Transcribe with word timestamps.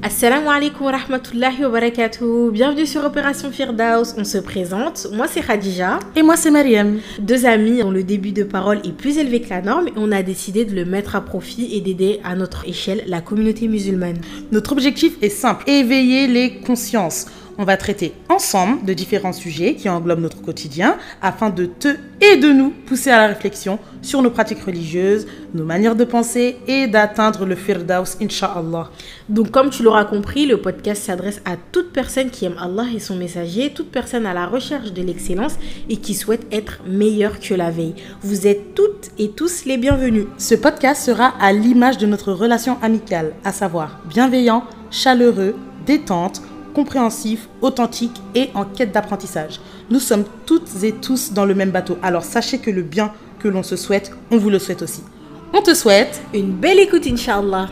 Assalamu 0.00 0.48
alaikum 0.48 0.86
wa 0.86 0.92
rahmatullahi 0.92 1.64
wa 1.64 1.70
barakatuh. 1.70 2.52
Bienvenue 2.52 2.86
sur 2.86 3.04
Opération 3.04 3.50
Firdaus. 3.50 4.14
On 4.16 4.22
se 4.22 4.38
présente. 4.38 5.08
Moi, 5.12 5.26
c'est 5.26 5.40
Khadija. 5.40 5.98
Et 6.14 6.22
moi, 6.22 6.36
c'est 6.36 6.52
Mariam. 6.52 7.00
Deux 7.18 7.46
amis 7.46 7.80
dont 7.80 7.90
le 7.90 8.04
début 8.04 8.30
de 8.30 8.44
parole 8.44 8.78
est 8.84 8.92
plus 8.92 9.18
élevé 9.18 9.40
que 9.40 9.50
la 9.50 9.60
norme 9.60 9.88
et 9.88 9.92
on 9.96 10.12
a 10.12 10.22
décidé 10.22 10.64
de 10.64 10.72
le 10.72 10.84
mettre 10.84 11.16
à 11.16 11.20
profit 11.20 11.74
et 11.74 11.80
d'aider 11.80 12.20
à 12.22 12.36
notre 12.36 12.64
échelle 12.68 13.02
la 13.08 13.20
communauté 13.20 13.66
musulmane. 13.66 14.18
Notre 14.52 14.70
objectif 14.70 15.16
est 15.20 15.30
simple 15.30 15.64
éveiller 15.68 16.28
les 16.28 16.60
consciences 16.60 17.26
on 17.58 17.64
va 17.64 17.76
traiter 17.76 18.14
ensemble 18.28 18.84
de 18.84 18.94
différents 18.94 19.32
sujets 19.32 19.74
qui 19.74 19.88
englobent 19.88 20.20
notre 20.20 20.40
quotidien 20.40 20.96
afin 21.20 21.50
de 21.50 21.66
te 21.66 21.88
et 22.20 22.36
de 22.36 22.52
nous 22.52 22.70
pousser 22.70 23.10
à 23.10 23.18
la 23.18 23.26
réflexion 23.26 23.78
sur 24.00 24.22
nos 24.22 24.30
pratiques 24.30 24.62
religieuses, 24.62 25.26
nos 25.54 25.64
manières 25.64 25.96
de 25.96 26.04
penser 26.04 26.56
et 26.66 26.86
d'atteindre 26.86 27.44
le 27.46 27.56
Firdaus, 27.56 28.16
Inch'Allah. 28.20 28.90
Donc, 29.28 29.50
comme 29.50 29.70
tu 29.70 29.82
l'auras 29.82 30.04
compris, 30.04 30.46
le 30.46 30.60
podcast 30.60 31.02
s'adresse 31.02 31.40
à 31.44 31.56
toute 31.72 31.92
personne 31.92 32.30
qui 32.30 32.44
aime 32.44 32.56
Allah 32.60 32.86
et 32.94 33.00
son 33.00 33.16
messager, 33.16 33.70
toute 33.70 33.90
personne 33.90 34.26
à 34.26 34.34
la 34.34 34.46
recherche 34.46 34.92
de 34.92 35.02
l'excellence 35.02 35.56
et 35.88 35.96
qui 35.96 36.14
souhaite 36.14 36.46
être 36.52 36.80
meilleure 36.86 37.40
que 37.40 37.54
la 37.54 37.70
veille. 37.70 37.94
Vous 38.22 38.46
êtes 38.46 38.74
toutes 38.74 39.10
et 39.18 39.30
tous 39.30 39.64
les 39.64 39.78
bienvenus. 39.78 40.26
Ce 40.38 40.54
podcast 40.54 41.02
sera 41.04 41.34
à 41.40 41.52
l'image 41.52 41.98
de 41.98 42.06
notre 42.06 42.32
relation 42.32 42.78
amicale, 42.82 43.34
à 43.44 43.52
savoir 43.52 44.00
bienveillant, 44.08 44.64
chaleureux, 44.90 45.54
détente, 45.86 46.42
compréhensif, 46.78 47.48
authentique 47.60 48.22
et 48.36 48.50
en 48.54 48.64
quête 48.64 48.92
d'apprentissage. 48.92 49.58
Nous 49.90 49.98
sommes 49.98 50.22
toutes 50.46 50.84
et 50.84 50.92
tous 50.92 51.32
dans 51.32 51.44
le 51.44 51.56
même 51.56 51.72
bateau, 51.72 51.98
alors 52.04 52.22
sachez 52.22 52.58
que 52.58 52.70
le 52.70 52.82
bien 52.82 53.10
que 53.40 53.48
l'on 53.48 53.64
se 53.64 53.74
souhaite, 53.74 54.12
on 54.30 54.36
vous 54.36 54.48
le 54.48 54.60
souhaite 54.60 54.82
aussi. 54.82 55.02
On 55.52 55.60
te 55.60 55.74
souhaite 55.74 56.22
une 56.32 56.52
belle 56.52 56.78
écoute, 56.78 57.04
Inch'Allah. 57.08 57.68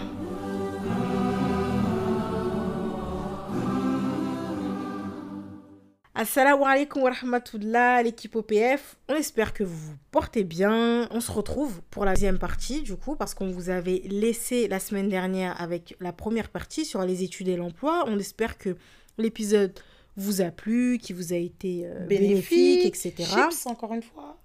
Assalamu 6.19 6.65
alaikum 6.65 7.03
wa 7.03 7.11
rahmatullah, 7.11 8.03
l'équipe 8.03 8.35
OPF. 8.37 8.97
On 9.11 9.15
espère 9.17 9.53
que 9.53 9.63
vous 9.63 9.77
vous 9.77 9.97
portez 10.11 10.45
bien. 10.45 11.07
On 11.11 11.21
se 11.21 11.31
retrouve 11.31 11.83
pour 11.91 12.07
la 12.07 12.15
deuxième 12.15 12.39
partie, 12.39 12.81
du 12.81 12.97
coup, 12.97 13.17
parce 13.17 13.35
qu'on 13.35 13.51
vous 13.51 13.69
avait 13.69 14.01
laissé 14.07 14.67
la 14.67 14.81
semaine 14.81 15.11
dernière 15.11 15.61
avec 15.61 15.95
la 16.01 16.15
première 16.15 16.49
partie 16.49 16.87
sur 16.87 17.03
les 17.03 17.23
études 17.23 17.49
et 17.49 17.57
l'emploi. 17.57 18.05
On 18.07 18.19
espère 18.19 18.57
que 18.57 18.79
l'épisode 19.19 19.79
vous 20.17 20.41
a 20.41 20.47
plu, 20.47 20.97
qu'il 20.97 21.17
vous 21.17 21.35
a 21.35 21.37
été 21.37 21.83
euh, 21.85 22.07
bénéfique, 22.07 22.87
etc. 22.87 23.13
Chips, 23.19 23.67
encore 23.67 23.93
une 23.93 24.03
fois. 24.03 24.39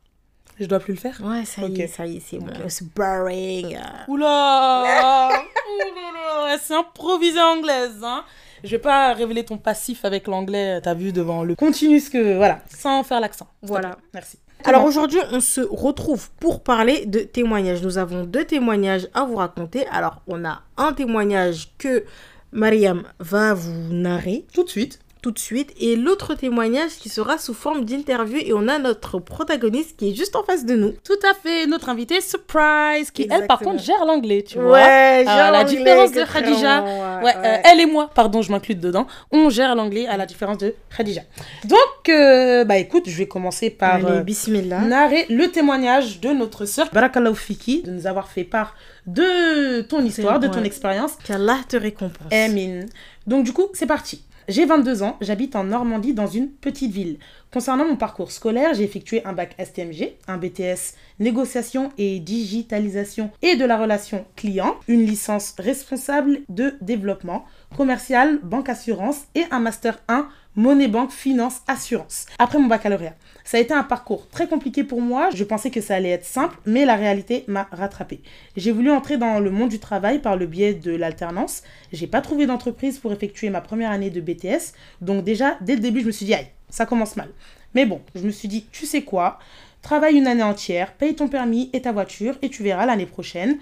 Je 0.59 0.65
dois 0.65 0.79
plus 0.79 0.95
le 0.95 0.99
faire 0.99 1.21
Ouais, 1.23 1.45
ça 1.45 1.61
y 1.61 1.79
est, 1.79 1.87
ça 1.87 2.05
y 2.05 2.17
est, 2.17 2.19
c'est 2.19 2.37
bon. 2.37 2.51
C'est 2.67 2.93
boring. 2.93 3.79
Oula 4.09 5.29
C'est 6.61 6.73
improvisé 6.73 7.39
anglaise, 7.39 8.03
hein 8.03 8.25
je 8.63 8.69
vais 8.69 8.79
pas 8.79 9.13
révéler 9.13 9.43
ton 9.43 9.57
passif 9.57 10.05
avec 10.05 10.27
l'anglais, 10.27 10.81
t'as 10.81 10.93
vu, 10.93 11.11
devant 11.11 11.43
le. 11.43 11.55
Continue 11.55 11.99
ce 11.99 12.09
que. 12.09 12.35
Voilà, 12.35 12.59
sans 12.69 13.03
faire 13.03 13.19
l'accent. 13.19 13.47
Voilà. 13.61 13.97
Merci. 14.13 14.37
Alors 14.63 14.85
aujourd'hui, 14.85 15.19
on 15.31 15.39
se 15.39 15.61
retrouve 15.61 16.29
pour 16.39 16.61
parler 16.61 17.05
de 17.05 17.19
témoignages. 17.19 17.81
Nous 17.81 17.97
avons 17.97 18.25
deux 18.25 18.45
témoignages 18.45 19.07
à 19.13 19.25
vous 19.25 19.35
raconter. 19.35 19.87
Alors, 19.87 20.21
on 20.27 20.45
a 20.45 20.61
un 20.77 20.93
témoignage 20.93 21.69
que 21.79 22.03
Mariam 22.51 23.03
va 23.19 23.53
vous 23.53 23.93
narrer 23.93 24.45
tout 24.53 24.63
de 24.63 24.69
suite 24.69 24.99
tout 25.21 25.31
de 25.31 25.39
suite. 25.39 25.73
Et 25.79 25.95
l'autre 25.95 26.35
témoignage 26.35 26.91
qui 26.99 27.09
sera 27.09 27.37
sous 27.37 27.53
forme 27.53 27.85
d'interview. 27.85 28.39
Et 28.39 28.53
on 28.53 28.67
a 28.67 28.79
notre 28.79 29.19
protagoniste 29.19 29.97
qui 29.97 30.09
est 30.09 30.15
juste 30.15 30.35
en 30.35 30.43
face 30.43 30.65
de 30.65 30.75
nous. 30.75 30.93
Tout 31.03 31.19
à 31.29 31.33
fait, 31.33 31.67
notre 31.67 31.89
invité 31.89 32.21
surprise, 32.21 33.11
qui 33.11 33.27
elle 33.29 33.47
par 33.47 33.59
contre 33.59 33.83
gère 33.83 34.05
l'anglais, 34.05 34.43
tu 34.47 34.57
vois. 34.57 34.73
Ouais, 34.73 35.25
à 35.27 35.51
la 35.51 35.63
différence 35.63 36.11
de 36.11 36.23
Khadija. 36.23 36.83
Ouais, 37.23 37.33
euh, 37.35 37.57
elle 37.63 37.79
et 37.79 37.85
moi, 37.85 38.09
pardon, 38.13 38.41
je 38.41 38.51
m'inclus 38.51 38.75
dedans. 38.75 39.07
On 39.31 39.49
gère 39.49 39.75
l'anglais 39.75 40.07
à 40.07 40.17
la 40.17 40.25
différence 40.25 40.57
de 40.57 40.75
Khadija. 40.95 41.21
Donc, 41.65 42.09
euh, 42.09 42.63
bah 42.65 42.77
écoute, 42.77 43.03
je 43.07 43.17
vais 43.17 43.27
commencer 43.27 43.69
par 43.69 43.95
Allez, 43.95 44.05
euh, 44.05 44.79
narrer 44.81 45.25
le 45.29 45.47
témoignage 45.47 46.19
de 46.19 46.29
notre 46.29 46.65
sœur 46.65 46.89
Barakallahu 46.91 47.35
Fiki, 47.35 47.83
de 47.83 47.91
nous 47.91 48.07
avoir 48.07 48.27
fait 48.27 48.43
part 48.43 48.75
de 49.07 49.81
ton 49.81 50.03
histoire, 50.03 50.39
de 50.39 50.47
ton 50.47 50.63
expérience. 50.63 51.13
Qu'Allah 51.23 51.59
te 51.67 51.77
récompense. 51.77 52.31
Amin. 52.31 52.85
Donc 53.27 53.43
du 53.43 53.53
coup, 53.53 53.67
c'est 53.73 53.85
parti. 53.85 54.23
J'ai 54.51 54.65
22 54.65 55.01
ans, 55.01 55.15
j'habite 55.21 55.55
en 55.55 55.63
Normandie 55.63 56.13
dans 56.13 56.27
une 56.27 56.49
petite 56.49 56.91
ville. 56.91 57.19
Concernant 57.53 57.85
mon 57.85 57.95
parcours 57.95 58.33
scolaire, 58.33 58.73
j'ai 58.73 58.83
effectué 58.83 59.23
un 59.23 59.31
bac 59.31 59.55
STMG, 59.57 60.17
un 60.27 60.35
BTS 60.35 60.95
négociation 61.21 61.93
et 61.97 62.19
digitalisation 62.19 63.31
et 63.41 63.55
de 63.55 63.63
la 63.63 63.77
relation 63.77 64.25
client, 64.35 64.75
une 64.89 65.05
licence 65.05 65.55
responsable 65.57 66.41
de 66.49 66.73
développement 66.81 67.45
commercial, 67.77 68.39
banque 68.43 68.67
assurance 68.67 69.21
et 69.35 69.45
un 69.51 69.59
master 69.59 69.99
1 70.09 70.27
monnaie 70.57 70.89
banque 70.89 71.11
finance 71.11 71.61
assurance. 71.69 72.25
Après 72.37 72.59
mon 72.59 72.67
baccalauréat, 72.67 73.15
ça 73.43 73.57
a 73.57 73.59
été 73.59 73.73
un 73.73 73.83
parcours 73.83 74.27
très 74.29 74.47
compliqué 74.47 74.83
pour 74.83 75.01
moi. 75.01 75.29
Je 75.33 75.43
pensais 75.43 75.71
que 75.71 75.81
ça 75.81 75.95
allait 75.95 76.09
être 76.09 76.25
simple, 76.25 76.57
mais 76.65 76.85
la 76.85 76.95
réalité 76.95 77.43
m'a 77.47 77.67
rattrapé. 77.71 78.21
J'ai 78.55 78.71
voulu 78.71 78.91
entrer 78.91 79.17
dans 79.17 79.39
le 79.39 79.51
monde 79.51 79.69
du 79.69 79.79
travail 79.79 80.19
par 80.19 80.37
le 80.37 80.45
biais 80.45 80.73
de 80.73 80.95
l'alternance. 80.95 81.63
J'ai 81.91 82.07
pas 82.07 82.21
trouvé 82.21 82.45
d'entreprise 82.45 82.99
pour 82.99 83.11
effectuer 83.11 83.49
ma 83.49 83.61
première 83.61 83.91
année 83.91 84.09
de 84.09 84.21
BTS. 84.21 84.73
Donc 85.01 85.23
déjà, 85.23 85.57
dès 85.61 85.75
le 85.75 85.81
début, 85.81 86.01
je 86.01 86.07
me 86.07 86.11
suis 86.11 86.25
dit, 86.25 86.33
aïe, 86.33 86.47
ça 86.69 86.85
commence 86.85 87.15
mal. 87.15 87.29
Mais 87.73 87.85
bon, 87.85 88.01
je 88.15 88.21
me 88.21 88.31
suis 88.31 88.47
dit, 88.47 88.65
tu 88.71 88.85
sais 88.85 89.01
quoi? 89.01 89.39
Travaille 89.81 90.17
une 90.17 90.27
année 90.27 90.43
entière, 90.43 90.93
paye 90.93 91.15
ton 91.15 91.27
permis 91.27 91.69
et 91.73 91.81
ta 91.81 91.91
voiture 91.91 92.37
et 92.41 92.49
tu 92.49 92.63
verras 92.63 92.85
l'année 92.85 93.05
prochaine. 93.05 93.57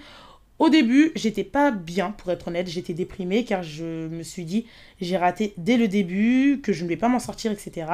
Au 0.58 0.68
début, 0.68 1.12
j'étais 1.14 1.44
pas 1.44 1.70
bien, 1.70 2.10
pour 2.10 2.30
être 2.30 2.48
honnête, 2.48 2.68
j'étais 2.68 2.92
déprimée 2.92 3.44
car 3.44 3.62
je 3.62 4.08
me 4.08 4.22
suis 4.22 4.44
dit, 4.44 4.66
j'ai 5.00 5.16
raté 5.16 5.54
dès 5.56 5.78
le 5.78 5.88
début, 5.88 6.60
que 6.62 6.74
je 6.74 6.84
ne 6.84 6.88
vais 6.90 6.98
pas 6.98 7.08
m'en 7.08 7.18
sortir, 7.18 7.50
etc. 7.50 7.86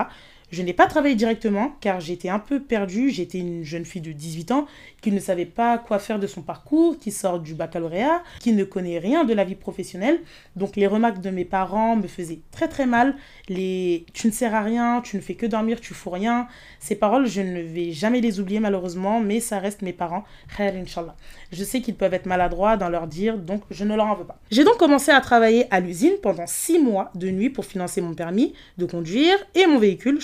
Je 0.52 0.62
n'ai 0.62 0.72
pas 0.72 0.86
travaillé 0.86 1.14
directement 1.16 1.72
car 1.80 2.00
j'étais 2.00 2.28
un 2.28 2.38
peu 2.38 2.60
perdue. 2.60 3.10
J'étais 3.10 3.38
une 3.38 3.64
jeune 3.64 3.84
fille 3.84 4.00
de 4.00 4.12
18 4.12 4.52
ans 4.52 4.66
qui 5.00 5.10
ne 5.10 5.18
savait 5.18 5.46
pas 5.46 5.78
quoi 5.78 5.98
faire 5.98 6.18
de 6.18 6.26
son 6.26 6.42
parcours, 6.42 6.98
qui 6.98 7.10
sort 7.10 7.40
du 7.40 7.54
baccalauréat, 7.54 8.22
qui 8.40 8.52
ne 8.52 8.64
connaît 8.64 8.98
rien 8.98 9.24
de 9.24 9.34
la 9.34 9.44
vie 9.44 9.54
professionnelle. 9.54 10.20
Donc 10.54 10.76
les 10.76 10.86
remarques 10.86 11.20
de 11.20 11.30
mes 11.30 11.44
parents 11.44 11.96
me 11.96 12.06
faisaient 12.06 12.40
très 12.52 12.68
très 12.68 12.86
mal. 12.86 13.16
Les 13.48 14.06
tu 14.12 14.28
ne 14.28 14.32
sers 14.32 14.54
à 14.54 14.62
rien, 14.62 15.00
tu 15.02 15.16
ne 15.16 15.20
fais 15.20 15.34
que 15.34 15.46
dormir, 15.46 15.80
tu 15.80 15.94
fous 15.94 16.10
rien. 16.10 16.46
Ces 16.80 16.94
paroles, 16.94 17.26
je 17.26 17.40
ne 17.40 17.60
vais 17.60 17.92
jamais 17.92 18.20
les 18.20 18.40
oublier 18.40 18.60
malheureusement, 18.60 19.20
mais 19.20 19.40
ça 19.40 19.58
reste 19.58 19.82
mes 19.82 19.92
parents. 19.92 20.24
Je 20.58 21.64
sais 21.64 21.80
qu'ils 21.80 21.94
peuvent 21.94 22.14
être 22.14 22.26
maladroits 22.26 22.76
dans 22.76 22.88
leur 22.88 23.06
dire, 23.06 23.38
donc 23.38 23.62
je 23.70 23.84
ne 23.84 23.94
leur 23.94 24.06
en 24.06 24.14
veux 24.14 24.24
pas. 24.24 24.38
J'ai 24.50 24.64
donc 24.64 24.76
commencé 24.76 25.10
à 25.10 25.20
travailler 25.20 25.66
à 25.72 25.80
l'usine 25.80 26.14
pendant 26.22 26.46
6 26.46 26.78
mois 26.78 27.10
de 27.14 27.30
nuit 27.30 27.50
pour 27.50 27.64
financer 27.64 28.00
mon 28.00 28.14
permis 28.14 28.54
de 28.78 28.86
conduire 28.86 29.36
et 29.54 29.66
mon 29.66 29.78
véhicule, 29.78 30.20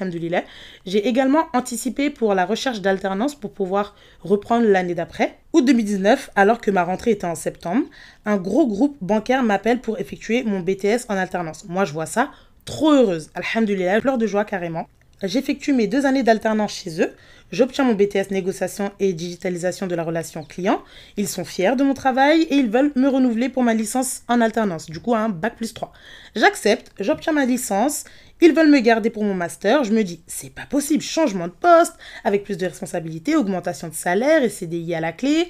alhamdoulilah. 0.00 0.42
J'ai 0.86 1.06
également 1.06 1.46
anticipé 1.52 2.10
pour 2.10 2.34
la 2.34 2.44
recherche 2.44 2.80
d'alternance 2.80 3.34
pour 3.34 3.52
pouvoir 3.52 3.94
reprendre 4.20 4.66
l'année 4.66 4.94
d'après. 4.94 5.38
Août 5.52 5.64
2019, 5.64 6.30
alors 6.34 6.60
que 6.60 6.70
ma 6.70 6.84
rentrée 6.84 7.12
était 7.12 7.26
en 7.26 7.34
septembre, 7.34 7.84
un 8.24 8.36
gros 8.36 8.66
groupe 8.66 8.96
bancaire 9.00 9.42
m'appelle 9.42 9.80
pour 9.80 9.98
effectuer 9.98 10.42
mon 10.44 10.60
BTS 10.60 11.06
en 11.08 11.16
alternance. 11.16 11.64
Moi, 11.68 11.84
je 11.84 11.92
vois 11.92 12.06
ça 12.06 12.30
trop 12.64 12.92
heureuse. 12.92 13.30
Alhamdulillah, 13.34 14.00
pleure 14.00 14.18
de 14.18 14.26
joie 14.26 14.44
carrément. 14.44 14.86
J'effectue 15.22 15.72
mes 15.72 15.86
deux 15.86 16.04
années 16.04 16.24
d'alternance 16.24 16.72
chez 16.72 17.00
eux. 17.00 17.12
J'obtiens 17.52 17.84
mon 17.84 17.94
BTS 17.94 18.30
négociation 18.30 18.90
et 18.98 19.12
digitalisation 19.12 19.86
de 19.86 19.94
la 19.94 20.02
relation 20.02 20.42
client. 20.42 20.82
Ils 21.16 21.28
sont 21.28 21.44
fiers 21.44 21.76
de 21.76 21.84
mon 21.84 21.94
travail 21.94 22.42
et 22.42 22.54
ils 22.54 22.70
veulent 22.70 22.92
me 22.96 23.08
renouveler 23.08 23.50
pour 23.50 23.62
ma 23.62 23.74
licence 23.74 24.22
en 24.26 24.40
alternance, 24.40 24.86
du 24.86 25.00
coup 25.00 25.14
un 25.14 25.28
bac 25.28 25.56
plus 25.56 25.74
3. 25.74 25.92
J'accepte, 26.34 26.92
j'obtiens 26.98 27.34
ma 27.34 27.44
licence, 27.44 28.04
ils 28.42 28.54
veulent 28.54 28.70
me 28.70 28.80
garder 28.80 29.10
pour 29.10 29.24
mon 29.24 29.34
master. 29.34 29.84
Je 29.84 29.92
me 29.92 30.02
dis, 30.02 30.22
c'est 30.26 30.52
pas 30.52 30.66
possible, 30.66 31.02
changement 31.02 31.48
de 31.48 31.52
poste, 31.52 31.94
avec 32.24 32.44
plus 32.44 32.58
de 32.58 32.66
responsabilités, 32.66 33.36
augmentation 33.36 33.88
de 33.88 33.94
salaire 33.94 34.42
et 34.42 34.48
CDI 34.48 34.94
à 34.94 35.00
la 35.00 35.12
clé. 35.12 35.48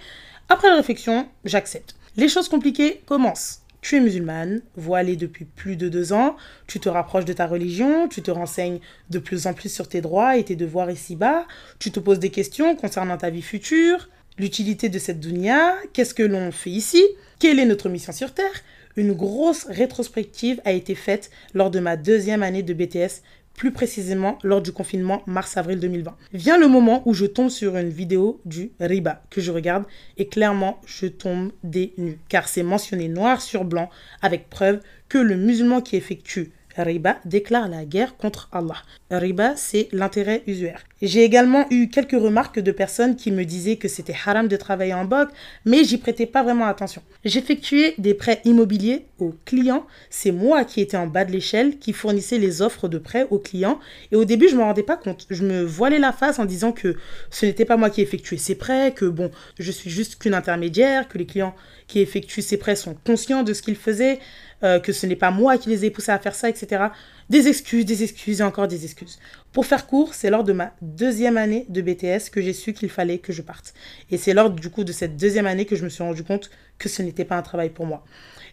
Après 0.48 0.68
la 0.68 0.76
réflexion, 0.76 1.28
j'accepte. 1.44 1.96
Les 2.16 2.28
choses 2.28 2.48
compliquées 2.48 3.02
commencent 3.06 3.62
tu 3.82 3.96
es 3.96 4.00
musulmane, 4.00 4.62
voilée 4.76 5.16
depuis 5.16 5.44
plus 5.44 5.76
de 5.76 5.88
deux 5.88 6.12
ans, 6.12 6.36
tu 6.68 6.78
te 6.78 6.88
rapproches 6.88 7.24
de 7.24 7.32
ta 7.32 7.48
religion, 7.48 8.08
tu 8.08 8.22
te 8.22 8.30
renseignes 8.30 8.78
de 9.10 9.18
plus 9.18 9.48
en 9.48 9.54
plus 9.54 9.74
sur 9.74 9.88
tes 9.88 10.00
droits 10.00 10.36
et 10.36 10.44
tes 10.44 10.54
devoirs 10.54 10.90
ici-bas, 10.90 11.46
tu 11.80 11.90
te 11.90 11.98
poses 11.98 12.20
des 12.20 12.30
questions 12.30 12.76
concernant 12.76 13.16
ta 13.16 13.28
vie 13.28 13.42
future, 13.42 14.08
l'utilité 14.38 14.88
de 14.88 15.00
cette 15.00 15.18
dunya, 15.18 15.74
qu'est-ce 15.92 16.14
que 16.14 16.22
l'on 16.22 16.52
fait 16.52 16.70
ici, 16.70 17.02
quelle 17.40 17.58
est 17.58 17.66
notre 17.66 17.88
mission 17.88 18.12
sur 18.12 18.32
Terre. 18.32 18.62
Une 18.96 19.12
grosse 19.12 19.64
rétrospective 19.64 20.60
a 20.64 20.72
été 20.72 20.94
faite 20.94 21.30
lors 21.54 21.70
de 21.70 21.80
ma 21.80 21.96
deuxième 21.96 22.42
année 22.42 22.62
de 22.62 22.74
BTS 22.74 23.22
plus 23.54 23.72
précisément 23.72 24.38
lors 24.42 24.62
du 24.62 24.72
confinement 24.72 25.22
mars-avril 25.26 25.78
2020. 25.78 26.16
Vient 26.32 26.58
le 26.58 26.68
moment 26.68 27.02
où 27.06 27.14
je 27.14 27.26
tombe 27.26 27.50
sur 27.50 27.76
une 27.76 27.90
vidéo 27.90 28.40
du 28.44 28.72
riba 28.80 29.22
que 29.30 29.40
je 29.40 29.52
regarde 29.52 29.84
et 30.16 30.26
clairement 30.26 30.80
je 30.86 31.06
tombe 31.06 31.52
des 31.62 31.92
nues 31.98 32.18
car 32.28 32.48
c'est 32.48 32.62
mentionné 32.62 33.08
noir 33.08 33.42
sur 33.42 33.64
blanc 33.64 33.90
avec 34.20 34.48
preuve 34.48 34.80
que 35.08 35.18
le 35.18 35.36
musulman 35.36 35.80
qui 35.80 35.96
effectue 35.96 36.52
riba 36.76 37.18
déclare 37.24 37.68
la 37.68 37.84
guerre 37.84 38.16
contre 38.16 38.48
Allah. 38.52 38.82
Riba, 39.10 39.54
c'est 39.56 39.88
l'intérêt 39.92 40.42
usuaire. 40.46 40.84
J'ai 41.02 41.24
également 41.24 41.66
eu 41.70 41.88
quelques 41.88 42.12
remarques 42.12 42.60
de 42.60 42.70
personnes 42.70 43.16
qui 43.16 43.32
me 43.32 43.44
disaient 43.44 43.76
que 43.76 43.88
c'était 43.88 44.14
haram 44.24 44.46
de 44.46 44.56
travailler 44.56 44.94
en 44.94 45.04
banque, 45.04 45.30
mais 45.64 45.82
j'y 45.82 45.98
prêtais 45.98 46.26
pas 46.26 46.44
vraiment 46.44 46.66
attention. 46.66 47.02
J'effectuais 47.24 47.94
des 47.98 48.14
prêts 48.14 48.40
immobiliers 48.44 49.06
aux 49.18 49.34
clients. 49.44 49.84
C'est 50.10 50.30
moi 50.30 50.64
qui 50.64 50.80
étais 50.80 50.96
en 50.96 51.08
bas 51.08 51.24
de 51.24 51.32
l'échelle, 51.32 51.78
qui 51.78 51.92
fournissais 51.92 52.38
les 52.38 52.62
offres 52.62 52.86
de 52.86 52.98
prêts 52.98 53.26
aux 53.30 53.40
clients. 53.40 53.80
Et 54.12 54.16
au 54.16 54.24
début, 54.24 54.48
je 54.48 54.54
me 54.54 54.62
rendais 54.62 54.84
pas 54.84 54.96
compte. 54.96 55.26
Je 55.28 55.42
me 55.42 55.62
voilais 55.64 55.98
la 55.98 56.12
face 56.12 56.38
en 56.38 56.44
disant 56.44 56.70
que 56.70 56.96
ce 57.30 57.46
n'était 57.46 57.64
pas 57.64 57.76
moi 57.76 57.90
qui 57.90 58.00
effectuais 58.00 58.38
ces 58.38 58.54
prêts, 58.54 58.92
que 58.94 59.06
bon, 59.06 59.30
je 59.58 59.72
suis 59.72 59.90
juste 59.90 60.16
qu'une 60.20 60.34
intermédiaire, 60.34 61.08
que 61.08 61.18
les 61.18 61.26
clients 61.26 61.54
qui 61.88 62.00
effectuent 62.00 62.42
ces 62.42 62.56
prêts 62.56 62.76
sont 62.76 62.96
conscients 63.04 63.42
de 63.42 63.52
ce 63.52 63.62
qu'ils 63.62 63.76
faisaient, 63.76 64.18
euh, 64.64 64.80
que 64.80 64.92
ce 64.92 65.06
n'est 65.06 65.16
pas 65.16 65.30
moi 65.30 65.58
qui 65.58 65.68
les 65.68 65.84
ai 65.84 65.90
poussés 65.90 66.12
à 66.12 66.18
faire 66.18 66.34
ça, 66.34 66.48
etc. 66.48 66.84
Des 67.30 67.48
excuses, 67.48 67.84
des 67.84 68.02
excuses 68.02 68.40
et 68.40 68.44
encore 68.44 68.68
des 68.68 68.84
excuses. 68.84 69.18
Pour 69.52 69.66
faire 69.66 69.86
court, 69.86 70.14
c'est 70.14 70.30
lors 70.30 70.44
de 70.44 70.52
ma 70.52 70.72
deuxième 70.80 71.36
année 71.36 71.66
de 71.68 71.80
BTS 71.80 72.30
que 72.30 72.40
j'ai 72.40 72.52
su 72.52 72.72
qu'il 72.72 72.88
fallait 72.88 73.18
que 73.18 73.32
je 73.32 73.42
parte. 73.42 73.74
Et 74.10 74.18
c'est 74.18 74.34
lors 74.34 74.50
du 74.50 74.70
coup 74.70 74.84
de 74.84 74.92
cette 74.92 75.16
deuxième 75.16 75.46
année 75.46 75.64
que 75.64 75.76
je 75.76 75.84
me 75.84 75.88
suis 75.88 76.02
rendu 76.02 76.24
compte 76.24 76.50
que 76.78 76.88
ce 76.88 77.02
n'était 77.02 77.24
pas 77.24 77.36
un 77.36 77.42
travail 77.42 77.70
pour 77.70 77.86
moi. 77.86 78.04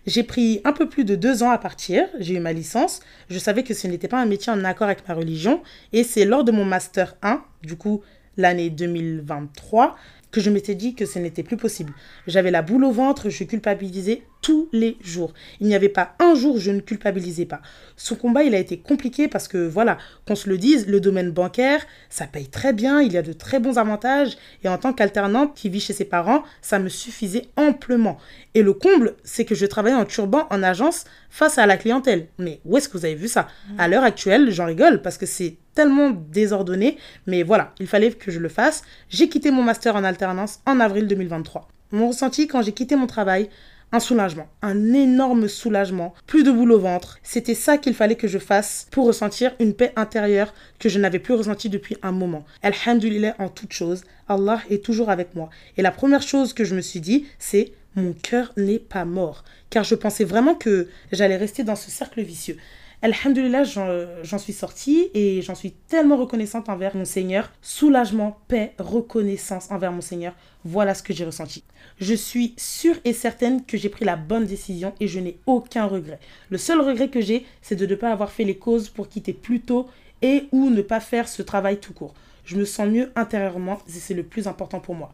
J'ai 0.05 0.23
pris 0.23 0.61
un 0.63 0.73
peu 0.73 0.87
plus 0.87 1.03
de 1.03 1.15
deux 1.15 1.43
ans 1.43 1.51
à 1.51 1.57
partir, 1.57 2.07
j'ai 2.19 2.35
eu 2.35 2.39
ma 2.39 2.53
licence, 2.53 3.01
je 3.29 3.37
savais 3.37 3.63
que 3.63 3.73
ce 3.73 3.85
n'était 3.87 4.07
pas 4.07 4.19
un 4.19 4.25
métier 4.25 4.51
en 4.51 4.63
accord 4.63 4.87
avec 4.87 5.07
ma 5.07 5.13
religion, 5.13 5.61
et 5.91 6.03
c'est 6.03 6.25
lors 6.25 6.43
de 6.43 6.51
mon 6.51 6.65
master 6.65 7.15
1, 7.21 7.43
du 7.63 7.75
coup 7.75 8.01
l'année 8.37 8.69
2023, 8.69 9.95
que 10.31 10.41
je 10.41 10.49
m'étais 10.49 10.75
dit 10.75 10.95
que 10.95 11.05
ce 11.05 11.19
n'était 11.19 11.43
plus 11.43 11.57
possible. 11.57 11.93
J'avais 12.27 12.51
la 12.51 12.61
boule 12.61 12.83
au 12.83 12.91
ventre, 12.91 13.29
je 13.29 13.43
culpabilisais 13.43 14.23
tous 14.41 14.69
les 14.71 14.97
jours. 15.01 15.33
Il 15.59 15.67
n'y 15.67 15.75
avait 15.75 15.89
pas 15.89 16.15
un 16.19 16.35
jour 16.35 16.55
où 16.55 16.59
je 16.59 16.71
ne 16.71 16.79
culpabilisais 16.79 17.45
pas. 17.45 17.61
Son 17.97 18.15
combat, 18.15 18.43
il 18.43 18.55
a 18.55 18.59
été 18.59 18.77
compliqué 18.77 19.27
parce 19.27 19.47
que, 19.47 19.67
voilà, 19.67 19.97
qu'on 20.25 20.35
se 20.35 20.49
le 20.49 20.57
dise, 20.57 20.87
le 20.87 20.99
domaine 21.01 21.31
bancaire, 21.31 21.85
ça 22.09 22.25
paye 22.25 22.47
très 22.47 22.71
bien, 22.71 23.01
il 23.01 23.11
y 23.11 23.17
a 23.17 23.21
de 23.21 23.33
très 23.33 23.59
bons 23.59 23.77
avantages. 23.77 24.37
Et 24.63 24.69
en 24.69 24.77
tant 24.77 24.93
qu'alternante 24.93 25.55
qui 25.55 25.69
vit 25.69 25.81
chez 25.81 25.93
ses 25.93 26.05
parents, 26.05 26.43
ça 26.61 26.79
me 26.79 26.89
suffisait 26.89 27.47
amplement. 27.57 28.17
Et 28.53 28.61
le 28.61 28.73
comble, 28.73 29.15
c'est 29.23 29.45
que 29.45 29.55
je 29.55 29.65
travaillais 29.65 29.95
en 29.95 30.05
turban 30.05 30.47
en 30.51 30.63
agence 30.63 31.05
face 31.29 31.57
à 31.57 31.65
la 31.65 31.77
clientèle. 31.77 32.27
Mais 32.37 32.61
où 32.65 32.77
est-ce 32.77 32.87
que 32.87 32.97
vous 32.97 33.05
avez 33.05 33.15
vu 33.15 33.27
ça? 33.27 33.47
À 33.77 33.87
l'heure 33.87 34.03
actuelle, 34.03 34.51
j'en 34.51 34.65
rigole 34.65 35.01
parce 35.01 35.17
que 35.17 35.25
c'est 35.25 35.57
tellement 35.79 36.09
désordonné. 36.09 36.97
Mais 37.25 37.41
voilà, 37.41 37.73
il 37.79 37.87
fallait 37.87 38.11
que 38.11 38.31
je 38.31 38.39
le 38.39 38.49
fasse. 38.49 38.83
J'ai 39.09 39.29
quitté 39.29 39.49
mon 39.49 39.63
master 39.63 39.95
en 39.95 40.03
alternance 40.03 40.59
en 40.65 40.81
avril 40.81 41.07
2023. 41.07 41.69
Mon 41.93 42.09
ressenti 42.09 42.47
quand 42.47 42.61
j'ai 42.61 42.73
quitté 42.73 42.97
mon 42.97 43.07
travail, 43.07 43.47
un 43.93 44.01
soulagement, 44.01 44.47
un 44.61 44.91
énorme 44.91 45.47
soulagement, 45.47 46.13
plus 46.27 46.43
de 46.43 46.51
boule 46.51 46.73
au 46.73 46.79
ventre. 46.79 47.17
C'était 47.23 47.55
ça 47.55 47.77
qu'il 47.77 47.93
fallait 47.93 48.17
que 48.17 48.27
je 48.27 48.39
fasse 48.39 48.87
pour 48.91 49.07
ressentir 49.07 49.53
une 49.61 49.73
paix 49.73 49.93
intérieure 49.95 50.53
que 50.79 50.89
je 50.89 50.99
n'avais 50.99 51.19
plus 51.19 51.33
ressentie 51.33 51.69
depuis 51.69 51.95
un 52.01 52.11
moment. 52.11 52.43
Alhamdulillah 52.61 53.35
en 53.39 53.47
toute 53.47 53.71
chose, 53.71 54.03
Allah 54.27 54.59
est 54.69 54.83
toujours 54.83 55.09
avec 55.09 55.33
moi. 55.33 55.49
Et 55.77 55.81
la 55.81 55.91
première 55.91 56.23
chose 56.23 56.51
que 56.51 56.65
je 56.65 56.75
me 56.75 56.81
suis 56.81 56.99
dit, 56.99 57.25
c'est 57.39 57.71
mon 57.95 58.11
cœur 58.11 58.51
n'est 58.57 58.79
pas 58.79 59.05
mort. 59.05 59.45
Car 59.69 59.85
je 59.85 59.95
pensais 59.95 60.25
vraiment 60.25 60.55
que 60.55 60.89
j'allais 61.13 61.37
rester 61.37 61.63
dans 61.63 61.77
ce 61.77 61.89
cercle 61.89 62.21
vicieux. 62.21 62.57
Alhamdulillah, 63.01 63.63
j'en 63.63 64.37
suis 64.37 64.51
sortie 64.51 65.07
et 65.13 65.41
j'en 65.41 65.55
suis 65.55 65.71
tellement 65.71 66.17
reconnaissante 66.17 66.67
envers 66.67 66.97
mon 66.97 67.05
Seigneur. 67.05 67.49
Soulagement, 67.61 68.37
paix, 68.49 68.73
reconnaissance 68.77 69.71
envers 69.71 69.93
mon 69.93 70.01
Seigneur. 70.01 70.33
Voilà 70.65 70.93
ce 70.93 71.01
que 71.01 71.13
j'ai 71.13 71.23
ressenti. 71.23 71.63
Je 72.01 72.13
suis 72.13 72.53
sûre 72.57 72.97
et 73.05 73.13
certaine 73.13 73.65
que 73.65 73.77
j'ai 73.77 73.87
pris 73.87 74.03
la 74.03 74.17
bonne 74.17 74.45
décision 74.45 74.93
et 74.99 75.07
je 75.07 75.21
n'ai 75.21 75.37
aucun 75.45 75.85
regret. 75.85 76.19
Le 76.49 76.57
seul 76.57 76.81
regret 76.81 77.07
que 77.07 77.21
j'ai, 77.21 77.45
c'est 77.61 77.77
de 77.77 77.85
ne 77.85 77.95
pas 77.95 78.11
avoir 78.11 78.31
fait 78.31 78.43
les 78.43 78.57
causes 78.57 78.89
pour 78.89 79.07
quitter 79.07 79.31
plus 79.31 79.61
tôt 79.61 79.87
et 80.21 80.49
ou 80.51 80.69
ne 80.69 80.81
pas 80.81 80.99
faire 80.99 81.29
ce 81.29 81.41
travail 81.41 81.77
tout 81.77 81.93
court. 81.93 82.13
Je 82.43 82.57
me 82.57 82.65
sens 82.65 82.89
mieux 82.89 83.13
intérieurement 83.15 83.79
et 83.87 83.91
c'est 83.91 84.13
le 84.13 84.23
plus 84.23 84.45
important 84.45 84.81
pour 84.81 84.95
moi. 84.95 85.13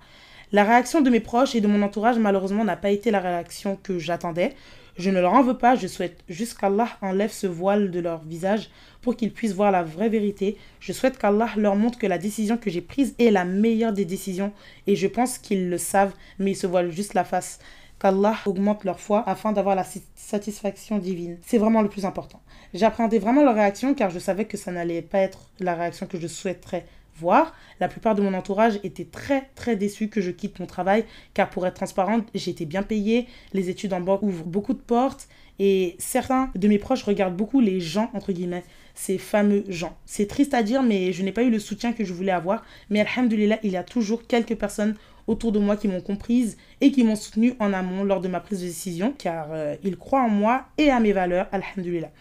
La 0.52 0.64
réaction 0.64 1.02
de 1.02 1.10
mes 1.12 1.20
proches 1.20 1.54
et 1.54 1.62
de 1.62 1.68
mon 1.68 1.84
entourage, 1.84 2.18
malheureusement, 2.18 2.64
n'a 2.64 2.78
pas 2.78 2.90
été 2.90 3.12
la 3.12 3.20
réaction 3.20 3.78
que 3.84 4.00
j'attendais. 4.00 4.56
Je 4.98 5.10
ne 5.10 5.20
leur 5.20 5.34
en 5.34 5.44
veux 5.44 5.58
pas, 5.58 5.76
je 5.76 5.88
souhaite 5.88 6.24
juste 6.30 6.58
qu'Allah 6.58 6.88
enlève 7.02 7.32
ce 7.32 7.48
voile 7.48 7.92
de 7.92 8.00
leur 8.00 8.24
visage 8.24 8.70
pour 9.02 9.18
qu'ils 9.18 9.34
puissent 9.34 9.52
voir 9.52 9.70
la 9.70 9.84
vraie 9.84 10.08
vérité. 10.08 10.58
Je 10.80 10.94
souhaite 10.94 11.18
qu'Allah 11.18 11.50
leur 11.58 11.76
montre 11.76 12.00
que 12.00 12.08
la 12.08 12.18
décision 12.18 12.56
que 12.56 12.70
j'ai 12.70 12.80
prise 12.80 13.14
est 13.20 13.30
la 13.30 13.44
meilleure 13.44 13.92
des 13.92 14.06
décisions 14.06 14.54
et 14.88 14.96
je 14.96 15.08
pense 15.08 15.38
qu'ils 15.38 15.70
le 15.70 15.78
savent, 15.78 16.14
mais 16.40 16.52
ils 16.52 16.56
se 16.56 16.66
voilent 16.66 16.92
juste 16.92 17.14
la 17.14 17.26
face. 17.26 17.60
Qu'Allah 18.00 18.38
augmente 18.46 18.86
leur 18.86 19.02
foi 19.02 19.24
afin 19.28 19.52
d'avoir 19.52 19.76
la 19.76 19.86
satisfaction 20.16 20.98
divine. 20.98 21.40
C'est 21.46 21.58
vraiment 21.58 21.82
le 21.82 21.90
plus 21.90 22.06
important. 22.06 22.42
J'appréhendais 22.74 23.20
vraiment 23.20 23.44
leur 23.44 23.56
réaction 23.56 23.96
car 23.96 24.12
je 24.12 24.20
savais 24.20 24.46
que 24.46 24.58
ça 24.58 24.72
n'allait 24.72 25.02
pas 25.02 25.20
être 25.20 25.50
la 25.60 25.76
réaction 25.76 26.06
que 26.06 26.20
je 26.20 26.28
souhaiterais 26.28 26.86
voir. 27.16 27.54
La 27.80 27.88
plupart 27.88 28.16
de 28.16 28.22
mon 28.22 28.34
entourage 28.34 28.80
était 28.84 29.06
très 29.06 29.50
très 29.56 29.76
déçu 29.76 30.10
que 30.10 30.22
je 30.22 30.32
quitte 30.32 30.60
mon 30.60 30.66
travail 30.66 31.06
car 31.34 31.50
pour 31.50 31.66
être 31.68 31.76
transparente, 31.76 32.28
j'étais 32.34 32.66
bien 32.66 32.84
payée, 32.84 33.28
les 33.54 33.70
études 33.70 33.94
en 33.94 34.02
banque 34.02 34.24
ouvrent 34.24 34.46
beaucoup 34.46 34.74
de 34.74 34.80
portes 34.80 35.28
et 35.60 35.96
certains 36.00 36.52
de 36.56 36.68
mes 36.68 36.78
proches 36.78 37.04
regardent 37.04 37.36
beaucoup 37.36 37.62
les 37.62 37.80
gens 37.80 38.10
entre 38.14 38.32
guillemets, 38.32 38.64
ces 38.94 39.18
fameux 39.18 39.64
gens. 39.68 39.96
C'est 40.06 40.28
triste 40.28 40.54
à 40.54 40.64
dire 40.64 40.84
mais 40.84 41.14
je 41.14 41.24
n'ai 41.24 41.32
pas 41.32 41.44
eu 41.44 41.50
le 41.50 41.60
soutien 41.60 41.94
que 41.94 42.04
je 42.04 42.14
voulais 42.14 42.32
avoir, 42.32 42.64
mais 42.90 43.02
alhamdulillah, 43.02 43.60
il 43.64 43.72
y 43.72 43.78
a 43.78 43.84
toujours 43.84 44.28
quelques 44.28 44.56
personnes 44.56 44.96
autour 45.28 45.52
de 45.52 45.60
moi 45.60 45.76
qui 45.76 45.88
m'ont 45.88 46.02
comprise 46.02 46.58
et 46.82 46.92
qui 46.92 47.04
m'ont 47.04 47.16
soutenu 47.16 47.56
en 47.60 47.74
amont 47.74 48.04
lors 48.04 48.22
de 48.22 48.28
ma 48.28 48.40
prise 48.40 48.62
de 48.62 48.68
décision 48.68 49.14
car 49.18 49.48
euh, 49.52 49.76
ils 49.84 49.98
croient 49.98 50.22
en 50.22 50.30
moi 50.30 50.66
et 50.78 50.90
à 50.90 51.00
mes 51.00 51.14
valeurs, 51.14 51.48
alhamdulillah. 51.52 52.12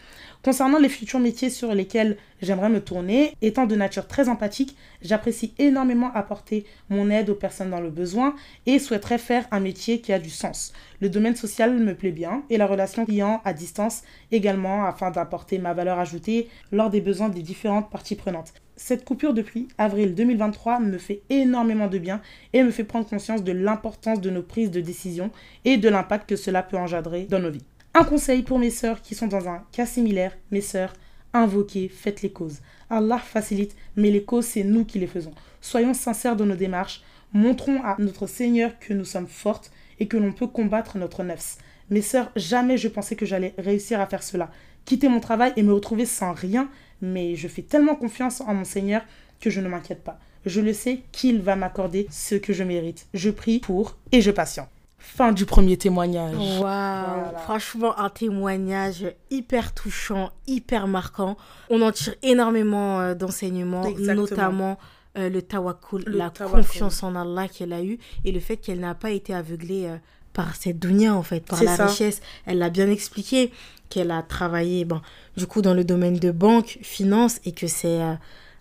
Concernant 0.45 0.77
les 0.77 0.89
futurs 0.89 1.19
métiers 1.19 1.49
sur 1.49 1.73
lesquels 1.73 2.17
j'aimerais 2.39 2.69
me 2.69 2.79
tourner, 2.79 3.33
étant 3.41 3.65
de 3.65 3.75
nature 3.75 4.05
très 4.07 4.29
empathique, 4.29 4.77
j'apprécie 5.01 5.55
énormément 5.57 6.11
apporter 6.13 6.67
mon 6.87 7.09
aide 7.09 7.31
aux 7.31 7.35
personnes 7.35 7.71
dans 7.71 7.79
le 7.79 7.89
besoin 7.89 8.35
et 8.67 8.77
souhaiterais 8.77 9.17
faire 9.17 9.47
un 9.49 9.59
métier 9.59 10.01
qui 10.01 10.13
a 10.13 10.19
du 10.19 10.29
sens. 10.29 10.71
Le 11.01 11.09
domaine 11.09 11.35
social 11.35 11.73
me 11.73 11.95
plaît 11.95 12.11
bien 12.11 12.43
et 12.51 12.57
la 12.57 12.67
relation 12.67 13.05
client 13.05 13.41
à 13.43 13.53
distance 13.53 14.03
également 14.31 14.85
afin 14.85 15.09
d'apporter 15.09 15.57
ma 15.57 15.73
valeur 15.73 15.97
ajoutée 15.97 16.47
lors 16.71 16.91
des 16.91 17.01
besoins 17.01 17.29
des 17.29 17.41
différentes 17.41 17.89
parties 17.89 18.13
prenantes. 18.13 18.53
Cette 18.75 19.03
coupure 19.03 19.33
depuis 19.33 19.67
avril 19.79 20.13
2023 20.13 20.79
me 20.79 20.99
fait 20.99 21.23
énormément 21.31 21.87
de 21.87 21.97
bien 21.97 22.21
et 22.53 22.61
me 22.61 22.69
fait 22.69 22.83
prendre 22.83 23.09
conscience 23.09 23.43
de 23.43 23.51
l'importance 23.51 24.21
de 24.21 24.29
nos 24.29 24.43
prises 24.43 24.69
de 24.69 24.81
décision 24.81 25.31
et 25.63 25.77
de 25.77 25.89
l'impact 25.89 26.29
que 26.29 26.35
cela 26.35 26.61
peut 26.61 26.77
engendrer 26.77 27.23
dans 27.23 27.39
nos 27.39 27.49
vies. 27.49 27.65
Un 27.97 28.03
conseil 28.03 28.43
pour 28.43 28.59
mes 28.59 28.71
sœurs 28.71 29.01
qui 29.01 29.15
sont 29.15 29.27
dans 29.27 29.47
un 29.47 29.63
cas 29.71 29.85
similaire, 29.85 30.37
mes 30.51 30.59
sœurs, 30.59 30.91
invoquez, 31.31 31.87
faites 31.87 32.23
les 32.23 32.29
causes. 32.29 32.59
Allah 32.89 33.17
facilite, 33.17 33.73
mais 33.95 34.11
les 34.11 34.21
causes, 34.21 34.47
c'est 34.47 34.65
nous 34.65 34.83
qui 34.83 34.99
les 34.99 35.07
faisons. 35.07 35.33
Soyons 35.61 35.93
sincères 35.93 36.35
dans 36.35 36.45
nos 36.45 36.57
démarches, 36.57 37.03
montrons 37.31 37.81
à 37.85 37.95
notre 37.97 38.27
Seigneur 38.27 38.77
que 38.79 38.93
nous 38.93 39.05
sommes 39.05 39.29
fortes 39.29 39.71
et 40.01 40.09
que 40.09 40.17
l'on 40.17 40.33
peut 40.33 40.47
combattre 40.47 40.97
notre 40.97 41.23
nefs. 41.23 41.57
Mes 41.89 42.01
sœurs, 42.01 42.33
jamais 42.35 42.77
je 42.77 42.89
pensais 42.89 43.15
que 43.15 43.25
j'allais 43.25 43.53
réussir 43.57 44.01
à 44.01 44.07
faire 44.07 44.23
cela. 44.23 44.51
Quitter 44.83 45.07
mon 45.07 45.21
travail 45.21 45.53
et 45.55 45.63
me 45.63 45.71
retrouver 45.71 46.05
sans 46.05 46.33
rien, 46.33 46.69
mais 47.01 47.37
je 47.37 47.47
fais 47.47 47.61
tellement 47.61 47.95
confiance 47.95 48.41
en 48.41 48.53
mon 48.53 48.65
Seigneur 48.65 49.03
que 49.39 49.49
je 49.49 49.61
ne 49.61 49.69
m'inquiète 49.69 50.03
pas. 50.03 50.19
Je 50.45 50.59
le 50.59 50.73
sais 50.73 50.99
qu'il 51.13 51.41
va 51.41 51.55
m'accorder 51.55 52.07
ce 52.11 52.35
que 52.35 52.51
je 52.51 52.65
mérite. 52.65 53.07
Je 53.13 53.29
prie 53.29 53.59
pour 53.59 53.95
et 54.11 54.19
je 54.19 54.31
patiente. 54.31 54.67
Fin 55.05 55.31
du 55.31 55.45
premier 55.45 55.77
témoignage. 55.77 56.35
Waouh, 56.35 57.37
franchement 57.43 57.97
un 57.97 58.09
témoignage 58.09 59.05
hyper 59.29 59.73
touchant, 59.73 60.31
hyper 60.47 60.87
marquant. 60.87 61.37
On 61.69 61.81
en 61.83 61.91
tire 61.91 62.15
énormément 62.23 62.99
euh, 62.99 63.13
d'enseignements, 63.13 63.87
notamment 63.99 64.77
euh, 65.17 65.29
le 65.29 65.41
tawakkul, 65.41 66.03
la 66.07 66.31
confiance 66.31 67.03
en 67.03 67.15
Allah 67.15 67.47
qu'elle 67.47 67.71
a 67.71 67.83
eue 67.83 67.99
et 68.25 68.31
le 68.31 68.39
fait 68.39 68.57
qu'elle 68.57 68.79
n'a 68.79 68.95
pas 68.95 69.11
été 69.11 69.33
aveuglée 69.33 69.85
euh, 69.85 69.97
par 70.33 70.55
cette 70.55 70.79
dunya 70.79 71.13
en 71.13 71.23
fait, 71.23 71.45
par 71.45 71.63
la 71.63 71.75
richesse. 71.75 72.21
Elle 72.45 72.57
l'a 72.57 72.71
bien 72.71 72.89
expliqué 72.89 73.51
qu'elle 73.89 74.11
a 74.11 74.23
travaillé 74.23 74.85
bon, 74.85 75.01
du 75.37 75.45
coup 75.45 75.61
dans 75.61 75.75
le 75.75 75.83
domaine 75.83 76.17
de 76.17 76.31
banque, 76.31 76.79
finance 76.81 77.39
et 77.45 77.51
que 77.51 77.67
c'est 77.67 78.01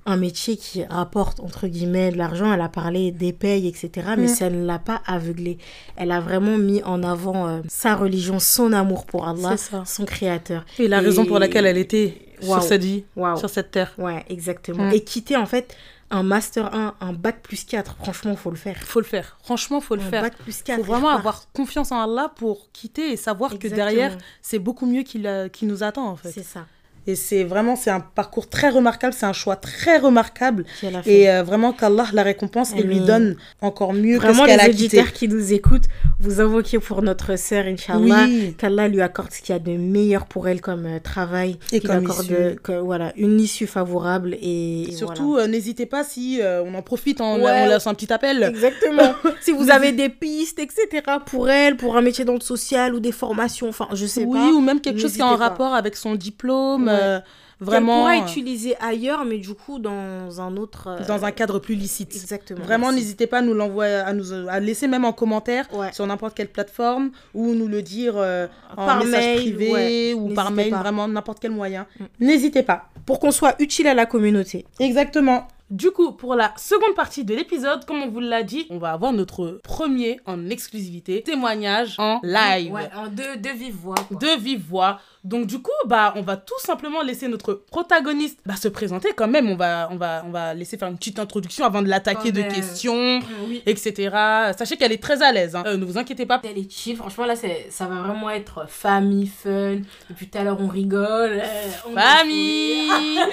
un 0.06 0.16
métier 0.16 0.56
qui 0.56 0.84
rapporte 0.84 1.40
entre 1.40 1.66
guillemets 1.66 2.10
de 2.10 2.18
l'argent. 2.18 2.52
Elle 2.52 2.60
a 2.60 2.68
parlé 2.68 3.10
des 3.10 3.32
payes, 3.32 3.66
etc. 3.66 3.90
Mais 4.16 4.24
mm. 4.24 4.28
ça 4.28 4.50
ne 4.50 4.64
l'a 4.64 4.78
pas 4.78 5.02
aveuglée. 5.06 5.58
Elle 5.96 6.10
a 6.10 6.20
vraiment 6.20 6.58
mis 6.58 6.82
en 6.82 7.02
avant 7.02 7.48
euh, 7.48 7.60
sa 7.68 7.94
religion, 7.94 8.38
son 8.38 8.72
amour 8.72 9.06
pour 9.06 9.26
Allah, 9.26 9.56
son 9.84 10.04
créateur. 10.04 10.64
Et 10.78 10.88
la 10.88 11.00
raison 11.00 11.24
pour 11.24 11.38
laquelle 11.38 11.66
elle 11.66 11.78
était 11.78 12.18
sur 12.40 12.62
cette 12.62 12.84
vie, 12.84 13.04
sur 13.36 13.48
cette 13.50 13.70
terre. 13.70 13.94
Ouais, 13.98 14.24
exactement. 14.28 14.84
Mm. 14.90 14.94
Et 14.94 15.00
quitter 15.04 15.36
en 15.36 15.46
fait 15.46 15.74
un 16.10 16.22
master 16.22 16.72
1, 16.74 16.94
un 17.00 17.12
bac 17.12 17.40
plus 17.42 17.64
4, 17.64 17.96
franchement, 17.96 18.36
faut 18.36 18.50
le 18.50 18.56
faire. 18.56 18.76
Faut 18.76 19.00
le 19.00 19.06
faire. 19.06 19.36
Franchement, 19.42 19.80
faut 19.80 19.96
le 19.96 20.02
un 20.02 20.10
faire. 20.10 20.22
Bac 20.22 20.36
plus 20.36 20.62
4. 20.62 20.76
Faut 20.76 20.84
vraiment 20.84 21.08
avoir 21.08 21.46
confiance 21.52 21.92
en 21.92 22.00
Allah 22.00 22.30
pour 22.36 22.70
quitter 22.72 23.12
et 23.12 23.16
savoir 23.16 23.58
que 23.58 23.68
derrière, 23.68 24.16
c'est 24.42 24.58
beaucoup 24.58 24.86
mieux 24.86 25.02
qui, 25.02 25.24
qui 25.52 25.66
nous 25.66 25.82
attend 25.82 26.06
en 26.08 26.16
fait. 26.16 26.30
C'est 26.30 26.44
ça. 26.44 26.66
Et 27.06 27.16
c'est 27.16 27.44
vraiment, 27.44 27.76
c'est 27.76 27.90
un 27.90 28.00
parcours 28.00 28.48
très 28.48 28.70
remarquable, 28.70 29.14
c'est 29.16 29.26
un 29.26 29.32
choix 29.32 29.56
très 29.56 29.98
remarquable. 29.98 30.64
Et 31.04 31.30
euh, 31.30 31.42
vraiment 31.42 31.72
qu'Allah 31.72 32.06
la 32.12 32.22
récompense 32.22 32.72
et 32.76 32.82
lui 32.82 33.00
donne 33.00 33.36
encore 33.60 33.92
mieux 33.92 34.16
Vraiment, 34.16 34.44
que 34.44 34.50
ce 34.50 34.56
qu'elle 34.56 34.60
les 34.60 34.64
a 34.64 34.68
quitté. 34.70 34.84
auditeurs 34.98 35.12
qui 35.12 35.28
nous 35.28 35.52
écoutent, 35.52 35.84
vous 36.20 36.40
invoquez 36.40 36.78
pour 36.78 37.02
notre 37.02 37.36
sœur, 37.38 37.64
Inch'Allah. 37.66 38.24
Oui, 38.26 38.54
Qu'Allah 38.56 38.88
lui 38.88 39.00
accorde 39.02 39.32
ce 39.32 39.40
qu'il 39.42 39.52
y 39.52 39.56
a 39.56 39.58
de 39.58 39.72
meilleur 39.72 40.26
pour 40.26 40.48
elle 40.48 40.60
comme 40.60 40.86
euh, 40.86 40.98
travail. 41.00 41.58
Et 41.72 41.80
qu'il 41.80 41.90
accorde 41.90 42.24
issue. 42.26 42.56
que, 42.62 42.78
voilà, 42.80 43.12
une 43.16 43.40
issue 43.40 43.66
favorable. 43.66 44.36
Et, 44.40 44.82
et 44.88 44.92
surtout, 44.92 45.36
euh, 45.36 45.46
n'hésitez 45.46 45.86
pas 45.86 46.04
si 46.04 46.40
euh, 46.40 46.62
on 46.64 46.74
en 46.74 46.82
profite 46.82 47.20
en, 47.20 47.38
Ouais. 47.40 47.50
en 47.50 47.66
laissant 47.66 47.90
un 47.90 47.94
petit 47.94 48.12
appel. 48.12 48.42
Exactement. 48.42 49.14
si 49.40 49.52
vous 49.52 49.70
avez 49.70 49.92
des 49.92 50.08
pistes, 50.08 50.58
etc., 50.58 51.02
pour 51.26 51.50
elle, 51.50 51.76
pour 51.76 51.96
un 51.96 52.00
métier 52.02 52.24
dans 52.24 52.34
le 52.34 52.40
social 52.40 52.94
ou 52.94 53.00
des 53.00 53.12
formations, 53.12 53.68
enfin, 53.68 53.88
je 53.92 54.06
sais 54.06 54.24
oui, 54.24 54.38
pas. 54.38 54.52
ou 54.52 54.60
même 54.60 54.80
quelque 54.80 55.00
chose 55.00 55.12
qui 55.14 55.20
est 55.20 55.22
en 55.22 55.36
pas. 55.36 55.48
rapport 55.48 55.74
avec 55.74 55.96
son 55.96 56.14
diplôme. 56.14 56.86
Ouais. 56.86 56.92
euh, 57.02 57.20
vraiment 57.64 58.00
pourra 58.00 58.16
euh, 58.18 58.22
utiliser 58.22 58.76
ailleurs, 58.80 59.24
mais 59.24 59.38
du 59.38 59.54
coup, 59.54 59.78
dans 59.78 60.40
un 60.40 60.56
autre. 60.56 60.88
euh, 60.88 61.06
dans 61.06 61.24
un 61.24 61.30
cadre 61.32 61.58
plus 61.58 61.74
licite. 61.74 62.14
Exactement. 62.14 62.62
Vraiment, 62.64 62.92
n'hésitez 62.92 63.26
pas 63.26 63.38
à 63.38 63.42
nous 63.42 63.54
l'envoyer, 63.54 63.94
à 63.94 64.12
nous 64.12 64.32
à 64.48 64.60
laisser 64.60 64.86
même 64.88 65.04
en 65.04 65.12
commentaire 65.12 65.66
Ouais. 65.72 65.92
sur 65.92 66.06
n'importe 66.06 66.34
quelle 66.34 66.48
plateforme 66.48 67.10
ou 67.34 67.54
nous 67.54 67.66
le 67.68 67.82
dire 67.82 68.14
euh, 68.16 68.46
en 68.76 68.86
Par 68.86 68.98
message 69.04 69.24
mail, 69.24 69.36
privé 69.40 69.72
ouais. 69.72 70.14
ou 70.14 70.34
par 70.34 70.50
mail, 70.50 70.70
pas. 70.70 70.78
vraiment 70.80 71.08
n'importe 71.08 71.38
quel 71.40 71.50
moyen. 71.50 71.86
Mm. 71.98 72.04
N'hésitez 72.20 72.62
pas. 72.62 72.88
Pour 73.06 73.18
qu'on 73.20 73.30
soit 73.32 73.54
utile 73.60 73.86
à 73.88 73.94
la 73.94 74.06
communauté. 74.06 74.64
Exactement. 74.80 75.48
Du 75.70 75.90
coup, 75.90 76.12
pour 76.12 76.34
la 76.34 76.52
seconde 76.58 76.94
partie 76.94 77.24
de 77.24 77.34
l'épisode, 77.34 77.84
comme 77.86 78.02
on 78.02 78.08
vous 78.08 78.20
l'a 78.20 78.42
dit, 78.42 78.66
on 78.68 78.76
va 78.78 78.92
avoir 78.92 79.12
notre 79.12 79.60
premier 79.64 80.20
en 80.26 80.50
exclusivité 80.50 81.22
témoignage 81.22 81.94
en 81.98 82.20
live. 82.22 82.70
Ouais, 82.72 82.90
en 82.94 83.08
deux, 83.08 83.36
deux 83.38 83.54
vives 83.54 83.74
voix. 83.74 83.94
quoi. 84.06 84.16
de 84.18 84.38
vive 84.40 84.62
voix. 84.68 85.00
Donc 85.24 85.46
du 85.46 85.60
coup, 85.62 85.70
bah, 85.86 86.12
on 86.16 86.20
va 86.22 86.36
tout 86.36 86.58
simplement 86.58 87.00
laisser 87.02 87.28
notre 87.28 87.54
protagoniste 87.54 88.38
bah, 88.44 88.56
se 88.56 88.68
présenter 88.68 89.12
quand 89.16 89.26
même. 89.26 89.48
On 89.48 89.56
va, 89.56 89.88
on 89.90 89.96
va, 89.96 90.22
on 90.26 90.30
va 90.30 90.52
laisser 90.52 90.76
faire 90.76 90.88
une 90.88 90.98
petite 90.98 91.18
introduction 91.18 91.64
avant 91.64 91.80
de 91.80 91.88
l'attaquer 91.88 92.30
de 92.30 92.42
questions, 92.42 93.20
Oui. 93.48 93.62
etc. 93.64 94.10
Sachez 94.56 94.76
qu'elle 94.76 94.92
est 94.92 95.02
très 95.02 95.22
à 95.22 95.32
l'aise. 95.32 95.56
hein. 95.56 95.62
Euh, 95.66 95.78
ne 95.78 95.84
vous 95.86 95.96
inquiétez 95.96 96.26
pas. 96.26 96.40
Elle 96.44 96.58
est 96.58 96.70
chill, 96.70 96.96
franchement 96.96 97.24
là 97.24 97.34
ça 97.36 97.86
va 97.86 98.02
vraiment 98.02 98.28
être 98.28 98.68
famille, 98.68 99.26
fun. 99.28 99.78
Depuis 100.10 100.28
tout 100.28 100.36
à 100.38 100.44
l'heure 100.44 100.58
on 100.60 100.68
rigole. 100.68 101.40
euh, 101.42 101.70
on 101.88 101.94
Famille. 101.96 102.90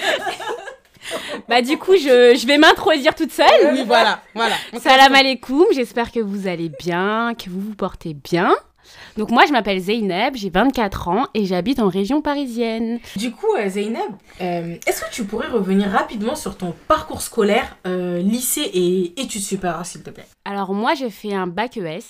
Bah 1.49 1.61
du 1.61 1.77
coup, 1.77 1.95
je, 1.95 2.37
je 2.39 2.47
vais 2.47 2.57
m'introduire 2.57 3.15
toute 3.15 3.31
seule. 3.31 3.47
oui, 3.73 3.83
voilà, 3.85 4.21
voilà. 4.35 4.55
Salam 4.79 5.13
alaikum, 5.13 5.65
j'espère 5.73 6.11
que 6.11 6.19
vous 6.19 6.47
allez 6.47 6.69
bien, 6.69 7.33
que 7.33 7.49
vous 7.49 7.59
vous 7.59 7.75
portez 7.75 8.13
bien. 8.13 8.53
Donc 9.17 9.29
moi, 9.29 9.45
je 9.45 9.51
m'appelle 9.51 9.79
Zeynep, 9.79 10.35
j'ai 10.35 10.49
24 10.49 11.07
ans 11.09 11.27
et 11.33 11.45
j'habite 11.45 11.79
en 11.79 11.89
région 11.89 12.21
parisienne. 12.21 12.99
Du 13.15 13.31
coup 13.31 13.53
euh, 13.57 13.67
Zeynep, 13.67 14.01
euh, 14.41 14.75
est-ce 14.87 15.01
que 15.03 15.11
tu 15.11 15.25
pourrais 15.25 15.47
revenir 15.47 15.89
rapidement 15.89 16.35
sur 16.35 16.57
ton 16.57 16.73
parcours 16.87 17.21
scolaire, 17.21 17.77
euh, 17.87 18.19
lycée 18.19 18.69
et 18.73 19.19
études 19.21 19.41
supérieures 19.41 19.85
s'il 19.85 20.03
te 20.03 20.09
plaît? 20.09 20.25
Alors 20.45 20.73
moi, 20.73 20.93
j'ai 20.93 21.09
fait 21.09 21.33
un 21.33 21.47
bac 21.47 21.77
ES. 21.77 22.03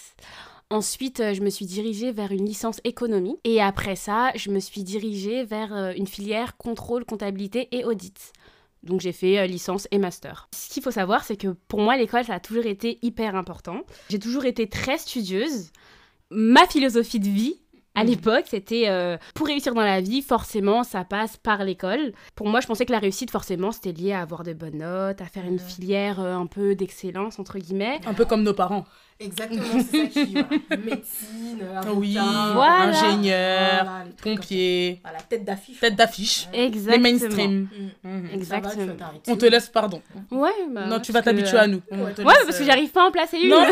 Ensuite, 0.69 1.21
je 1.33 1.41
me 1.41 1.49
suis 1.49 1.65
dirigée 1.65 2.11
vers 2.13 2.31
une 2.31 2.45
licence 2.45 2.79
économie. 2.85 3.37
Et 3.43 3.61
après 3.61 3.97
ça, 3.97 4.31
je 4.35 4.51
me 4.51 4.59
suis 4.59 4.83
dirigée 4.83 5.43
vers 5.43 5.73
une 5.97 6.07
filière 6.07 6.55
contrôle, 6.55 7.03
comptabilité 7.03 7.67
et 7.73 7.83
audit. 7.83 8.31
Donc 8.83 9.01
j'ai 9.01 9.11
fait 9.11 9.39
euh, 9.39 9.45
licence 9.45 9.87
et 9.91 9.97
master. 9.97 10.49
Ce 10.53 10.69
qu'il 10.69 10.81
faut 10.81 10.91
savoir, 10.91 11.23
c'est 11.23 11.37
que 11.37 11.49
pour 11.67 11.81
moi, 11.81 11.97
l'école, 11.97 12.25
ça 12.25 12.35
a 12.35 12.39
toujours 12.39 12.65
été 12.65 12.99
hyper 13.01 13.35
important. 13.35 13.81
J'ai 14.09 14.19
toujours 14.19 14.45
été 14.45 14.67
très 14.67 14.97
studieuse. 14.97 15.71
Ma 16.29 16.65
philosophie 16.67 17.19
de 17.19 17.29
vie, 17.29 17.61
à 17.95 18.03
Mhm. 18.03 18.09
l'époque, 18.09 18.45
c'était 18.47 18.85
euh, 18.87 19.17
pour 19.35 19.47
réussir 19.47 19.73
dans 19.73 19.81
la 19.81 19.99
vie, 20.01 20.21
forcément, 20.21 20.83
ça 20.83 21.03
passe 21.03 21.37
par 21.37 21.63
l'école. 21.63 22.13
Pour 22.35 22.47
moi, 22.47 22.59
je 22.61 22.67
pensais 22.67 22.85
que 22.85 22.91
la 22.91 22.99
réussite, 22.99 23.31
forcément, 23.31 23.71
c'était 23.71 23.91
lié 23.91 24.13
à 24.13 24.21
avoir 24.21 24.43
de 24.43 24.53
bonnes 24.53 24.77
notes, 24.77 25.19
à 25.21 25.25
faire 25.25 25.45
une 25.45 25.59
filière 25.59 26.19
euh, 26.21 26.33
un 26.35 26.45
peu 26.47 26.73
d'excellence, 26.75 27.37
entre 27.39 27.57
guillemets. 27.59 27.99
Un 28.05 28.13
peu 28.13 28.25
comme 28.25 28.43
nos 28.43 28.53
parents. 28.53 28.85
Exactement, 29.19 29.61
c'est 29.91 30.09
ça 30.09 30.25
qui 30.25 30.31
voilà. 30.33 30.47
médecine, 30.83 31.61
avocat, 31.77 31.93
Oui, 31.93 32.17
Voilà. 32.53 32.73
ingénieur, 32.85 33.83
voilà, 33.83 34.03
pompier, 34.23 34.99
Voilà, 35.03 35.19
tête 35.29 35.45
d'affiche. 35.45 35.79
tête 35.79 35.95
d'affiche, 35.95 36.47
Exactement. 36.53 36.95
les 37.05 37.11
mainstream. 37.11 37.67
Mm. 38.03 38.07
Mhm. 38.09 38.21
Va, 38.23 38.29
tu 38.29 38.35
Exactement. 38.35 38.95
On 39.27 39.35
te 39.37 39.45
laisse 39.45 39.69
pardon. 39.69 40.01
Ouais, 40.31 40.49
bah 40.71 40.87
non, 40.87 40.99
tu 40.99 41.11
vas 41.11 41.19
que, 41.19 41.25
t'habituer 41.25 41.57
à 41.59 41.67
nous. 41.67 41.81
Ouais. 41.91 42.13
te 42.15 42.21
Ouais, 42.23 42.33
laisse, 42.33 42.45
parce 42.45 42.57
que 42.57 42.63
j'arrive 42.65 42.89
pas 42.89 43.03
à 43.03 43.07
en 43.09 43.11
placer 43.11 43.37
une. 43.37 43.49
Non, 43.51 43.61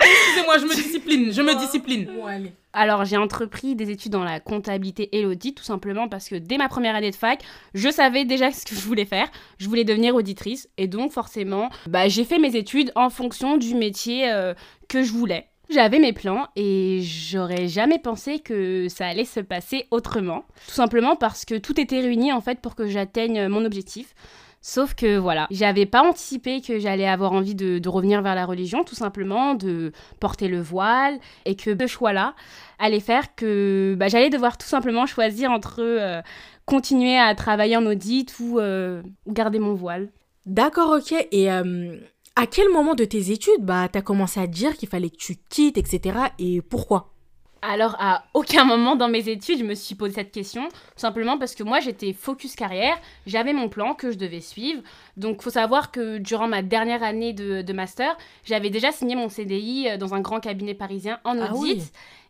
Excusez-moi, 0.00 0.58
je 0.58 0.64
me 0.64 0.74
discipline, 0.74 1.32
je 1.32 1.42
me 1.42 1.54
discipline. 1.54 2.10
Bon, 2.14 2.26
allez. 2.26 2.52
Alors, 2.72 3.04
j'ai 3.04 3.16
entrepris 3.16 3.74
des 3.74 3.90
études 3.90 4.12
dans 4.12 4.24
la 4.24 4.38
comptabilité 4.38 5.08
et 5.16 5.22
l'audit, 5.22 5.54
tout 5.54 5.64
simplement 5.64 6.08
parce 6.08 6.28
que 6.28 6.36
dès 6.36 6.56
ma 6.56 6.68
première 6.68 6.94
année 6.94 7.10
de 7.10 7.16
fac, 7.16 7.42
je 7.74 7.90
savais 7.90 8.24
déjà 8.24 8.52
ce 8.52 8.64
que 8.64 8.74
je 8.74 8.80
voulais 8.80 9.04
faire. 9.04 9.28
Je 9.58 9.68
voulais 9.68 9.84
devenir 9.84 10.14
auditrice. 10.14 10.68
Et 10.78 10.86
donc, 10.86 11.12
forcément, 11.12 11.70
bah, 11.88 12.08
j'ai 12.08 12.24
fait 12.24 12.38
mes 12.38 12.56
études 12.56 12.92
en 12.94 13.10
fonction 13.10 13.56
du 13.56 13.74
métier 13.74 14.30
euh, 14.30 14.54
que 14.88 15.02
je 15.02 15.12
voulais. 15.12 15.46
J'avais 15.70 16.00
mes 16.00 16.12
plans 16.12 16.48
et 16.56 17.00
j'aurais 17.02 17.68
jamais 17.68 18.00
pensé 18.00 18.40
que 18.40 18.88
ça 18.88 19.06
allait 19.06 19.24
se 19.24 19.38
passer 19.38 19.86
autrement. 19.92 20.44
Tout 20.66 20.74
simplement 20.74 21.14
parce 21.14 21.44
que 21.44 21.54
tout 21.54 21.80
était 21.80 22.00
réuni 22.00 22.32
en 22.32 22.40
fait 22.40 22.60
pour 22.60 22.74
que 22.74 22.88
j'atteigne 22.88 23.46
mon 23.46 23.64
objectif. 23.64 24.14
Sauf 24.62 24.94
que 24.94 25.16
voilà, 25.16 25.46
j'avais 25.50 25.86
pas 25.86 26.02
anticipé 26.02 26.60
que 26.60 26.78
j'allais 26.78 27.08
avoir 27.08 27.32
envie 27.32 27.54
de, 27.54 27.88
revenir 27.88 28.20
vers 28.20 28.34
la 28.34 28.44
religion, 28.44 28.84
tout 28.84 28.94
simplement, 28.94 29.54
de 29.54 29.92
porter 30.20 30.48
le 30.48 30.60
voile, 30.60 31.18
et 31.46 31.56
que 31.56 31.74
ce 31.78 31.86
choix-là 31.86 32.34
allait 32.78 33.00
faire 33.00 33.34
que 33.34 33.96
bah, 33.98 34.08
j'allais 34.08 34.28
devoir 34.28 34.58
tout 34.58 34.66
simplement 34.66 35.06
choisir 35.06 35.50
entre 35.50 35.80
euh, 35.80 36.20
continuer 36.66 37.18
à 37.18 37.34
travailler 37.34 37.76
en 37.78 37.86
audit 37.86 38.38
ou, 38.38 38.58
euh, 38.58 39.02
ou 39.24 39.32
garder 39.32 39.58
mon 39.58 39.72
voile. 39.72 40.10
D'accord, 40.44 40.90
ok. 40.98 41.14
Et 41.32 41.50
euh, 41.50 41.96
à 42.36 42.46
quel 42.46 42.68
moment 42.68 42.94
de 42.94 43.04
tes 43.04 43.30
études, 43.30 43.64
bah, 43.64 43.88
t'as 43.90 44.02
commencé 44.02 44.40
à 44.40 44.46
dire 44.46 44.76
qu'il 44.76 44.88
fallait 44.88 45.10
que 45.10 45.16
tu 45.16 45.36
quittes, 45.48 45.78
etc. 45.78 46.18
Et 46.38 46.60
pourquoi? 46.60 47.14
Alors, 47.62 47.94
à 47.98 48.24
aucun 48.32 48.64
moment 48.64 48.96
dans 48.96 49.08
mes 49.08 49.28
études, 49.28 49.58
je 49.58 49.64
me 49.64 49.74
suis 49.74 49.94
posé 49.94 50.14
cette 50.14 50.32
question, 50.32 50.66
tout 50.68 50.74
simplement 50.96 51.36
parce 51.38 51.54
que 51.54 51.62
moi, 51.62 51.80
j'étais 51.80 52.14
focus 52.14 52.54
carrière, 52.54 52.96
j'avais 53.26 53.52
mon 53.52 53.68
plan 53.68 53.94
que 53.94 54.10
je 54.10 54.16
devais 54.16 54.40
suivre. 54.40 54.82
Donc, 55.18 55.42
faut 55.42 55.50
savoir 55.50 55.90
que 55.92 56.16
durant 56.18 56.48
ma 56.48 56.62
dernière 56.62 57.02
année 57.02 57.34
de, 57.34 57.60
de 57.60 57.72
master, 57.74 58.16
j'avais 58.44 58.70
déjà 58.70 58.92
signé 58.92 59.14
mon 59.14 59.28
CDI 59.28 59.88
euh, 59.90 59.96
dans 59.98 60.14
un 60.14 60.20
grand 60.20 60.40
cabinet 60.40 60.72
parisien 60.74 61.20
en 61.24 61.38
Ah 61.38 61.52
audit, 61.54 61.60
oui. 61.76 61.82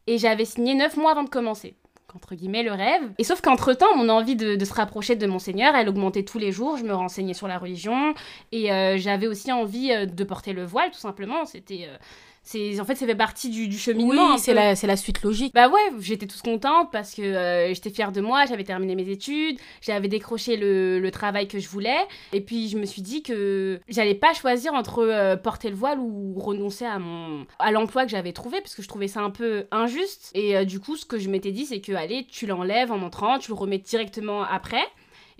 et 0.08 0.18
j'avais 0.18 0.44
signé 0.44 0.74
neuf 0.74 0.96
mois 0.96 1.12
avant 1.12 1.22
de 1.24 1.30
commencer. 1.30 1.74
Entre 2.12 2.34
guillemets, 2.34 2.64
le 2.64 2.72
rêve. 2.72 3.02
Et 3.18 3.22
sauf 3.22 3.40
qu'entre-temps, 3.40 3.96
mon 3.96 4.08
envie 4.08 4.34
de, 4.34 4.56
de 4.56 4.64
se 4.64 4.74
rapprocher 4.74 5.14
de 5.14 5.28
mon 5.28 5.38
Seigneur, 5.38 5.76
elle 5.76 5.88
augmentait 5.88 6.24
tous 6.24 6.38
les 6.40 6.50
jours. 6.50 6.76
Je 6.76 6.82
me 6.82 6.92
renseignais 6.92 7.34
sur 7.34 7.46
la 7.46 7.56
religion. 7.56 8.14
Et 8.50 8.72
euh, 8.72 8.98
j'avais 8.98 9.28
aussi 9.28 9.52
envie 9.52 9.92
euh, 9.92 10.06
de 10.06 10.24
porter 10.24 10.52
le 10.52 10.64
voile, 10.64 10.90
tout 10.90 10.98
simplement. 10.98 11.44
C'était. 11.44 11.86
euh, 11.88 11.96
c'est 12.42 12.80
en 12.80 12.84
fait, 12.84 12.94
ça 12.96 13.06
fait 13.06 13.14
partie 13.14 13.50
du, 13.50 13.68
du 13.68 13.78
cheminement. 13.78 14.32
Oui, 14.34 14.38
c'est 14.38 14.54
la, 14.54 14.74
c'est 14.74 14.86
la 14.86 14.96
suite 14.96 15.22
logique. 15.22 15.52
Bah 15.54 15.68
ouais, 15.68 15.80
j'étais 16.00 16.26
toute 16.26 16.42
contente 16.42 16.90
parce 16.90 17.14
que 17.14 17.22
euh, 17.22 17.72
j'étais 17.74 17.90
fière 17.90 18.12
de 18.12 18.20
moi, 18.20 18.46
j'avais 18.46 18.64
terminé 18.64 18.94
mes 18.94 19.08
études, 19.08 19.58
j'avais 19.82 20.08
décroché 20.08 20.56
le, 20.56 20.98
le 20.98 21.10
travail 21.10 21.48
que 21.48 21.58
je 21.58 21.68
voulais. 21.68 21.98
Et 22.32 22.40
puis 22.40 22.68
je 22.68 22.78
me 22.78 22.86
suis 22.86 23.02
dit 23.02 23.22
que 23.22 23.80
j'allais 23.88 24.14
pas 24.14 24.32
choisir 24.34 24.74
entre 24.74 25.00
euh, 25.00 25.36
porter 25.36 25.70
le 25.70 25.76
voile 25.76 25.98
ou 25.98 26.38
renoncer 26.38 26.86
à 26.86 26.98
mon 26.98 27.46
à 27.58 27.70
l'emploi 27.70 28.04
que 28.04 28.10
j'avais 28.10 28.32
trouvé 28.32 28.60
parce 28.60 28.74
que 28.74 28.82
je 28.82 28.88
trouvais 28.88 29.08
ça 29.08 29.20
un 29.20 29.30
peu 29.30 29.66
injuste. 29.70 30.30
Et 30.34 30.56
euh, 30.56 30.64
du 30.64 30.80
coup, 30.80 30.96
ce 30.96 31.04
que 31.04 31.18
je 31.18 31.28
m'étais 31.28 31.52
dit, 31.52 31.66
c'est 31.66 31.80
que 31.80 31.92
allez, 31.92 32.26
tu 32.26 32.46
l'enlèves 32.46 32.90
en 32.90 33.02
entrant, 33.02 33.38
tu 33.38 33.50
le 33.50 33.56
remets 33.56 33.78
directement 33.78 34.42
après. 34.42 34.82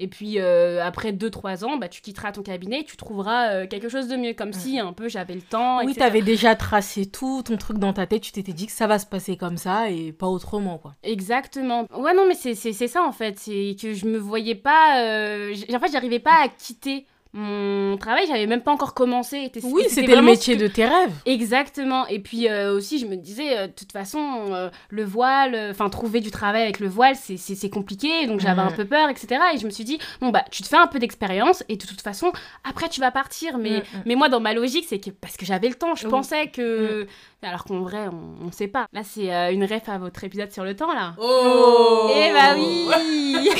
Et 0.02 0.08
puis 0.08 0.40
euh, 0.40 0.82
après 0.82 1.12
2-3 1.12 1.64
ans, 1.64 1.76
bah, 1.76 1.88
tu 1.88 2.00
quitteras 2.00 2.32
ton 2.32 2.42
cabinet, 2.42 2.84
tu 2.84 2.96
trouveras 2.96 3.50
euh, 3.52 3.66
quelque 3.66 3.88
chose 3.90 4.08
de 4.08 4.16
mieux. 4.16 4.32
Comme 4.32 4.52
si 4.54 4.78
un 4.80 4.92
peu 4.94 5.08
j'avais 5.08 5.34
le 5.34 5.42
temps. 5.42 5.84
Oui, 5.84 5.94
t'avais 5.94 6.22
déjà 6.22 6.56
tracé 6.56 7.04
tout 7.06 7.42
ton 7.44 7.56
truc 7.58 7.76
dans 7.78 7.92
ta 7.92 8.06
tête, 8.06 8.22
tu 8.22 8.32
t'étais 8.32 8.54
dit 8.54 8.66
que 8.66 8.72
ça 8.72 8.86
va 8.86 8.98
se 8.98 9.04
passer 9.06 9.36
comme 9.36 9.58
ça 9.58 9.90
et 9.90 10.12
pas 10.12 10.26
autrement, 10.26 10.78
quoi. 10.78 10.94
Exactement. 11.02 11.86
Ouais, 11.94 12.14
non, 12.14 12.24
mais 12.26 12.34
c'est 12.34 12.54
ça 12.88 13.02
en 13.02 13.12
fait. 13.12 13.38
C'est 13.38 13.76
que 13.80 13.92
je 13.92 14.06
me 14.06 14.18
voyais 14.18 14.54
pas. 14.54 15.02
euh, 15.04 15.54
En 15.74 15.78
fait, 15.78 15.92
j'arrivais 15.92 16.18
pas 16.18 16.44
à 16.44 16.48
quitter 16.48 17.04
mon 17.32 17.96
travail. 17.96 18.26
J'avais 18.26 18.46
même 18.46 18.62
pas 18.62 18.72
encore 18.72 18.94
commencé. 18.94 19.50
Oui, 19.62 19.84
c'était 19.88 20.16
le 20.16 20.22
métier 20.22 20.56
que- 20.56 20.62
de 20.62 20.66
tes 20.68 20.84
rêves. 20.84 21.12
Exactement. 21.26 22.06
Et 22.08 22.18
puis 22.18 22.48
euh, 22.48 22.74
aussi, 22.76 22.98
je 22.98 23.06
me 23.06 23.16
disais, 23.16 23.56
euh, 23.58 23.66
de 23.66 23.72
toute 23.72 23.92
façon, 23.92 24.18
euh, 24.52 24.70
le 24.90 25.04
voile, 25.04 25.54
euh, 25.54 25.70
enfin, 25.70 25.88
trouver 25.88 26.20
du 26.20 26.30
travail 26.30 26.62
avec 26.62 26.80
le 26.80 26.88
voile, 26.88 27.14
c'est- 27.16 27.70
compliqué. 27.70 28.26
Donc 28.26 28.40
j'avais 28.40 28.62
un 28.62 28.70
peu 28.70 28.84
peur, 28.84 29.08
etc. 29.10 29.40
Et 29.54 29.58
je 29.58 29.66
me 29.66 29.70
suis 29.70 29.84
dit, 29.84 29.98
bon, 30.20 30.30
bah, 30.30 30.44
tu 30.50 30.62
te 30.62 30.68
fais 30.68 30.76
un 30.76 30.86
peu 30.86 30.98
d'expérience 30.98 31.62
et 31.68 31.76
de 31.76 31.86
toute 31.86 32.00
façon, 32.00 32.32
après, 32.68 32.88
tu 32.88 33.00
vas 33.00 33.10
partir. 33.10 33.58
Mais, 33.58 33.78
Mhm. 33.78 33.82
mais 34.06 34.14
moi, 34.16 34.28
dans 34.28 34.40
ma 34.40 34.52
logique, 34.54 34.86
c'est 34.88 34.98
que 34.98 35.10
parce 35.10 35.36
que 35.36 35.44
j'avais 35.46 35.68
le 35.68 35.74
temps, 35.74 35.94
je 35.94 36.06
pensais 36.08 36.48
que. 36.48 37.06
Alors 37.42 37.64
qu'en 37.64 37.80
vrai, 37.80 38.06
on, 38.12 38.46
on 38.48 38.52
sait 38.52 38.68
pas. 38.68 38.86
Là, 38.92 39.00
c'est 39.02 39.32
euh, 39.34 39.50
une 39.52 39.64
ref 39.64 39.88
à 39.88 39.96
votre 39.96 40.22
épisode 40.24 40.52
sur 40.52 40.62
le 40.64 40.76
temps, 40.76 40.92
là. 40.92 41.14
Oh 41.18 42.10
Eh 42.14 42.32
bah 42.32 42.54
oui 42.56 42.86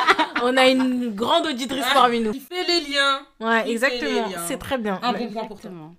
On 0.42 0.56
a 0.56 0.66
une 0.68 1.10
grande 1.14 1.46
auditrice 1.46 1.84
parmi 1.92 2.20
nous. 2.20 2.32
Il 2.34 2.40
fait 2.40 2.66
les 2.66 2.92
liens. 2.92 3.09
Ouais, 3.40 3.70
exactement. 3.70 4.28
C'est 4.46 4.58
très 4.58 4.78
bien. 4.78 4.98
Un 5.02 5.12
Ouais. 5.12 5.18
bon 5.20 5.32
point 5.32 5.44
pour 5.46 5.60
toi. 5.60 5.70
Exactement. 5.70 5.94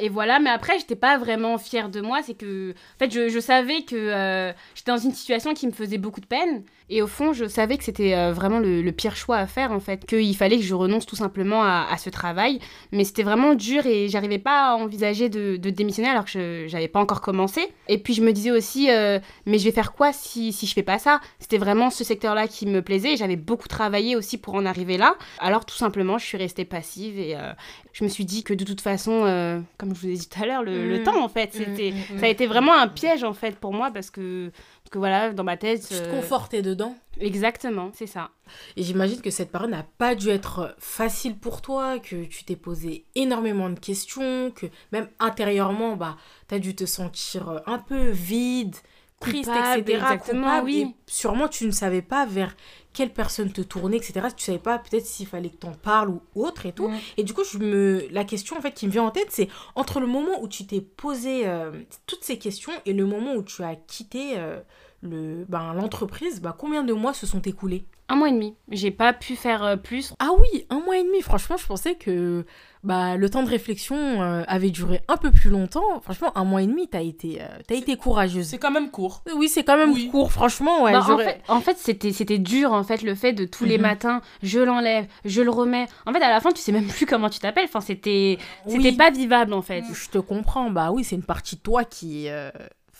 Et 0.00 0.08
voilà, 0.08 0.38
mais 0.38 0.50
après, 0.50 0.78
j'étais 0.78 0.96
pas 0.96 1.16
vraiment 1.16 1.56
fière 1.58 1.88
de 1.88 2.00
moi. 2.00 2.22
C'est 2.22 2.34
que, 2.34 2.72
en 2.72 2.98
fait, 2.98 3.10
je, 3.10 3.28
je 3.28 3.38
savais 3.40 3.82
que 3.82 3.96
euh, 3.96 4.52
j'étais 4.74 4.90
dans 4.92 4.98
une 4.98 5.12
situation 5.14 5.54
qui 5.54 5.66
me 5.66 5.72
faisait 5.72 5.98
beaucoup 5.98 6.20
de 6.20 6.26
peine. 6.26 6.62
Et 6.90 7.02
au 7.02 7.06
fond, 7.06 7.32
je 7.32 7.44
savais 7.46 7.76
que 7.76 7.84
c'était 7.84 8.14
euh, 8.14 8.32
vraiment 8.32 8.58
le, 8.60 8.80
le 8.82 8.92
pire 8.92 9.14
choix 9.16 9.36
à 9.36 9.46
faire, 9.46 9.72
en 9.72 9.80
fait. 9.80 10.06
Qu'il 10.06 10.34
fallait 10.36 10.56
que 10.56 10.62
je 10.62 10.74
renonce 10.74 11.04
tout 11.06 11.16
simplement 11.16 11.62
à, 11.62 11.86
à 11.90 11.96
ce 11.98 12.08
travail. 12.10 12.60
Mais 12.92 13.04
c'était 13.04 13.22
vraiment 13.22 13.54
dur 13.54 13.84
et 13.86 14.08
j'arrivais 14.08 14.38
pas 14.38 14.70
à 14.70 14.74
envisager 14.76 15.28
de, 15.28 15.56
de 15.56 15.70
démissionner 15.70 16.08
alors 16.08 16.24
que 16.24 16.30
je 16.30 16.66
j'avais 16.68 16.88
pas 16.88 17.00
encore 17.00 17.20
commencé. 17.20 17.68
Et 17.88 17.98
puis, 17.98 18.14
je 18.14 18.22
me 18.22 18.32
disais 18.32 18.50
aussi, 18.50 18.90
euh, 18.90 19.18
mais 19.46 19.58
je 19.58 19.64
vais 19.64 19.72
faire 19.72 19.92
quoi 19.92 20.12
si, 20.12 20.52
si 20.52 20.66
je 20.66 20.72
fais 20.72 20.82
pas 20.82 20.98
ça? 20.98 21.20
C'était 21.38 21.58
vraiment 21.58 21.90
ce 21.90 22.04
secteur-là 22.04 22.48
qui 22.48 22.66
me 22.66 22.80
plaisait 22.82 23.12
et 23.12 23.16
j'avais 23.16 23.36
beaucoup 23.36 23.68
travaillé 23.68 24.16
aussi 24.16 24.38
pour 24.38 24.54
en 24.54 24.64
arriver 24.64 24.96
là. 24.96 25.14
Alors, 25.40 25.64
tout 25.66 25.76
simplement, 25.76 26.16
je 26.18 26.24
suis 26.24 26.38
restée 26.38 26.64
passive 26.64 27.18
et 27.18 27.36
euh, 27.36 27.52
je 27.92 28.04
me 28.04 28.08
suis 28.08 28.24
dit 28.24 28.44
que 28.44 28.54
de 28.54 28.64
toute 28.64 28.80
façon, 28.80 29.24
euh, 29.24 29.60
comme 29.76 29.94
je 29.94 30.00
vous 30.00 30.08
ai 30.08 30.14
dit 30.14 30.28
tout 30.28 30.42
à 30.42 30.46
l'heure, 30.46 30.62
le, 30.62 30.88
le 30.88 31.00
Mm. 31.00 31.02
temps, 31.04 31.22
en 31.22 31.28
fait, 31.28 31.54
Mm, 31.54 31.58
c'était, 31.58 31.90
mm, 31.92 32.14
mm. 32.16 32.18
ça 32.20 32.26
a 32.26 32.28
été 32.28 32.46
vraiment 32.46 32.72
un 32.74 32.88
piège, 32.88 33.24
en 33.24 33.34
fait, 33.34 33.56
pour 33.56 33.72
moi 33.72 33.90
parce 33.92 34.10
que, 34.10 34.50
que 34.90 34.98
voilà, 34.98 35.32
dans 35.32 35.44
ma 35.44 35.56
tête. 35.56 35.82
Tu 35.82 35.94
te 35.94 36.02
euh, 36.02 36.10
confortais 36.10 36.62
dedans. 36.62 36.96
Exactement, 37.20 37.90
c'est 37.94 38.06
ça. 38.06 38.30
Et 38.76 38.82
j'imagine 38.82 39.20
que 39.20 39.30
cette 39.30 39.50
période 39.50 39.70
n'a 39.70 39.86
pas 39.98 40.14
dû 40.14 40.28
être 40.28 40.74
facile 40.78 41.38
pour 41.38 41.62
toi, 41.62 41.98
que 41.98 42.24
tu 42.24 42.44
t'es 42.44 42.56
posé 42.56 43.04
énormément 43.14 43.70
de 43.70 43.78
questions, 43.78 44.50
que 44.50 44.66
même 44.92 45.08
intérieurement, 45.18 45.96
bah, 45.96 46.16
tu 46.48 46.54
as 46.54 46.58
dû 46.58 46.74
te 46.74 46.86
sentir 46.86 47.62
un 47.66 47.78
peu 47.78 48.10
vide, 48.10 48.76
triste, 49.20 49.50
Coupable, 49.50 49.80
etc. 49.80 49.98
exactement, 49.98 50.42
coupable, 50.42 50.66
oui. 50.66 50.86
Et 50.88 50.94
sûrement, 51.06 51.48
tu 51.48 51.66
ne 51.66 51.70
savais 51.70 52.02
pas 52.02 52.26
vers 52.26 52.54
quelle 52.92 53.12
personne 53.12 53.52
te 53.52 53.60
tourner, 53.60 53.96
etc. 53.96 54.28
Tu 54.36 54.44
savais 54.44 54.58
pas 54.58 54.78
peut-être 54.78 55.06
s'il 55.06 55.26
fallait 55.26 55.50
que 55.50 55.56
t'en 55.56 55.72
parles 55.72 56.10
ou 56.10 56.20
autre 56.34 56.66
et 56.66 56.72
tout. 56.72 56.90
Et 57.16 57.22
du 57.22 57.32
coup, 57.32 57.44
je 57.44 57.58
me... 57.58 58.06
la 58.10 58.24
question 58.24 58.56
en 58.56 58.60
fait 58.60 58.72
qui 58.72 58.86
me 58.86 58.92
vient 58.92 59.04
en 59.04 59.10
tête, 59.10 59.28
c'est 59.30 59.48
entre 59.74 60.00
le 60.00 60.06
moment 60.06 60.40
où 60.40 60.48
tu 60.48 60.66
t'es 60.66 60.80
posé 60.80 61.46
euh, 61.46 61.70
toutes 62.06 62.24
ces 62.24 62.38
questions 62.38 62.72
et 62.86 62.92
le 62.92 63.06
moment 63.06 63.34
où 63.34 63.42
tu 63.42 63.62
as 63.62 63.76
quitté 63.76 64.34
euh, 64.36 64.60
le, 65.02 65.44
ben, 65.48 65.74
l'entreprise, 65.74 66.40
bah, 66.40 66.56
combien 66.58 66.82
de 66.82 66.92
mois 66.92 67.14
se 67.14 67.26
sont 67.26 67.42
écoulés? 67.42 67.84
Un 68.08 68.16
mois 68.16 68.30
et 68.30 68.32
demi. 68.32 68.56
J'ai 68.70 68.90
pas 68.90 69.12
pu 69.12 69.36
faire 69.36 69.62
euh, 69.62 69.76
plus. 69.76 70.14
Ah 70.18 70.30
oui, 70.38 70.66
un 70.70 70.80
mois 70.80 70.98
et 70.98 71.04
demi. 71.04 71.20
Franchement, 71.20 71.56
je 71.56 71.66
pensais 71.66 71.94
que 71.94 72.46
bah, 72.84 73.16
le 73.16 73.28
temps 73.30 73.42
de 73.42 73.48
réflexion 73.48 73.96
euh, 74.22 74.42
avait 74.46 74.70
duré 74.70 75.00
un 75.08 75.16
peu 75.16 75.30
plus 75.30 75.50
longtemps. 75.50 76.00
Franchement, 76.02 76.30
un 76.36 76.44
mois 76.44 76.62
et 76.62 76.66
demi, 76.66 76.88
t'as 76.88 77.02
été, 77.02 77.40
euh, 77.42 77.46
t'as 77.66 77.74
été 77.74 77.96
courageuse. 77.96 78.46
C'est 78.46 78.58
quand 78.58 78.70
même 78.70 78.90
court. 78.90 79.22
Oui, 79.34 79.48
c'est 79.48 79.64
quand 79.64 79.76
même 79.76 79.92
Oui. 79.92 80.08
court, 80.10 80.30
franchement. 80.32 80.82
Ouais, 80.84 80.92
Bah, 80.92 81.04
en 81.08 81.18
fait, 81.18 81.40
en 81.48 81.60
fait 81.60 81.76
c'était, 81.78 82.12
c'était 82.12 82.38
dur, 82.38 82.72
en 82.72 82.84
fait, 82.84 83.02
le 83.02 83.14
fait 83.14 83.32
de 83.32 83.44
tous 83.44 83.64
les 83.64 83.76
Mhm. 83.78 83.82
matins, 83.82 84.20
je 84.42 84.60
l'enlève, 84.60 85.06
je 85.24 85.42
le 85.42 85.50
remets. 85.50 85.86
En 86.06 86.12
fait, 86.12 86.22
à 86.22 86.30
la 86.30 86.40
fin, 86.40 86.52
tu 86.52 86.60
sais 86.62 86.72
même 86.72 86.86
plus 86.86 87.06
comment 87.06 87.28
tu 87.30 87.38
t'appelles. 87.38 87.64
Enfin, 87.66 87.80
c'était, 87.80 88.38
c'était 88.66 88.78
Oui, 88.90 88.92
pas 88.96 89.10
vivable, 89.10 89.52
en 89.52 89.62
fait. 89.62 89.82
Je 89.92 90.08
te 90.08 90.18
comprends. 90.18 90.70
Bah 90.70 90.90
oui, 90.92 91.04
c'est 91.04 91.16
une 91.16 91.22
partie 91.22 91.56
de 91.56 91.60
toi 91.60 91.84
qui. 91.84 92.28
euh, 92.28 92.50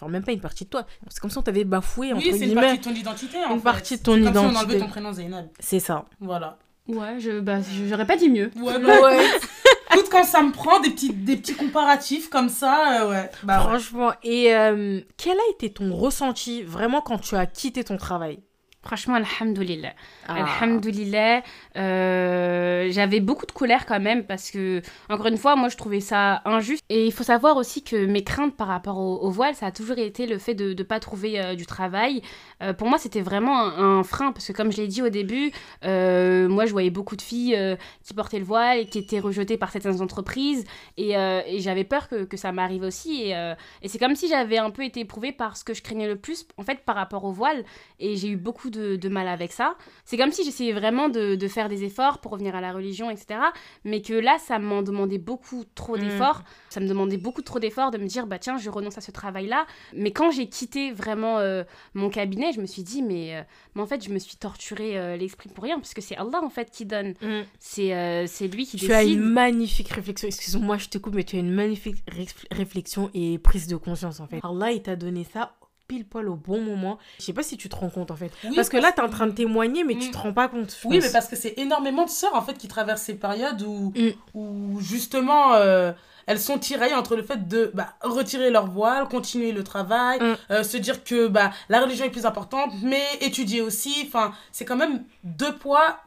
Enfin, 0.00 0.08
même 0.12 0.22
pas 0.22 0.30
une 0.30 0.40
partie 0.40 0.62
de 0.64 0.68
toi. 0.70 0.84
C'est 1.08 1.18
comme 1.18 1.28
si 1.30 1.38
on 1.38 1.42
t'avait 1.42 1.64
bafoué, 1.64 2.12
entre 2.12 2.22
Oui, 2.22 2.30
c'est 2.30 2.38
une 2.38 2.44
guillemets. 2.50 2.60
partie 2.60 2.78
de 2.78 2.84
ton 2.84 2.90
identité. 2.94 3.36
en 3.44 3.50
Une 3.54 3.56
fait. 3.58 3.64
partie 3.64 3.96
de 3.98 4.02
ton 4.04 4.14
C'est 4.14 4.20
comme 4.22 4.32
si 4.32 4.38
on 4.38 4.42
identité. 4.42 4.64
enlevait 4.64 4.78
ton 4.78 4.86
prénom 4.86 5.12
Zainab. 5.12 5.48
C'est 5.58 5.80
ça. 5.80 6.04
Voilà. 6.20 6.56
Ouais, 6.86 7.18
je, 7.18 7.40
bah, 7.40 7.58
j'aurais 7.88 8.06
pas 8.06 8.16
dit 8.16 8.28
mieux. 8.28 8.48
Ouais, 8.62 8.78
bah, 8.78 9.00
Ouais, 9.02 9.18
écoute, 9.94 10.08
quand 10.10 10.24
ça 10.24 10.42
me 10.42 10.52
prend 10.52 10.80
des 10.80 10.90
petits, 10.90 11.12
des 11.12 11.36
petits 11.36 11.54
comparatifs 11.54 12.28
comme 12.28 12.48
ça, 12.48 13.02
euh, 13.02 13.10
ouais. 13.10 13.30
Bah, 13.42 13.58
ouais. 13.58 13.64
franchement. 13.64 14.12
Et 14.22 14.54
euh, 14.54 15.00
quel 15.16 15.36
a 15.36 15.50
été 15.50 15.72
ton 15.72 15.94
ressenti 15.94 16.62
vraiment 16.62 17.00
quand 17.00 17.18
tu 17.18 17.34
as 17.34 17.46
quitté 17.46 17.84
ton 17.84 17.96
travail? 17.96 18.40
Franchement, 18.82 19.14
alhamdoulilah. 19.14 19.92
Ah. 20.28 20.44
Alhamdoulilah. 20.44 21.42
Euh, 21.78 22.88
J'avais 22.90 23.20
beaucoup 23.20 23.46
de 23.46 23.52
colère 23.52 23.86
quand 23.86 24.00
même 24.00 24.24
parce 24.24 24.50
que, 24.50 24.82
encore 25.08 25.26
une 25.26 25.36
fois, 25.36 25.56
moi 25.56 25.68
je 25.68 25.76
trouvais 25.76 26.00
ça 26.00 26.42
injuste. 26.44 26.82
Et 26.88 27.06
il 27.06 27.12
faut 27.12 27.24
savoir 27.24 27.56
aussi 27.56 27.82
que 27.82 28.06
mes 28.06 28.24
craintes 28.24 28.56
par 28.56 28.68
rapport 28.68 28.98
au, 28.98 29.30
voile, 29.30 29.54
ça 29.54 29.66
a 29.66 29.70
toujours 29.70 29.98
été 29.98 30.26
le 30.26 30.38
fait 30.38 30.54
de 30.54 30.74
ne 30.74 30.82
pas 30.82 31.00
trouver 31.00 31.40
euh, 31.40 31.54
du 31.54 31.66
travail. 31.66 32.22
Euh, 32.62 32.72
pour 32.72 32.88
moi, 32.88 32.98
c'était 32.98 33.20
vraiment 33.20 33.58
un, 33.60 34.02
frein 34.02 34.32
parce 34.32 34.46
que, 34.46 34.52
comme 34.52 34.72
je 34.72 34.78
l'ai 34.78 34.88
dit 34.88 35.02
au 35.02 35.08
début, 35.08 35.52
moi 35.82 36.66
je 36.66 36.72
voyais 36.72 36.90
beaucoup 36.90 37.16
de 37.16 37.22
filles 37.22 37.56
qui 38.04 38.14
portaient 38.14 38.38
le 38.38 38.44
voile 38.44 38.78
et 38.78 38.86
qui 38.86 38.98
étaient 38.98 39.20
rejetées 39.20 39.56
par 39.56 39.70
certaines 39.70 40.00
entreprises. 40.00 40.64
Et, 40.96 41.14
j'avais 41.58 41.84
peur 41.84 42.08
que, 42.08 42.36
ça 42.36 42.52
m'arrive 42.52 42.82
aussi. 42.82 43.30
Et, 43.30 43.54
c'est 43.86 43.98
comme 43.98 44.14
si 44.14 44.28
j'avais 44.28 44.58
un 44.58 44.70
peu 44.70 44.84
été 44.84 45.00
éprouvée 45.00 45.32
par 45.32 45.56
ce 45.56 45.64
que 45.64 45.74
je 45.74 45.82
craignais 45.82 46.08
le 46.08 46.16
plus, 46.16 46.46
en 46.56 46.62
fait, 46.62 46.80
par 46.84 46.96
rapport 46.96 47.24
au 47.24 47.32
voile. 47.32 47.64
Et 48.00 48.16
j'ai 48.16 48.28
eu 48.28 48.36
beaucoup 48.36 48.70
de, 48.70 49.08
mal 49.08 49.28
avec 49.28 49.52
ça. 49.52 49.74
C'est 50.04 50.16
comme 50.16 50.32
si 50.32 50.44
j'essayais 50.44 50.72
vraiment 50.72 51.08
de, 51.08 51.34
de 51.34 51.48
faire 51.68 51.76
des 51.78 51.84
efforts 51.84 52.18
pour 52.20 52.32
revenir 52.32 52.54
à 52.56 52.60
la 52.60 52.72
religion, 52.72 53.10
etc. 53.10 53.40
Mais 53.84 54.00
que 54.02 54.14
là, 54.14 54.38
ça 54.38 54.58
m'en 54.58 54.82
demandait 54.82 55.18
beaucoup 55.18 55.64
trop 55.74 55.96
Mm. 55.96 56.00
d'efforts. 56.00 56.42
Ça 56.70 56.80
me 56.80 56.88
demandait 56.88 57.16
beaucoup 57.16 57.42
trop 57.42 57.58
d'efforts 57.58 57.90
de 57.90 57.98
me 57.98 58.06
dire, 58.06 58.26
bah 58.26 58.38
tiens, 58.38 58.56
je 58.58 58.70
renonce 58.70 58.96
à 58.98 59.00
ce 59.00 59.10
travail-là. 59.10 59.66
Mais 59.94 60.10
quand 60.12 60.30
j'ai 60.30 60.48
quitté 60.48 60.92
vraiment 60.92 61.38
euh, 61.38 61.64
mon 61.94 62.08
cabinet, 62.10 62.52
je 62.52 62.60
me 62.60 62.66
suis 62.66 62.82
dit, 62.82 63.02
mais, 63.02 63.36
euh, 63.36 63.42
mais 63.74 63.82
en 63.82 63.86
fait, 63.86 64.04
je 64.04 64.10
me 64.10 64.18
suis 64.18 64.36
torturé 64.36 64.98
euh, 64.98 65.16
l'esprit 65.16 65.48
pour 65.48 65.64
rien, 65.64 65.76
parce 65.78 65.94
que 65.94 66.00
c'est 66.00 66.16
Allah, 66.16 66.40
en 66.42 66.50
fait, 66.50 66.70
qui 66.70 66.84
donne. 66.86 67.14
Mm. 67.22 67.42
C'est 67.58 68.26
c'est 68.26 68.48
lui 68.48 68.64
qui 68.66 68.76
Tu 68.76 68.86
décide. 68.86 68.92
as 68.92 69.04
une 69.04 69.20
magnifique 69.20 69.88
réflexion. 69.88 70.28
Excuse-moi, 70.28 70.78
je 70.78 70.88
te 70.88 70.98
coupe, 70.98 71.14
mais 71.14 71.24
tu 71.24 71.36
as 71.36 71.40
une 71.40 71.52
magnifique 71.52 71.96
réf- 72.08 72.46
réflexion 72.50 73.10
et 73.14 73.38
prise 73.38 73.66
de 73.66 73.76
conscience 73.76 74.20
en 74.20 74.26
fait. 74.26 74.40
Allah, 74.42 74.72
il 74.72 74.82
t'a 74.82 74.96
donné 74.96 75.24
ça 75.24 75.54
pile 75.88 76.04
poil 76.04 76.28
au 76.28 76.34
bon 76.36 76.60
moment. 76.60 76.98
Je 77.18 77.24
sais 77.24 77.32
pas 77.32 77.42
si 77.42 77.56
tu 77.56 77.68
te 77.70 77.74
rends 77.74 77.88
compte 77.88 78.10
en 78.10 78.16
fait. 78.16 78.30
Oui, 78.44 78.54
parce 78.54 78.68
que 78.68 78.76
là, 78.76 78.92
t'es 78.92 79.00
en 79.00 79.08
train 79.08 79.26
de 79.26 79.32
témoigner, 79.32 79.84
mais 79.84 79.94
tu 79.96 80.08
Mm. 80.08 80.12
te 80.12 80.18
rends 80.18 80.32
pas 80.34 80.46
compte. 80.48 80.78
Oui, 80.84 80.98
pense. 80.98 81.06
mais 81.06 81.12
parce 81.12 81.28
que 81.28 81.34
c'est 81.36 81.54
énormément 81.58 82.04
de 82.04 82.10
sœurs 82.10 82.34
en 82.34 82.42
fait 82.42 82.56
qui 82.58 82.68
traversent 82.68 83.02
ces 83.02 83.14
périodes 83.14 83.62
où, 83.62 83.92
Mm. 83.96 84.10
où 84.34 84.80
justement 84.80 85.54
euh, 85.54 85.92
elles 86.26 86.38
sont 86.38 86.58
tiraillées 86.58 86.94
entre 86.94 87.16
le 87.16 87.22
fait 87.22 87.48
de 87.48 87.70
bah, 87.72 87.94
retirer 88.02 88.50
leur 88.50 88.66
voile, 88.70 89.08
continuer 89.08 89.50
le 89.52 89.64
travail, 89.64 90.18
Mm. 90.20 90.36
euh, 90.50 90.62
se 90.62 90.76
dire 90.76 91.02
que 91.04 91.26
bah, 91.26 91.52
la 91.70 91.80
religion 91.80 92.04
est 92.04 92.10
plus 92.10 92.26
importante, 92.26 92.70
mais 92.82 93.02
étudier 93.22 93.62
aussi. 93.62 93.94
Enfin, 94.06 94.32
c'est 94.52 94.66
quand 94.66 94.76
même 94.76 95.04
deux 95.24 95.54
poids, 95.56 96.00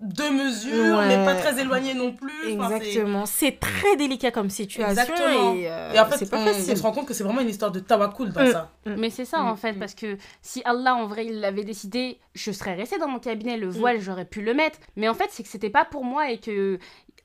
deux 0.00 0.30
mesures, 0.30 0.96
Ouais. 0.98 1.08
mais 1.08 1.24
pas 1.26 1.34
très 1.34 1.60
éloignées 1.60 1.92
non 1.94 2.12
plus. 2.12 2.30
Enfin, 2.58 2.68
c'est- 2.70 2.86
Exactement. 2.88 3.26
C'est 3.26 3.60
très 3.60 3.96
délicat 3.96 4.30
comme 4.30 4.48
situation. 4.48 4.88
Exactement. 4.90 5.54
Et, 5.54 5.70
euh, 5.70 5.92
Et 5.92 6.00
en 6.00 6.06
fait, 6.06 6.16
c'est 6.16 6.30
pas 6.30 6.38
on, 6.38 6.46
facile. 6.46 6.72
on 6.72 6.76
se 6.76 6.82
rend 6.82 6.92
compte 6.92 7.06
que 7.06 7.12
c'est 7.14 7.24
vraiment 7.24 7.40
une 7.42 7.48
histoire 7.50 7.70
de 7.70 7.80
tawakkul 7.80 8.32
dans 8.32 8.42
Mm. 8.44 8.52
ça. 8.52 8.70
Mais 8.86 9.10
c'est 9.10 9.24
ça 9.26 9.38
Mm, 9.42 9.46
en 9.48 9.56
fait, 9.56 9.72
mm. 9.74 9.78
parce 9.78 9.94
que 9.94 10.16
si 10.40 10.62
Allah 10.64 10.94
en 10.94 11.06
vrai 11.06 11.26
il 11.26 11.40
l'avait 11.40 11.64
décidé, 11.64 12.18
je 12.34 12.50
serais 12.50 12.74
restée 12.74 12.98
dans 12.98 13.08
mon 13.08 13.18
cabinet, 13.18 13.56
Mm. 13.56 13.60
le 13.60 13.68
voile 13.68 14.00
j'aurais 14.00 14.24
pu 14.24 14.40
le 14.40 14.54
mettre. 14.54 14.78
Mais 14.96 15.08
en 15.08 15.14
fait, 15.14 15.28
c'est 15.30 15.42
que 15.42 15.48
c'était 15.50 15.70
pas 15.70 15.84
pour 15.84 16.04
moi 16.04 16.30
et 16.30 16.38
que 16.38 16.78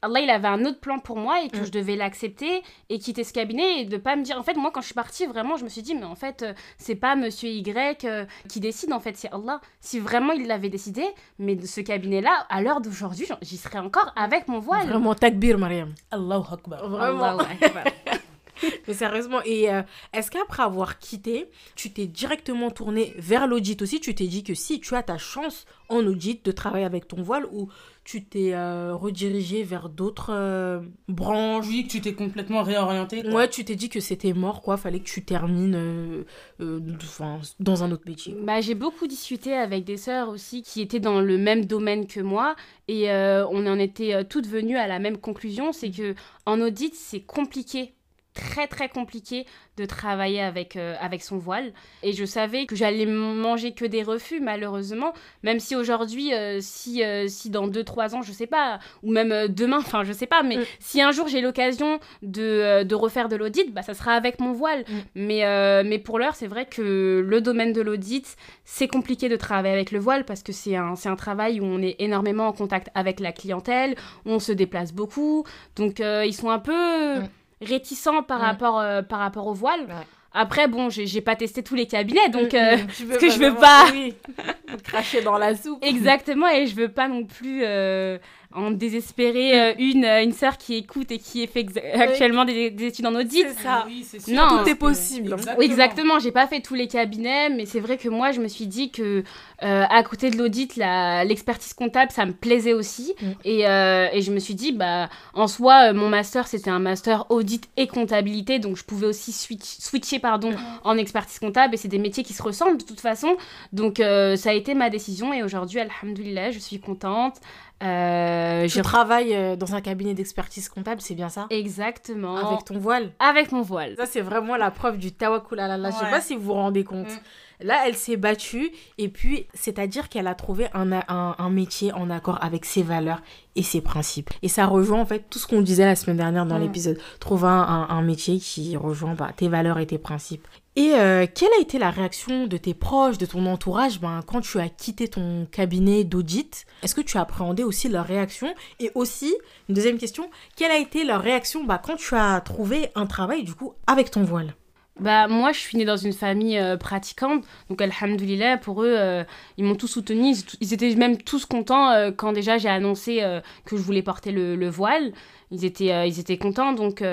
Allah 0.06 0.20
il 0.22 0.30
avait 0.30 0.48
un 0.48 0.64
autre 0.66 0.80
plan 0.80 1.00
pour 1.00 1.18
moi 1.18 1.42
et 1.42 1.50
que 1.50 1.58
Mm. 1.58 1.66
je 1.66 1.72
devais 1.72 1.96
l'accepter 1.96 2.62
et 2.90 3.00
quitter 3.00 3.24
ce 3.24 3.34
cabinet 3.34 3.82
et 3.82 3.86
de 3.86 3.98
pas 3.98 4.16
me 4.16 4.24
dire. 4.24 4.38
En 4.40 4.44
fait, 4.44 4.56
moi 4.56 4.72
quand 4.74 4.82
je 4.82 4.86
suis 4.88 4.94
partie, 4.96 5.26
vraiment, 5.26 5.58
je 5.58 5.64
me 5.64 5.70
suis 5.70 5.82
dit, 5.82 5.96
mais 5.96 6.06
en 6.06 6.16
fait, 6.16 6.44
euh, 6.44 6.54
c'est 6.78 6.96
pas 6.96 7.16
monsieur 7.16 7.50
Y 7.50 8.04
euh, 8.06 8.26
qui 8.50 8.60
décide, 8.60 8.94
en 8.94 9.00
fait, 9.00 9.16
c'est 9.18 9.32
Allah. 9.32 9.60
Si 9.80 10.00
vraiment 10.00 10.34
il 10.34 10.48
l'avait 10.48 10.70
décidé, 10.70 11.04
mais 11.40 11.56
de 11.56 11.66
ce 11.66 11.82
cabinet 11.82 12.22
là, 12.22 12.46
à 12.50 12.62
l'heure 12.62 12.82
d'aujourd'hui, 12.82 13.28
j'y 13.42 13.58
serais 13.58 13.80
encore 13.80 14.12
avec 14.16 14.48
mon 14.48 14.60
voile. 14.60 14.88
Vraiment, 14.88 15.16
takbir, 15.16 15.58
Mariam. 15.58 15.94
Allahu 16.12 16.44
Akbar. 16.52 16.88
Vraiment. 16.90 17.24
Allahu 17.24 17.48
Akbar. 17.62 17.84
Mais 18.88 18.94
sérieusement, 18.94 19.42
et 19.46 19.72
euh, 19.74 19.82
est-ce 20.14 20.32
qu'après 20.32 20.64
avoir 20.64 21.00
quitté, 21.00 21.50
tu 21.76 21.92
t'es 21.92 22.06
directement 22.08 22.72
tourné 22.72 23.14
vers 23.18 23.48
l'audit 23.48 23.82
aussi? 23.82 24.00
Tu 24.00 24.14
t'es 24.16 24.28
dit 24.28 24.44
que 24.44 24.54
si 24.54 24.80
tu 24.80 24.96
as 24.96 25.04
ta 25.04 25.18
chance 25.18 25.66
en 25.90 26.06
audit 26.06 26.44
de 26.46 26.52
travailler 26.52 26.86
avec 26.86 27.08
ton 27.08 27.22
voile 27.22 27.46
ou 27.52 27.70
tu 28.04 28.24
t'es 28.24 28.54
euh, 28.54 28.94
redirigé 28.96 29.64
vers 29.64 29.90
d'autres 29.90 30.32
euh, 30.32 30.80
branches? 31.08 31.66
Oui, 31.68 31.86
que 31.86 31.92
tu 31.92 32.02
t'es 32.02 32.14
complètement 32.14 32.62
réorienté. 32.64 33.24
quoi. 33.24 33.32
Ouais, 33.34 33.50
tu 33.50 33.66
t'es 33.66 33.76
dit 33.76 33.90
que 33.90 34.00
c'était 34.00 34.34
mort, 34.34 34.62
quoi. 34.62 34.78
Fallait 34.78 35.00
que 35.00 35.06
tu 35.10 35.26
termines 35.26 35.76
euh, 35.76 36.24
euh, 36.62 36.80
enfin, 37.02 37.40
dans 37.60 37.84
un 37.84 37.92
autre 37.92 38.04
métier. 38.08 38.36
Bah, 38.44 38.62
j'ai 38.62 38.76
beaucoup 38.76 39.08
discuté 39.08 39.54
avec 39.54 39.84
des 39.86 39.98
sœurs 39.98 40.30
aussi 40.30 40.62
qui 40.62 40.82
étaient 40.82 41.00
dans 41.00 41.20
le 41.20 41.38
même 41.38 41.66
domaine 41.66 42.06
que 42.08 42.20
moi 42.20 42.56
et 42.88 43.12
euh, 43.12 43.46
on 43.48 43.66
en 43.66 43.80
était 43.80 44.24
toutes 44.26 44.48
venues 44.48 44.78
à 44.78 44.88
la 44.88 45.00
même 45.00 45.18
conclusion, 45.18 45.72
c'est 45.72 45.90
que 45.90 46.14
en 46.46 46.62
audit 46.62 46.94
c'est 46.94 47.22
compliqué, 47.22 47.94
très 48.36 48.68
très 48.68 48.90
compliqué 48.90 49.48
de 49.78 49.86
travailler 49.86 50.42
avec, 50.42 50.76
euh, 50.76 50.96
avec 51.02 51.24
son 51.24 51.38
voile 51.38 51.74
et 52.04 52.14
je 52.14 52.24
savais 52.26 52.66
que 52.66 52.76
j'allais 52.76 53.06
manger 53.06 53.72
que 53.74 53.86
des 53.86 54.04
refus 54.04 54.40
malheureusement, 54.40 55.14
même 55.44 55.60
si 55.60 55.76
aujourd'hui, 55.76 56.34
euh, 56.34 56.60
si, 56.62 57.04
euh, 57.04 57.26
si 57.28 57.50
dans 57.50 57.68
2-3 57.68 58.14
ans, 58.14 58.22
je 58.22 58.32
sais 58.32 58.46
pas, 58.48 58.80
ou 59.04 59.12
même 59.12 59.48
demain, 59.48 59.78
enfin 59.80 60.04
je 60.04 60.12
sais 60.14 60.28
pas, 60.28 60.44
mais 60.44 60.58
Mm. 60.58 60.64
si 60.80 61.02
un 61.02 61.12
jour 61.12 61.28
j'ai 61.28 61.42
l'occasion 61.42 62.00
de, 62.22 62.84
de 62.84 62.96
refaire 62.96 63.30
de 63.30 63.36
l'audit, 63.36 63.74
bah, 63.74 63.82
ça 63.82 63.94
sera 63.94 64.14
avec 64.14 64.40
mon 64.40 64.52
voile. 64.52 64.82
Mm. 64.88 64.94
Mais, 65.16 65.84
mais 65.84 65.98
pour 66.00 66.20
l'heure, 66.20 66.36
c'est 66.36 66.48
vrai 66.48 66.66
que 66.66 67.24
le 67.26 67.42
domaine 67.42 67.74
de 67.74 67.82
l'audit, 67.82 68.36
c'est 68.66 68.88
compliqué 68.88 69.30
de 69.30 69.36
travailler 69.36 69.74
avec 69.74 69.92
le 69.92 70.00
voile 70.00 70.26
parce 70.26 70.44
que 70.44 70.52
c'est 70.52 70.76
un, 70.76 70.94
un 71.06 71.16
travail 71.16 71.60
où 71.62 71.66
on 71.66 71.82
est 71.82 71.96
énormément 72.00 72.48
en 72.48 72.54
contact 72.54 72.90
avec 72.96 73.20
la 73.20 73.32
clientèle, 73.32 73.96
où 74.26 74.32
on 74.32 74.40
se 74.40 74.52
déplace 74.52 74.94
beaucoup. 74.94 75.46
Donc 75.76 76.00
ils 76.00 76.34
sont 76.34 76.50
un 76.50 76.60
peu 76.60 77.20
Mm. 77.20 77.30
Réticents 77.66 78.24
par, 78.24 78.40
Mm. 78.40 78.44
rapport, 78.44 78.80
euh, 78.80 79.02
par 79.02 79.20
rapport 79.20 79.48
au 79.48 79.54
voile. 79.54 79.82
Ouais. 79.82 80.08
Après, 80.38 80.68
bon, 80.68 80.90
j'ai 80.90 81.22
pas 81.22 81.36
testé 81.38 81.64
tous 81.64 81.76
les 81.76 81.86
cabinets, 81.88 82.28
donc... 82.30 82.52
Mm, 82.54 82.58
euh, 82.58 82.78
mm, 82.78 82.88
tu 82.88 83.06
parce 83.06 83.20
que 83.20 83.30
je 83.30 83.40
veux 83.40 83.56
pas- 83.56 83.86
oui, 83.94 84.14
cracher 84.84 85.22
dans 85.22 85.38
la 85.38 85.56
soupe. 85.56 85.80
Exactement, 85.82 86.50
et 86.50 86.68
je 86.68 86.76
veux 86.76 86.90
pas 86.90 87.08
non 87.08 87.24
plus 87.24 87.62
euh, 87.64 88.18
en 88.56 88.72
désespérer 88.72 89.60
euh, 89.60 89.74
une, 89.78 90.06
une 90.06 90.32
sœur 90.32 90.58
qui 90.58 90.76
écoute 90.76 91.12
et 91.12 91.20
qui 91.20 91.46
fait 91.48 91.66
actuellement 91.94 92.46
des, 92.46 92.72
des, 92.72 92.86
études 92.88 93.06
en 93.06 93.16
audit. 93.16 93.46
C'est 93.56 93.64
ça. 93.64 93.84
Oui, 93.88 94.06
c'est 94.08 94.28
Non. 94.32 94.48
Tout 94.64 94.70
est 94.70 94.76
possible. 94.76 95.34
Exactement. 95.34 95.56
Oui, 95.60 95.66
exactement. 95.66 96.20
J'ai 96.20 96.32
pas 96.32 96.48
fait 96.48 96.62
tous 96.62 96.74
les 96.76 96.88
cabinets, 96.88 97.50
mais 97.50 97.66
c'est 97.66 97.80
vrai 97.80 97.98
que 97.98 98.10
moi, 98.10 98.32
je 98.32 98.40
me 98.42 98.48
suis 98.48 98.68
dit 98.68 98.92
que 98.92 99.24
euh, 99.64 99.84
à 99.90 100.04
côté 100.04 100.30
de 100.30 100.38
l'audit, 100.38 100.76
la- 100.76 101.24
l'expertise 101.26 101.74
comptable, 101.74 102.12
ça 102.12 102.26
me 102.26 102.34
plaisait 102.34 102.74
aussi. 102.74 103.14
Mm. 103.22 103.26
Et, 103.46 103.68
euh, 103.68 104.08
et 104.14 104.22
je 104.22 104.32
me 104.32 104.40
suis 104.40 104.56
dit, 104.56 104.72
bah, 104.72 105.10
en 105.34 105.48
soi, 105.48 105.90
euh, 105.90 105.94
mon 105.94 106.10
master, 106.10 106.48
c'était 106.48 106.70
un 106.70 106.80
master 106.80 107.26
audit 107.30 107.70
et 107.78 107.88
comptabilité, 107.88 108.60
donc 108.60 108.78
je 108.78 108.84
pouvais 108.84 109.08
aussi 109.08 109.32
switch- 109.32 109.80
switcher 109.80 110.20
pardon, 110.20 110.52
en 110.84 110.98
expertise 110.98 111.40
comptable. 111.40 111.74
Et 111.74 111.78
c'est 111.78 111.88
des 111.88 112.00
métiers 112.00 112.24
qui 112.24 112.34
se 112.34 112.44
ressemblent 112.44 112.78
de 112.78 112.84
toute 112.86 113.02
façon. 113.02 113.36
Donc 113.74 114.00
euh, 114.00 114.36
ça 114.36 114.50
a 114.52 114.54
été 114.54 114.74
ma 114.74 114.90
décision. 114.90 115.34
Et 115.34 115.44
aujourd'hui, 115.44 115.80
alhamdoulilah, 115.80 116.52
je 116.52 116.60
suis 116.60 116.80
contente. 116.80 117.36
Euh, 117.84 118.68
Je 118.68 118.82
travaille 118.82 119.34
euh, 119.36 119.56
dans 119.56 119.76
un 119.76 119.82
cabinet 119.82 120.14
d'expertise 120.14 120.70
comptable, 120.70 121.02
c'est 121.02 121.16
bien 121.16 121.30
ça? 121.30 121.48
Exactement. 121.50 122.38
Avec 122.38 122.66
ton 122.66 122.80
voile? 122.80 123.12
Avec 123.20 123.52
mon 123.52 123.62
voile. 123.62 123.96
Ça, 123.98 124.06
c'est 124.06 124.22
vraiment 124.22 124.56
la 124.56 124.72
preuve 124.72 124.98
du 124.98 125.12
tawakkul 125.12 125.60
à 125.60 125.74
Allah. 125.74 125.92
Je 125.92 125.96
sais 125.98 126.06
Ouais. 126.06 126.12
pas 126.12 126.22
si 126.22 126.36
vous 126.36 126.42
vous 126.42 126.54
rendez 126.54 126.84
compte. 126.84 127.08
Mm. 127.10 127.20
Là, 127.68 127.84
elle 127.88 127.96
s'est 127.96 128.18
battue 128.18 128.72
et 128.98 129.08
puis, 129.08 129.48
c'est-à-dire 129.54 130.10
qu'elle 130.10 130.28
a 130.28 130.36
trouvé 130.36 130.68
un, 130.74 130.92
un, 130.92 131.36
un 131.38 131.50
métier 131.50 131.94
en 131.94 132.10
accord 132.10 132.38
avec 132.44 132.66
ses 132.66 132.84
valeurs 132.84 133.22
et 133.56 133.64
ses 133.64 133.80
principes. 133.82 134.30
Et 134.42 134.50
ça 134.50 134.66
rejoint 134.66 135.00
en 135.00 135.06
fait 135.06 135.24
tout 135.30 135.40
ce 135.40 135.48
qu'on 135.48 135.62
disait 135.62 135.86
la 135.86 135.96
semaine 135.96 136.18
dernière 136.18 136.46
dans 136.46 136.58
Mm. 136.60 136.64
l'épisode. 136.64 136.98
Trouver 137.20 137.48
un, 137.48 137.52
un- 137.52 137.88
un 137.90 138.02
métier 138.02 138.40
qui 138.40 138.76
rejoint 138.78 139.14
bah, 139.16 139.32
tes 139.36 139.48
valeurs 139.48 139.80
et 139.80 139.86
tes 139.88 139.98
principes. 139.98 140.48
Et 140.78 140.94
euh, 140.94 141.26
quelle 141.34 141.52
a 141.58 141.62
été 141.62 141.80
la 141.80 141.90
réaction 141.90 142.48
de 142.48 142.58
tes 142.58 142.74
proches, 142.74 143.18
de 143.18 143.26
ton 143.26 143.46
entourage 143.46 144.02
ben, 144.02 144.20
quand 144.28 144.42
tu 144.42 144.60
as 144.60 144.68
quitté 144.68 145.08
ton 145.08 145.48
cabinet 145.50 146.04
d'audit? 146.04 146.66
Est-ce 146.84 146.94
que 146.94 147.02
tu 147.02 147.18
as 147.18 147.22
appréhendé 147.22 147.64
aussi 147.64 147.88
leur 147.88 148.06
réaction? 148.06 148.54
Et 148.82 148.92
aussi, 148.94 149.34
une 149.70 149.76
deuxième 149.76 149.98
question, 149.98 150.30
quelle 150.58 150.72
a 150.72 150.78
été 150.78 151.06
leur 151.06 151.22
réaction 151.22 151.64
bah, 151.64 151.82
quand 151.82 151.96
tu 151.96 152.14
as 152.16 152.42
trouvé 152.42 152.90
un 152.96 153.06
travail 153.06 153.44
du 153.44 153.56
coup 153.56 153.74
avec 153.88 154.12
ton 154.12 154.24
voile? 154.24 154.54
Bah, 154.98 155.28
moi, 155.28 155.52
je 155.52 155.60
suis 155.60 155.78
née 155.78 155.84
dans 155.84 155.98
une 155.98 156.14
famille 156.14 156.58
euh, 156.58 156.78
pratiquante, 156.78 157.44
donc 157.70 157.82
alhamdoulilah, 157.82 158.58
pour 158.58 158.82
eux, 158.82 158.96
euh, 158.98 159.26
ils 159.58 159.66
m'ont 159.66 159.76
tous 159.76 159.88
soutenue. 159.88 160.34
Ils, 160.62 160.74
étaient 160.74 160.96
même 160.96 161.18
tous 161.18 161.46
contents 161.46 161.90
euh, 161.90 162.12
quand 162.16 162.32
déjà 162.32 162.58
j'ai 162.58 162.70
annoncé 162.70 163.22
que 163.66 163.76
je 163.76 163.82
voulais 163.82 164.02
porter 164.02 164.32
le, 164.32 164.56
le 164.56 164.70
voile. 164.70 165.12
Ils 165.52 165.66
étaient, 165.66 166.08
ils 166.08 166.20
étaient 166.20 166.38
contents. 166.38 166.72
Donc, 166.74 167.04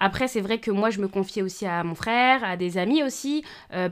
après, 0.00 0.26
c'est 0.26 0.40
vrai 0.40 0.58
que 0.58 0.70
moi, 0.70 0.90
je 0.90 1.00
me 1.00 1.08
confiais 1.08 1.42
aussi 1.42 1.66
à 1.66 1.84
mon 1.84 1.94
frère, 1.94 2.42
à 2.44 2.56
des 2.56 2.78
amis 2.78 3.02
aussi, 3.02 3.44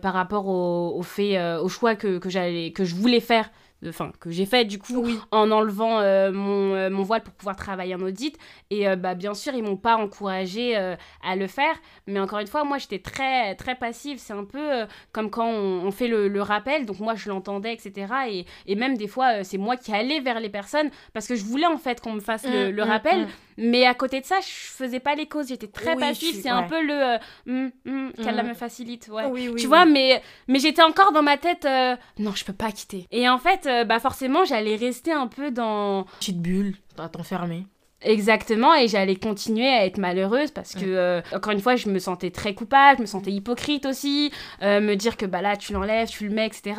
par 0.03 0.15
rapport 0.15 0.49
au, 0.49 0.95
au 0.97 1.03
fait, 1.03 1.39
au 1.59 1.69
choix 1.69 1.95
que, 1.95 2.19
que, 2.19 2.31
j'allais, 2.31 2.73
que 2.73 2.85
je 2.85 2.95
voulais 2.95 3.21
faire. 3.21 3.51
Enfin, 3.87 4.11
que 4.21 4.31
j'ai 4.31 4.47
fait 4.47 4.65
du 4.65 4.79
coup 4.79 5.07
en 5.31 5.51
enlevant 5.51 6.01
euh, 6.01 6.33
mon, 6.33 6.75
euh, 6.75 6.91
mon 6.91 7.03
voile 7.03 7.23
pour 7.23 7.35
pouvoir 7.35 7.57
travailler 7.57 7.95
en 7.95 8.01
audit. 8.01 8.37
Et 8.71 8.89
euh, 8.89 8.97
bah, 8.97 9.15
bien 9.15 9.35
sûr, 9.35 9.55
ils 9.55 9.63
m'ont 9.63 9.77
pas 9.77 9.97
encouragé 9.97 10.77
à 10.77 11.37
le 11.37 11.47
faire. 11.47 11.75
Mais 12.07 12.19
encore 12.21 12.39
une 12.39 12.47
fois, 12.47 12.65
moi, 12.65 12.79
j'étais 12.79 12.99
très, 12.99 13.55
très 13.55 13.75
passive. 13.75 14.19
C'est 14.19 14.33
un 14.33 14.45
peu 14.45 14.87
comme 15.13 15.31
quand 15.31 15.47
on, 15.49 15.87
on 15.87 15.91
fait 15.91 16.09
le, 16.09 16.29
le 16.29 16.43
rappel. 16.43 16.87
Donc, 16.87 17.01
moi, 17.01 17.15
je 17.15 17.29
l'entendais, 17.29 17.73
etc. 17.75 18.07
Et, 18.31 18.47
et 18.67 18.75
même 18.77 18.97
des 18.97 19.09
fois, 19.09 19.45
c'est 19.45 19.59
moi 19.59 19.77
qui 19.77 19.93
allais 19.95 20.21
vers 20.21 20.41
les 20.41 20.49
personnes 20.51 20.91
parce 21.13 21.27
que 21.27 21.37
je 21.37 21.45
voulais 21.45 21.67
en 21.67 21.79
fait 21.79 22.01
qu'on 22.01 22.13
me 22.13 22.21
fasse 22.21 22.45
le, 22.45 22.71
Mm, 22.73 22.77
le 22.77 22.85
mm, 22.85 22.89
rappel. 22.89 23.21
mm. 23.23 23.29
Mais 23.59 23.87
à 23.87 23.95
côté 23.95 24.21
de 24.21 24.27
ça, 24.27 24.37
je 24.41 24.47
faisais 24.47 25.01
pas 25.01 25.15
les 25.15 25.27
causes. 25.27 25.49
J'étais 25.49 25.67
très 25.67 25.95
Oui, 25.95 26.01
passive. 26.01 26.39
C'est 26.43 26.49
un 26.49 26.65
peu 26.65 26.83
le 26.83 26.93
euh, 27.15 27.19
hum, 27.49 27.71
hum, 27.87 28.13
qu'Allah 28.23 28.43
Mm. 28.43 28.49
me 28.49 28.55
facilite. 28.55 29.09
Ouais. 29.09 29.25
Oui, 29.27 29.49
oui, 29.49 29.55
tu 29.57 29.63
oui. 29.63 29.67
vois, 29.67 29.87
mais, 29.87 30.23
mais 30.49 30.59
j'étais 30.59 30.83
encore 30.83 31.13
dans 31.13 31.23
ma 31.23 31.37
tête, 31.37 31.65
euh, 31.65 31.97
non, 32.19 32.33
je 32.35 32.45
peux 32.45 32.53
pas 32.53 32.71
quitter. 32.73 33.07
Et 33.11 33.29
en 33.29 33.39
fait, 33.39 33.67
euh, 33.67 33.85
bah 33.85 33.99
forcément, 34.01 34.45
j'allais 34.45 34.77
rester 34.77 35.13
un 35.13 35.27
peu 35.27 35.51
dans, 35.51 36.05
Petite 36.19 36.41
bulle, 36.41 36.77
à 36.99 37.09
t'enfermer. 37.09 37.67
Exactement, 38.03 38.75
et 38.75 38.89
j'allais 38.89 39.17
continuer 39.17 39.67
à 39.69 39.87
être 39.87 39.97
malheureuse 39.99 40.51
parce 40.51 40.75
que, 40.75 40.85
euh, 40.85 41.23
encore 41.35 41.53
une 41.55 41.61
fois, 41.61 41.77
je 41.77 41.89
me 41.89 41.99
sentais 41.99 42.31
très 42.31 42.55
coupable, 42.55 42.99
je 42.99 43.03
me 43.03 43.07
sentais 43.07 43.33
hypocrite 43.33 43.87
aussi, 43.87 44.31
euh, 44.63 44.81
me 44.81 44.95
dire 44.97 45.17
que 45.17 45.25
bah 45.27 45.41
là, 45.41 45.57
tu 45.57 45.73
l'enlèves, 45.73 46.09
tu 46.09 46.29
le 46.29 46.35
mets, 46.35 46.47
etc. 46.47 46.75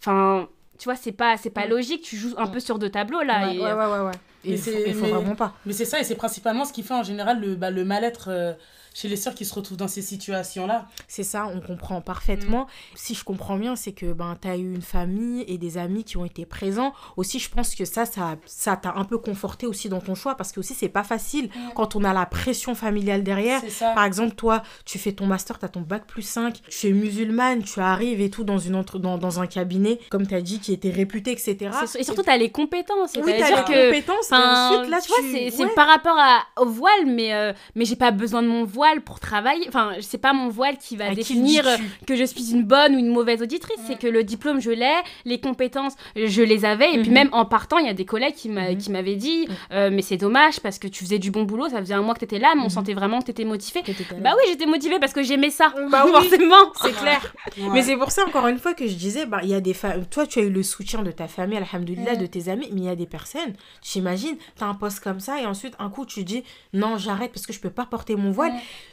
Enfin, 0.00 0.48
tu 0.78 0.84
vois, 0.84 0.96
c'est 0.96 1.12
pas, 1.12 1.36
c'est 1.36 1.50
pas 1.50 1.62
Ouais. 1.62 1.68
logique, 1.68 2.02
tu 2.02 2.16
joues 2.16 2.34
un 2.36 2.48
peu 2.48 2.60
sur 2.60 2.78
deux 2.78 2.90
tableaux 2.90 3.22
là. 3.22 3.46
ouais, 3.46 3.56
et, 3.56 3.60
ouais, 3.60 3.72
ouais, 3.72 3.86
ouais, 3.86 4.00
ouais. 4.06 4.10
Mais 4.44 4.52
Il 4.52 4.58
faut, 4.58 4.70
faut 4.70 4.76
mais- 5.06 5.10
vraiment 5.10 5.34
pas. 5.36 5.54
Mais 5.66 5.72
c'est 5.72 5.84
ça, 5.84 6.00
et 6.00 6.04
c'est 6.04 6.14
principalement 6.16 6.64
ce 6.64 6.72
qui 6.72 6.82
fait 6.82 6.94
en 6.94 7.02
général 7.02 7.40
le, 7.40 7.54
bah, 7.56 7.70
le 7.70 7.84
mal-être 7.84 8.28
euh, 8.30 8.52
chez 8.94 9.08
les 9.08 9.16
sœurs 9.16 9.34
qui 9.34 9.44
se 9.44 9.52
retrouvent 9.54 9.76
dans 9.76 9.88
ces 9.88 10.00
situations-là. 10.00 10.86
C'est 11.06 11.22
ça, 11.22 11.46
on 11.54 11.60
comprend 11.60 12.00
parfaitement. 12.00 12.66
Si 12.94 13.14
je 13.14 13.24
comprends 13.24 13.58
bien, 13.58 13.76
c'est 13.76 13.92
que 13.92 14.12
ben, 14.14 14.38
tu 14.40 14.48
as 14.48 14.56
eu 14.56 14.74
une 14.74 14.80
famille 14.80 15.44
et 15.48 15.58
des 15.58 15.76
amis 15.76 16.02
qui 16.02 16.16
ont 16.16 16.24
été 16.24 16.46
présents. 16.46 16.94
Aussi, 17.18 17.38
je 17.38 17.50
pense 17.50 17.74
que 17.74 17.84
ça, 17.84 18.06
ça 18.06 18.36
ça 18.46 18.74
t'a 18.76 18.94
un 18.96 19.04
peu 19.04 19.18
conforté 19.18 19.66
aussi 19.66 19.90
dans 19.90 20.00
ton 20.00 20.14
choix 20.14 20.34
parce 20.34 20.50
que 20.50 20.60
aussi, 20.60 20.72
c'est 20.72 20.88
pas 20.88 21.04
facile 21.04 21.50
quand 21.74 21.94
on 21.94 22.04
a 22.04 22.14
la 22.14 22.24
pression 22.24 22.74
familiale 22.74 23.22
derrière. 23.22 23.60
Par 23.94 24.04
exemple, 24.04 24.34
toi, 24.34 24.62
tu 24.86 24.98
fais 24.98 25.12
ton 25.12 25.26
master, 25.26 25.58
tu 25.58 25.66
as 25.66 25.68
ton 25.68 25.82
bac 25.82 26.06
plus 26.06 26.22
5, 26.22 26.62
tu 26.66 26.86
es 26.88 26.92
musulmane, 26.92 27.62
tu 27.64 27.80
arrives 27.80 28.22
et 28.22 28.30
tout 28.30 28.44
dans, 28.44 28.58
une 28.58 28.74
entre... 28.76 28.98
dans, 28.98 29.18
dans 29.18 29.40
un 29.40 29.46
cabinet, 29.46 29.98
comme 30.08 30.26
tu 30.26 30.34
as 30.34 30.40
dit, 30.40 30.58
qui 30.58 30.72
était 30.72 30.90
réputé, 30.90 31.32
etc. 31.32 31.70
et 31.98 32.02
surtout, 32.02 32.22
t'as 32.22 32.38
les 32.38 32.50
compétences. 32.50 33.12
oui, 33.16 33.32
tu 33.36 33.42
as 33.42 33.50
les 33.50 33.56
que- 33.64 33.86
compétences, 33.90 34.32
Enfin, 34.38 34.70
ensuite, 34.76 34.90
là, 34.90 35.00
tu 35.00 35.08
vois, 35.08 35.16
c'est 35.32 35.50
c'est 35.50 35.64
ouais. 35.64 35.74
par 35.74 35.86
rapport 35.88 36.16
à, 36.18 36.42
au 36.60 36.66
voile, 36.66 37.06
mais, 37.06 37.34
euh, 37.34 37.52
mais 37.74 37.84
j'ai 37.84 37.96
pas 37.96 38.10
besoin 38.10 38.42
de 38.42 38.48
mon 38.48 38.64
voile 38.64 39.00
pour 39.02 39.20
travailler. 39.20 39.64
Enfin, 39.68 39.92
c'est 40.00 40.18
pas 40.18 40.32
mon 40.32 40.48
voile 40.48 40.76
qui 40.78 40.96
va 40.96 41.06
À 41.06 41.14
définir 41.14 41.66
euh, 41.66 41.76
que 42.06 42.16
je 42.16 42.24
suis 42.24 42.52
une 42.52 42.64
bonne 42.64 42.94
ou 42.94 42.98
une 42.98 43.08
mauvaise 43.12 43.42
auditrice. 43.42 43.76
C'est 43.86 43.98
que 43.98 44.06
le 44.06 44.24
diplôme, 44.24 44.60
je 44.60 44.70
l'ai, 44.70 44.94
les 45.24 45.40
compétences, 45.40 45.94
je 46.16 46.42
les 46.42 46.64
avais. 46.64 46.92
Et 46.94 46.98
puis 47.00 47.08
Mhm. 47.08 47.14
même 47.14 47.28
en 47.32 47.44
partant, 47.44 47.78
il 47.78 47.86
y 47.86 47.90
a 47.90 47.94
des 47.94 48.04
collègues 48.04 48.34
qui 48.34 48.48
Mhm. 48.48 48.76
m'avaient 48.90 49.16
dit 49.16 49.48
euh, 49.72 49.90
Mais 49.92 50.02
c'est 50.02 50.16
dommage 50.16 50.60
parce 50.60 50.78
que 50.78 50.88
tu 50.88 51.04
faisais 51.04 51.18
du 51.18 51.30
bon 51.30 51.44
boulot, 51.44 51.68
ça 51.68 51.78
faisait 51.80 51.94
un 51.94 52.02
mois 52.02 52.14
que 52.14 52.20
t'étais 52.20 52.38
là, 52.38 52.52
mais 52.54 52.60
on 52.62 52.64
Mhm. 52.64 52.70
sentait 52.70 52.94
vraiment 52.94 53.20
que 53.20 53.26
t'étais 53.26 53.44
motivée. 53.44 53.82
Bah 54.20 54.30
oui, 54.36 54.42
j'étais 54.48 54.66
motivée 54.66 54.98
parce 54.98 55.12
que 55.12 55.22
j'aimais 55.22 55.50
ça. 55.50 55.72
Bah 55.90 56.02
oui. 56.06 56.12
forcément. 56.12 56.72
C'est 56.82 56.92
clair. 56.92 57.32
Ouais. 57.58 57.64
Mais 57.72 57.82
c'est 57.82 57.96
pour 57.96 58.10
ça, 58.10 58.24
encore 58.26 58.46
une 58.48 58.58
fois, 58.58 58.74
que 58.74 58.86
je 58.86 58.94
disais, 58.94 59.26
bah, 59.26 59.40
il 59.42 59.48
y 59.50 59.54
a 59.54 59.60
des 59.60 59.74
fa- 59.74 59.98
toi, 60.10 60.26
tu 60.26 60.38
as 60.38 60.42
eu 60.42 60.50
le 60.50 60.62
soutien 60.62 61.02
de 61.02 61.10
ta 61.10 61.28
famille, 61.28 61.58
alhamdoulilah, 61.58 62.14
Mm. 62.14 62.18
de 62.18 62.26
tes 62.26 62.48
amis, 62.48 62.68
mais 62.72 62.80
il 62.80 62.84
y 62.86 62.88
a 62.88 62.96
des 62.96 63.06
personnes, 63.06 63.54
t'imagines, 64.16 64.38
tu 64.56 64.64
as 64.64 64.66
un 64.66 64.74
poste 64.74 65.00
comme 65.00 65.20
ça, 65.20 65.40
et 65.40 65.46
ensuite, 65.46 65.74
un 65.78 65.90
coup, 65.90 66.06
tu 66.06 66.24
dis, 66.24 66.44
non, 66.72 66.98
j'arrête 66.98 67.32
parce 67.32 67.46
que 67.46 67.52
je 67.52 67.60
peux 67.60 67.70
pas 67.70 67.86
porter 67.86 68.16
mon 68.16 68.30
voile. 68.30 68.52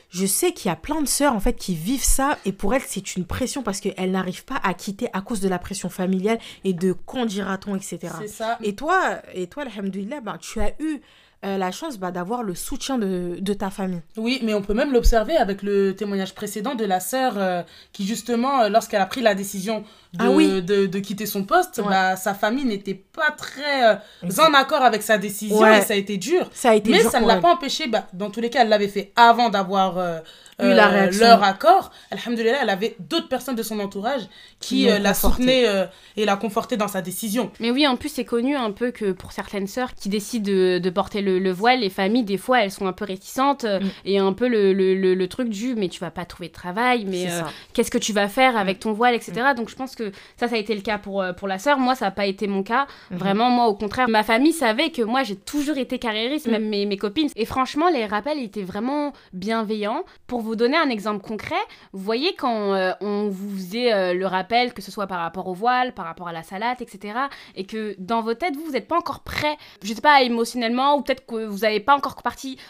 Je 0.10 0.26
sais 0.28 0.54
qu'il 0.54 0.70
y 0.70 0.72
a 0.72 0.76
plein 0.76 1.02
de 1.02 1.08
sœurs, 1.08 1.34
en 1.34 1.40
fait, 1.40 1.54
qui 1.54 1.74
vivent 1.74 2.04
ça, 2.04 2.38
et 2.46 2.52
pour 2.52 2.74
elles, 2.76 2.84
c'est 2.86 3.16
une 3.16 3.26
pression 3.26 3.64
parce 3.64 3.80
qu'elles 3.80 4.12
n'arrivent 4.12 4.46
pas 4.46 4.60
à 4.64 4.74
quitter 4.74 5.10
à 5.14 5.22
cause 5.22 5.40
de 5.40 5.50
la 5.50 5.60
pression 5.60 5.90
familiale 5.90 6.40
et 6.64 6.74
de 6.74 6.94
quand 6.94 7.26
dira-t-on, 7.26 7.76
etc. 7.76 8.14
Ça. 8.28 8.58
Et 8.62 8.76
toi, 8.76 9.22
et 9.34 9.48
toi, 9.48 9.64
alhamdoulilah, 9.64 10.22
bah, 10.22 10.38
tu 10.40 10.62
as 10.62 10.74
eu 10.80 11.02
euh, 11.46 11.58
la 11.58 11.72
chance 11.72 11.98
bah, 11.98 12.12
d'avoir 12.12 12.42
le 12.42 12.56
soutien 12.56 12.98
de, 12.98 13.38
de 13.40 13.54
ta 13.54 13.70
famille. 13.70 14.02
Oui, 14.16 14.40
mais 14.44 14.54
on 14.54 14.62
peut 14.62 14.74
même 14.74 14.94
l'observer 14.94 15.36
avec 15.36 15.62
le 15.62 15.94
témoignage 15.94 16.34
précédent 16.34 16.74
de 16.76 16.86
la 16.86 17.02
sœur 17.02 17.34
euh, 17.38 17.64
qui, 17.92 18.06
justement, 18.06 18.62
euh, 18.62 18.70
lorsqu'elle 18.70 19.02
a 19.02 19.06
pris 19.06 19.20
la 19.20 19.36
décision 19.36 19.84
de, 20.14 20.20
Ah 20.26 20.30
oui. 20.32 20.62
de, 20.62 20.86
de 20.86 21.00
quitter 21.00 21.26
son 21.26 21.44
poste, 21.44 21.80
Ouais. 21.84 21.90
bah, 21.90 22.16
sa 22.16 22.34
famille 22.34 22.66
n'était 22.66 22.94
pas 22.94 23.32
très 23.32 23.94
euh, 23.94 23.96
en 24.40 24.54
accord 24.54 24.82
avec 24.84 25.02
sa 25.02 25.18
décision 25.18 25.58
Ouais. 25.60 25.80
et 25.80 25.82
ça 25.82 25.94
a 25.94 25.98
été 25.98 26.18
dur. 26.18 26.50
Ça 26.54 26.72
a 26.72 26.76
été 26.76 26.92
Mais 26.92 27.00
dur 27.00 27.10
ça 27.12 27.20
ne 27.20 27.28
l'a 27.28 27.38
pas 27.38 27.52
empêché, 27.54 27.88
bah, 27.88 28.08
dans 28.14 28.30
tous 28.30 28.40
les 28.42 28.50
cas, 28.50 28.62
elle 28.62 28.70
l'avait 28.70 28.88
fait 28.88 29.12
avant 29.16 29.50
d'avoir 29.50 29.98
euh, 29.98 30.20
Eu 30.62 30.68
la 30.68 30.88
réaction. 30.88 31.26
leur 31.26 31.44
accord. 31.44 31.92
Alhamdulillah, 32.12 32.60
elle 32.62 32.70
avait 32.70 32.96
d'autres 33.00 33.28
personnes 33.28 33.56
de 33.56 33.64
son 33.64 33.80
entourage 33.80 34.22
Qui 34.60 34.88
euh, 34.90 35.00
la 35.00 35.16
soutenaient 35.16 35.68
euh, 35.68 35.86
et 36.16 36.26
la 36.26 36.36
confortaient 36.36 36.78
dans 36.78 36.88
sa 36.88 37.02
décision. 37.02 37.52
Mais 37.60 37.72
oui, 37.72 37.88
en 37.88 37.96
plus, 37.96 38.10
c'est 38.10 38.24
connu 38.24 38.56
un 38.56 38.72
peu 38.72 38.92
que 38.92 39.12
pour 39.14 39.32
certaines 39.32 39.66
sœurs 39.68 39.96
qui 39.96 40.10
décident 40.10 40.46
de, 40.52 40.78
de 40.78 40.90
porter 40.92 41.22
le, 41.22 41.40
le 41.40 41.52
voile, 41.52 41.80
les 41.80 41.90
familles, 41.90 42.24
des 42.24 42.38
fois, 42.38 42.64
elles 42.64 42.72
sont 42.72 42.86
un 42.86 42.94
peu 42.94 43.06
réticentes 43.06 43.64
euh, 43.64 43.80
Mm. 43.80 43.90
et 44.06 44.20
un 44.20 44.34
peu 44.34 44.48
le, 44.48 44.74
le, 44.74 44.94
le- 44.94 45.16
le 45.16 45.28
truc 45.28 45.50
du 45.50 45.74
mais 45.76 45.90
tu 45.90 46.00
vas 46.00 46.12
pas 46.12 46.26
trouver 46.26 46.50
de 46.50 46.54
travail, 46.54 47.06
mais 47.08 47.26
euh, 47.32 47.42
qu'est-ce 47.74 47.90
que 47.90 47.98
tu 47.98 48.14
vas 48.14 48.28
faire 48.28 48.56
avec 48.56 48.80
ton 48.80 48.94
voile, 48.94 49.16
etc. 49.16 49.34
Donc 49.58 49.70
je 49.70 49.76
pense 49.76 49.96
que 49.96 50.03
ça, 50.38 50.48
ça 50.48 50.56
a 50.56 50.58
été 50.58 50.76
le 50.76 50.82
cas 50.82 50.98
pour, 50.98 51.22
euh, 51.22 51.34
pour 51.34 51.48
la 51.48 51.60
sœur. 51.60 51.78
Moi, 51.80 51.96
ça 51.96 52.06
n'a 52.06 52.12
pas 52.12 52.26
été 52.26 52.48
mon 52.48 52.64
cas. 52.64 52.88
Mhm. 53.12 53.18
Vraiment, 53.18 53.50
moi, 53.50 53.68
au 53.68 53.76
contraire, 53.76 54.08
ma 54.10 54.24
famille 54.24 54.54
savait 54.54 54.90
que 54.90 55.02
moi, 55.02 55.24
j'ai 55.24 55.36
toujours 55.36 55.78
été 55.78 56.00
carriériste, 56.00 56.48
Mm. 56.48 56.52
même 56.52 56.70
mes, 56.70 56.86
mes 56.86 56.98
copines. 56.98 57.30
Et 57.36 57.46
franchement, 57.46 57.90
les 57.90 58.06
rappels 58.06 58.40
étaient 58.40 58.64
vraiment 58.64 59.14
bienveillants. 59.34 60.04
Pour 60.28 60.42
vous 60.42 60.56
donner 60.56 60.78
un 60.78 60.90
exemple 60.90 61.26
concret, 61.26 61.56
vous 61.92 62.04
voyez 62.04 62.36
quand 62.36 62.74
euh, 62.74 62.92
on 63.02 63.30
vous 63.30 63.56
faisait 63.56 63.94
euh, 63.94 64.14
le 64.14 64.26
rappel, 64.26 64.74
que 64.74 64.82
ce 64.82 64.92
soit 64.92 65.08
par 65.08 65.20
rapport 65.20 65.48
au 65.48 65.54
voile, 65.54 65.94
par 65.94 66.06
rapport 66.06 66.28
à 66.28 66.34
la 66.34 66.44
salade, 66.44 66.82
etc., 66.82 67.14
et 67.56 67.66
que 67.66 67.96
dans 68.00 68.22
vos 68.22 68.34
têtes, 68.34 68.56
vous, 68.56 68.66
vous 68.66 68.72
n'êtes 68.72 68.88
pas 68.88 68.98
encore 68.98 69.22
prêt, 69.22 69.58
je 69.84 69.94
sais 69.94 70.02
pas, 70.02 70.22
émotionnellement, 70.24 70.98
ou 70.98 71.02
peut-être 71.02 71.26
que 71.26 71.46
vous 71.46 71.60
n'avez 71.60 71.80
pas 71.80 71.96
encore 71.96 72.16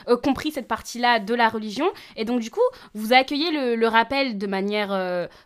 euh, 0.08 0.18
compris 0.18 0.52
cette 0.52 0.68
partie-là 0.68 1.20
de 1.20 1.34
la 1.34 1.50
religion, 1.50 1.90
et 2.16 2.26
donc 2.26 2.40
du 2.40 2.50
coup, 2.50 2.62
vous 2.94 3.14
accueillez 3.14 3.52
le, 3.52 3.76
le 3.76 3.88
rappel 3.88 4.38
de 4.38 4.48
manière... 4.48 4.92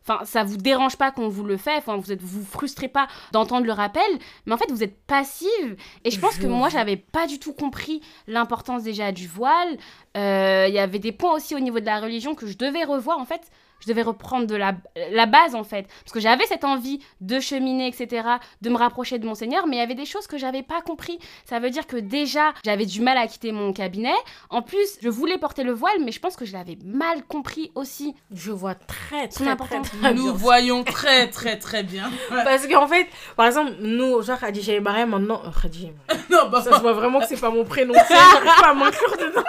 Enfin, 0.02 0.24
ça 0.26 0.44
vous 0.44 0.58
dérange 0.58 0.98
pas 0.98 1.12
qu'on 1.12 1.28
vous 1.28 1.44
le 1.44 1.58
fait, 1.58 1.77
enfin, 1.78 1.98
vous 1.98 2.12
êtes, 2.12 2.22
vous 2.22 2.44
frustrez 2.44 2.88
pas 2.88 3.08
d'entendre 3.32 3.66
le 3.66 3.72
rappel, 3.72 4.10
mais 4.46 4.54
en 4.54 4.58
fait, 4.58 4.72
vous 4.72 4.84
êtes 4.84 4.98
passive, 5.06 5.76
et 6.04 6.12
je 6.12 6.20
pense 6.20 6.36
Je 6.36 6.42
que 6.42 6.48
moi, 6.48 6.70
j'avais 6.70 6.98
pas 6.98 7.28
du 7.28 7.40
tout 7.40 7.54
compris 7.54 8.02
l'importance 8.28 8.84
déjà 8.84 9.12
du 9.12 9.28
voile. 9.28 9.78
Euh, 10.16 10.66
Il 10.68 10.74
y 10.74 10.80
avait 10.80 11.00
des 11.00 11.12
points 11.12 11.34
aussi 11.34 11.56
au 11.56 11.60
niveau 11.60 11.80
de 11.80 11.86
la 11.86 12.00
religion 12.00 12.36
que 12.36 12.48
je 12.48 12.58
devais 12.58 12.84
revoir, 12.84 13.20
en 13.20 13.26
fait, 13.26 13.42
je 13.80 13.88
devais 13.88 14.02
reprendre 14.02 14.48
de 14.48 14.56
la, 14.56 14.74
la 15.12 15.26
base 15.26 15.56
en 15.56 15.64
fait. 15.64 15.88
Parce 16.04 16.12
que 16.14 16.20
j'avais 16.20 16.46
cette 16.46 16.64
envie 16.64 17.00
de 17.22 17.40
cheminer, 17.40 17.88
etc., 17.88 18.28
de 18.62 18.70
me 18.70 18.78
rapprocher 18.78 19.20
de 19.20 19.26
mon 19.26 19.36
Seigneur, 19.36 19.68
mais 19.68 19.78
il 19.78 19.80
y 19.80 19.84
avait 19.84 19.94
des 19.96 20.06
choses 20.06 20.28
que 20.28 20.38
j'avais 20.38 20.64
pas 20.64 20.82
compris. 20.82 21.20
Ça 21.46 21.60
veut 21.60 21.70
dire 21.70 21.88
que 21.88 21.98
déjà, 21.98 22.54
j'avais 22.66 22.86
du 22.86 23.02
mal 23.02 23.18
à 23.18 23.28
quitter 23.28 23.52
mon 23.52 23.74
cabinet. 23.74 24.14
En 24.50 24.62
plus, 24.62 24.98
je 25.02 25.10
voulais 25.10 25.38
porter 25.38 25.64
le 25.64 25.72
voile, 25.74 25.98
mais 26.04 26.12
je 26.12 26.20
pense 26.20 26.36
que 26.36 26.46
je 26.46 26.54
l'avais 26.54 26.78
mal 26.84 27.24
compris 27.24 27.72
aussi. 27.76 28.16
Je 28.32 28.52
vois 28.52 28.76
très, 28.76 29.28
très, 29.28 29.56
très, 29.56 29.82
très 29.82 30.14
Nous 30.14 30.24
bien. 30.24 30.32
voyons 30.34 30.84
très 30.84 31.30
très 31.30 31.58
très 31.58 31.84
bien. 31.84 32.10
Ouais. 32.32 32.44
Parce 32.44 32.68
qu'en 32.68 32.88
fait, 32.88 33.08
par 33.36 33.46
exemple, 33.48 33.74
nous, 33.80 34.22
genre 34.22 34.40
Khadija 34.40 34.74
et 34.74 34.80
Mariam, 34.80 35.10
maintenant. 35.10 35.42
euh, 35.46 35.50
Khadija. 35.62 35.90
Non, 36.30 36.50
bah, 36.50 36.62
Ça, 36.62 36.72
je 36.76 36.82
vois 36.82 36.94
vraiment 36.94 37.20
que 37.20 37.28
c'est 37.28 37.40
pas 37.40 37.50
mon 37.50 37.64
prénom. 37.64 37.94
J'arrive 37.94 38.52
pas 38.60 38.70
à 38.70 38.74
m'inclure 38.74 39.12
dedans. 39.18 39.44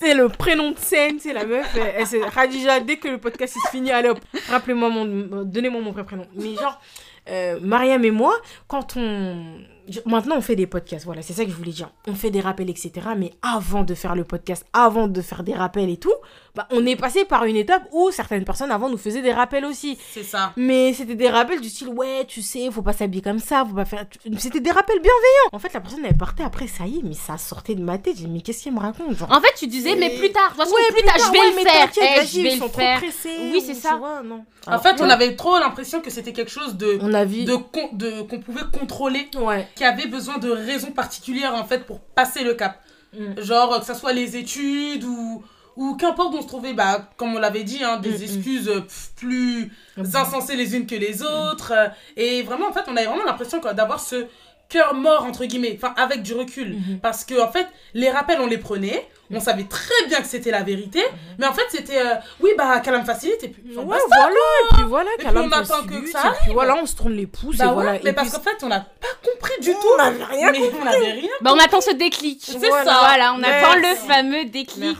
C'est 0.00 0.14
le 0.14 0.28
prénom 0.28 0.70
de 0.70 0.78
scène, 0.78 1.18
c'est 1.18 1.32
la 1.32 1.44
meuf. 1.44 1.76
Elle, 1.76 2.30
Khadija, 2.30 2.80
dès 2.80 2.96
que 2.96 3.08
le 3.08 3.18
podcast 3.18 3.54
il 3.56 3.60
se 3.66 3.70
finit, 3.70 3.90
allez 3.90 4.12
rappelez-moi 4.48 4.88
mon. 4.90 5.04
Donnez-moi 5.44 5.80
mon 5.80 5.90
vrai 5.90 6.04
prénom. 6.04 6.26
Mais 6.34 6.54
genre, 6.54 6.80
euh, 7.28 7.58
Mariam 7.60 8.04
et 8.04 8.10
moi, 8.10 8.34
quand 8.68 8.96
on. 8.96 9.58
Maintenant, 10.06 10.36
on 10.36 10.40
fait 10.40 10.56
des 10.56 10.66
podcasts, 10.66 11.04
voilà, 11.04 11.22
c'est 11.22 11.32
ça 11.32 11.44
que 11.44 11.50
je 11.50 11.56
voulais 11.56 11.72
dire. 11.72 11.90
On 12.06 12.14
fait 12.14 12.30
des 12.30 12.40
rappels, 12.40 12.70
etc. 12.70 12.92
Mais 13.16 13.32
avant 13.42 13.82
de 13.84 13.94
faire 13.94 14.14
le 14.14 14.24
podcast, 14.24 14.64
avant 14.72 15.08
de 15.08 15.20
faire 15.22 15.42
des 15.42 15.54
rappels 15.54 15.88
et 15.90 15.96
tout, 15.96 16.12
bah, 16.54 16.66
on 16.70 16.84
est 16.86 16.96
passé 16.96 17.24
par 17.24 17.44
une 17.44 17.56
étape 17.56 17.82
où 17.92 18.10
certaines 18.10 18.44
personnes 18.44 18.70
avant 18.70 18.88
nous 18.88 18.96
faisaient 18.98 19.22
des 19.22 19.32
rappels 19.32 19.64
aussi. 19.64 19.98
c'est 20.12 20.22
ça. 20.24 20.52
Mais 20.56 20.92
c'était 20.92 21.14
des 21.14 21.28
rappels 21.28 21.60
du 21.60 21.68
style, 21.68 21.88
ouais, 21.88 22.24
tu 22.26 22.42
sais, 22.42 22.70
faut 22.70 22.82
pas 22.82 22.92
s'habiller 22.92 23.22
comme 23.22 23.38
ça, 23.38 23.64
faut 23.68 23.74
pas 23.74 23.84
faire. 23.84 24.04
C'était 24.38 24.60
des 24.60 24.70
rappels 24.70 24.96
bienveillants. 24.98 25.48
En 25.52 25.58
fait, 25.58 25.72
la 25.72 25.80
personne, 25.80 26.00
elle 26.04 26.16
partait 26.16 26.42
après, 26.44 26.66
ça 26.66 26.84
y 26.86 26.98
est, 26.98 27.02
mais 27.02 27.14
ça 27.14 27.38
sortait 27.38 27.74
de 27.74 27.82
ma 27.82 27.98
tête. 27.98 28.16
J'ai 28.16 28.24
dit, 28.24 28.30
mais 28.30 28.40
qu'est-ce 28.40 28.64
qu'elle 28.64 28.74
me 28.74 28.80
raconte 28.80 29.16
genre? 29.16 29.30
En 29.30 29.40
fait, 29.40 29.52
tu 29.56 29.66
disais, 29.66 29.94
mais 29.96 30.10
plus 30.18 30.30
tard, 30.32 30.50
de 30.52 30.56
toute 30.56 30.64
façon, 30.64 30.74
Ouais, 30.74 30.92
plus 30.94 31.02
tard, 31.06 31.14
je 31.18 31.32
vais 31.32 31.38
ouais, 31.38 31.50
le 31.50 31.56
mais 31.56 31.62
faire. 31.62 31.80
t'inquiète, 31.86 32.10
Eh, 32.14 32.18
vas-y, 32.18 32.26
je 32.28 32.40
vais 32.42 32.48
ils 32.48 32.54
le 32.54 32.58
sont 32.60 32.68
trop 32.68 32.78
faire. 32.80 32.98
pressés, 32.98 33.36
Oui, 33.52 33.58
ou 33.62 33.66
c'est 33.66 33.74
ça. 33.74 33.96
vois, 33.96 34.22
non. 34.22 34.44
En 34.66 34.70
Alors, 34.72 34.82
fait, 34.82 35.00
on 35.00 35.08
avait 35.08 35.34
trop 35.36 35.58
l'impression 35.58 36.00
que 36.02 36.10
c'était 36.10 36.32
quelque 36.32 36.50
chose 36.50 36.76
de 36.76 36.98
On 37.00 37.14
a 37.14 37.24
vu. 37.24 37.44
de 37.44 37.54
qu'on 37.56 38.40
pouvait 38.40 38.62
contrôler, 38.72 39.28
Ouais. 39.36 39.66
Qui 39.78 39.84
avait 39.84 40.06
besoin 40.08 40.38
de 40.38 40.50
raisons 40.50 40.90
particulières 40.92 41.54
en 41.54 41.64
fait 41.64 41.86
pour 41.86 42.00
passer 42.00 42.42
le 42.44 42.54
cap. 42.54 42.74
Mm. 43.16 43.40
Genre 43.40 43.72
euh, 43.72 43.78
que 43.80 43.86
ça 43.86 43.94
soit 43.94 44.12
les 44.12 44.36
études 44.36 45.04
ou 45.04 45.42
ou 45.76 45.94
qu'importe 45.94 46.34
où 46.34 46.38
on 46.38 46.42
se 46.42 46.48
trouvait, 46.48 46.72
bah 46.74 47.08
comme 47.16 47.36
on 47.36 47.38
l'avait 47.38 47.62
dit, 47.62 47.84
hein, 47.84 47.98
des 47.98 48.10
Mm, 48.10 48.18
mm. 48.18 48.22
excuses 48.22 48.68
euh, 48.68 48.80
plus 49.16 49.70
insensées 50.14 50.56
les 50.56 50.74
unes 50.76 50.86
que 50.86 50.96
les 50.96 51.22
autres. 51.22 51.72
euh, 51.72 51.88
Et 52.16 52.42
vraiment, 52.42 52.66
en 52.68 52.72
fait, 52.72 52.84
on 52.88 52.96
avait 52.96 53.06
vraiment 53.06 53.24
l'impression 53.24 53.60
d'avoir 53.60 54.00
ce 54.00 54.26
cœur 54.68 54.92
mort 54.94 55.24
entre 55.24 55.44
guillemets, 55.46 55.78
enfin 55.80 55.94
avec 55.96 56.22
du 56.22 56.34
recul, 56.34 56.70
Mhm. 56.74 56.98
parce 57.00 57.24
que 57.24 57.40
en 57.40 57.50
fait, 57.50 57.66
les 57.94 58.10
rappels 58.10 58.40
on 58.40 58.46
les 58.46 58.58
prenait. 58.58 59.06
On 59.30 59.40
savait 59.40 59.64
très 59.64 60.06
bien 60.08 60.20
que 60.20 60.26
c'était 60.26 60.50
la 60.50 60.62
vérité, 60.62 61.02
mais 61.38 61.46
en 61.46 61.52
fait 61.52 61.66
c'était 61.68 61.98
euh, 61.98 62.14
oui 62.40 62.50
bah 62.56 62.80
me 62.86 63.04
facilite 63.04 63.42
et 63.44 63.48
puis 63.48 63.62
Ouais, 63.76 63.84
basta, 63.84 64.06
voilà, 64.08 64.30
et 64.30 64.74
puis 64.74 64.82
voilà, 64.84 65.10
Et 65.14 65.18
puis 65.18 65.28
a 65.28 65.32
on 65.42 65.52
attend 65.52 65.82
que 65.86 66.06
ça 66.10 66.28
et 66.28 66.42
puis 66.44 66.52
voilà, 66.52 66.76
on 66.76 66.86
se 66.86 66.96
tourne 66.96 67.12
les 67.12 67.26
pouces, 67.26 67.58
Bah 67.58 67.64
et 67.64 67.68
ouais, 67.68 67.74
voilà. 67.74 67.92
mais 68.04 68.10
et 68.10 68.12
parce 68.14 68.28
puis- 68.30 68.38
qu'en 68.38 68.42
fait, 68.44 68.56
on 68.64 68.68
n'a 68.68 68.80
pas 68.80 69.08
compris 69.22 69.60
du 69.60 69.70
on 69.70 69.74
tout. 69.80 69.96
n'avait 69.98 70.24
rien 70.24 70.50
mais 70.52 70.70
on 70.80 70.84
n'avait 70.84 71.12
rien. 71.12 71.28
Bah, 71.42 71.52
on 71.54 71.58
attend 71.58 71.80
ce 71.80 71.92
déclic. 71.94 72.40
C'est 72.42 72.58
Voilà. 72.58 72.84
ça. 72.84 72.96
Voilà, 73.00 73.34
on 73.34 73.42
attend 73.42 73.74
le 73.76 73.94
fameux 73.96 74.44
déclic. 74.46 74.96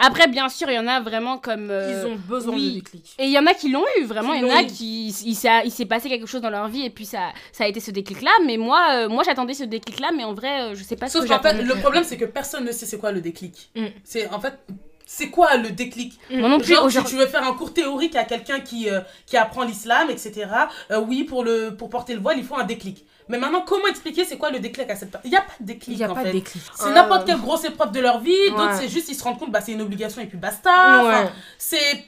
Après, 0.00 0.26
bien 0.28 0.48
sûr, 0.48 0.68
il 0.70 0.74
y 0.74 0.78
en 0.78 0.86
a 0.86 1.00
vraiment 1.00 1.38
comme. 1.38 1.70
euh, 1.70 2.02
Ils 2.04 2.06
ont 2.12 2.16
besoin 2.16 2.54
oui. 2.54 2.70
de 2.70 2.74
déclic. 2.80 3.14
Et 3.18 3.24
il 3.24 3.30
y 3.30 3.38
en 3.38 3.46
a 3.46 3.54
qui 3.54 3.70
l'ont 3.70 3.84
eu, 3.98 4.04
vraiment. 4.04 4.32
Il 4.34 4.42
y 4.46 4.50
en 4.52 4.56
a 4.56 4.64
qui. 4.64 5.08
Il 5.24 5.34
s'est 5.34 5.48
il 5.64 5.70
s'est 5.70 5.86
passé 5.86 6.08
quelque 6.08 6.26
chose 6.26 6.40
dans 6.40 6.50
leur 6.50 6.68
vie 6.68 6.84
et 6.84 6.90
puis 6.90 7.06
ça, 7.06 7.30
ça 7.52 7.64
a 7.64 7.66
été 7.68 7.80
ce 7.80 7.90
déclic-là. 7.90 8.30
Mais 8.46 8.56
moi, 8.56 8.80
euh, 8.92 9.08
moi 9.08 9.22
j'attendais 9.24 9.54
ce 9.54 9.64
déclic-là, 9.64 10.10
mais 10.16 10.24
en 10.24 10.34
vrai, 10.34 10.74
je 10.74 10.82
sais 10.82 10.96
pas 10.96 11.06
ce 11.08 11.18
Sauf 11.18 11.24
que 11.24 11.28
qu'en 11.28 11.40
fait, 11.40 11.50
j'attendais. 11.56 11.74
le 11.74 11.80
problème, 11.80 12.04
c'est 12.04 12.16
que 12.16 12.24
personne 12.24 12.64
ne 12.64 12.72
sait 12.72 12.86
c'est 12.86 12.98
quoi 12.98 13.12
le 13.12 13.20
déclic. 13.20 13.67
Mm. 13.74 13.86
C'est 14.04 14.28
en 14.30 14.40
fait, 14.40 14.58
c'est 15.06 15.30
quoi 15.30 15.56
le 15.56 15.70
déclic 15.70 16.18
Moi 16.30 16.48
non 16.48 16.58
plus, 16.58 16.74
Genre, 16.74 16.88
tu, 16.88 17.02
tu 17.04 17.16
veux 17.16 17.26
faire 17.26 17.42
un 17.42 17.54
cours 17.54 17.72
théorique 17.72 18.14
à 18.16 18.24
quelqu'un 18.24 18.60
qui, 18.60 18.90
euh, 18.90 19.00
qui 19.26 19.36
apprend 19.36 19.64
l'islam, 19.64 20.10
etc. 20.10 20.46
Euh, 20.90 21.00
oui, 21.00 21.24
pour, 21.24 21.44
le, 21.44 21.74
pour 21.76 21.88
porter 21.88 22.14
le 22.14 22.20
voile, 22.20 22.38
il 22.38 22.44
faut 22.44 22.56
un 22.56 22.64
déclic. 22.64 23.04
Mais 23.30 23.38
maintenant, 23.38 23.62
comment 23.66 23.86
expliquer 23.88 24.24
c'est 24.24 24.38
quoi 24.38 24.50
le 24.50 24.58
déclic 24.58 24.88
à 24.90 24.96
cette 24.96 25.10
personne 25.10 25.28
Il 25.28 25.30
n'y 25.30 25.36
a 25.36 25.42
pas 25.42 25.52
de 25.60 25.66
déclic, 25.66 25.96
Il 25.96 25.98
n'y 25.98 26.04
a 26.04 26.10
en 26.10 26.14
pas 26.14 26.22
fait. 26.22 26.28
de 26.28 26.32
déclic. 26.32 26.62
C'est 26.74 26.86
Euh, 26.88 26.92
n'importe 26.94 27.26
quelle 27.26 27.38
grosse 27.40 27.64
épreuve 27.64 27.92
de 27.92 28.00
leur 28.00 28.20
vie. 28.20 28.50
D'autres, 28.50 28.74
c'est 28.80 28.88
juste, 28.88 29.08
ils 29.10 29.14
se 29.14 29.22
rendent 29.22 29.38
compte, 29.38 29.50
bah, 29.50 29.60
c'est 29.60 29.72
une 29.72 29.82
obligation 29.82 30.20
et 30.22 30.26
puis 30.26 30.38
basta. 30.38 30.70
Enfin, 31.02 31.30
c'est 31.58 32.04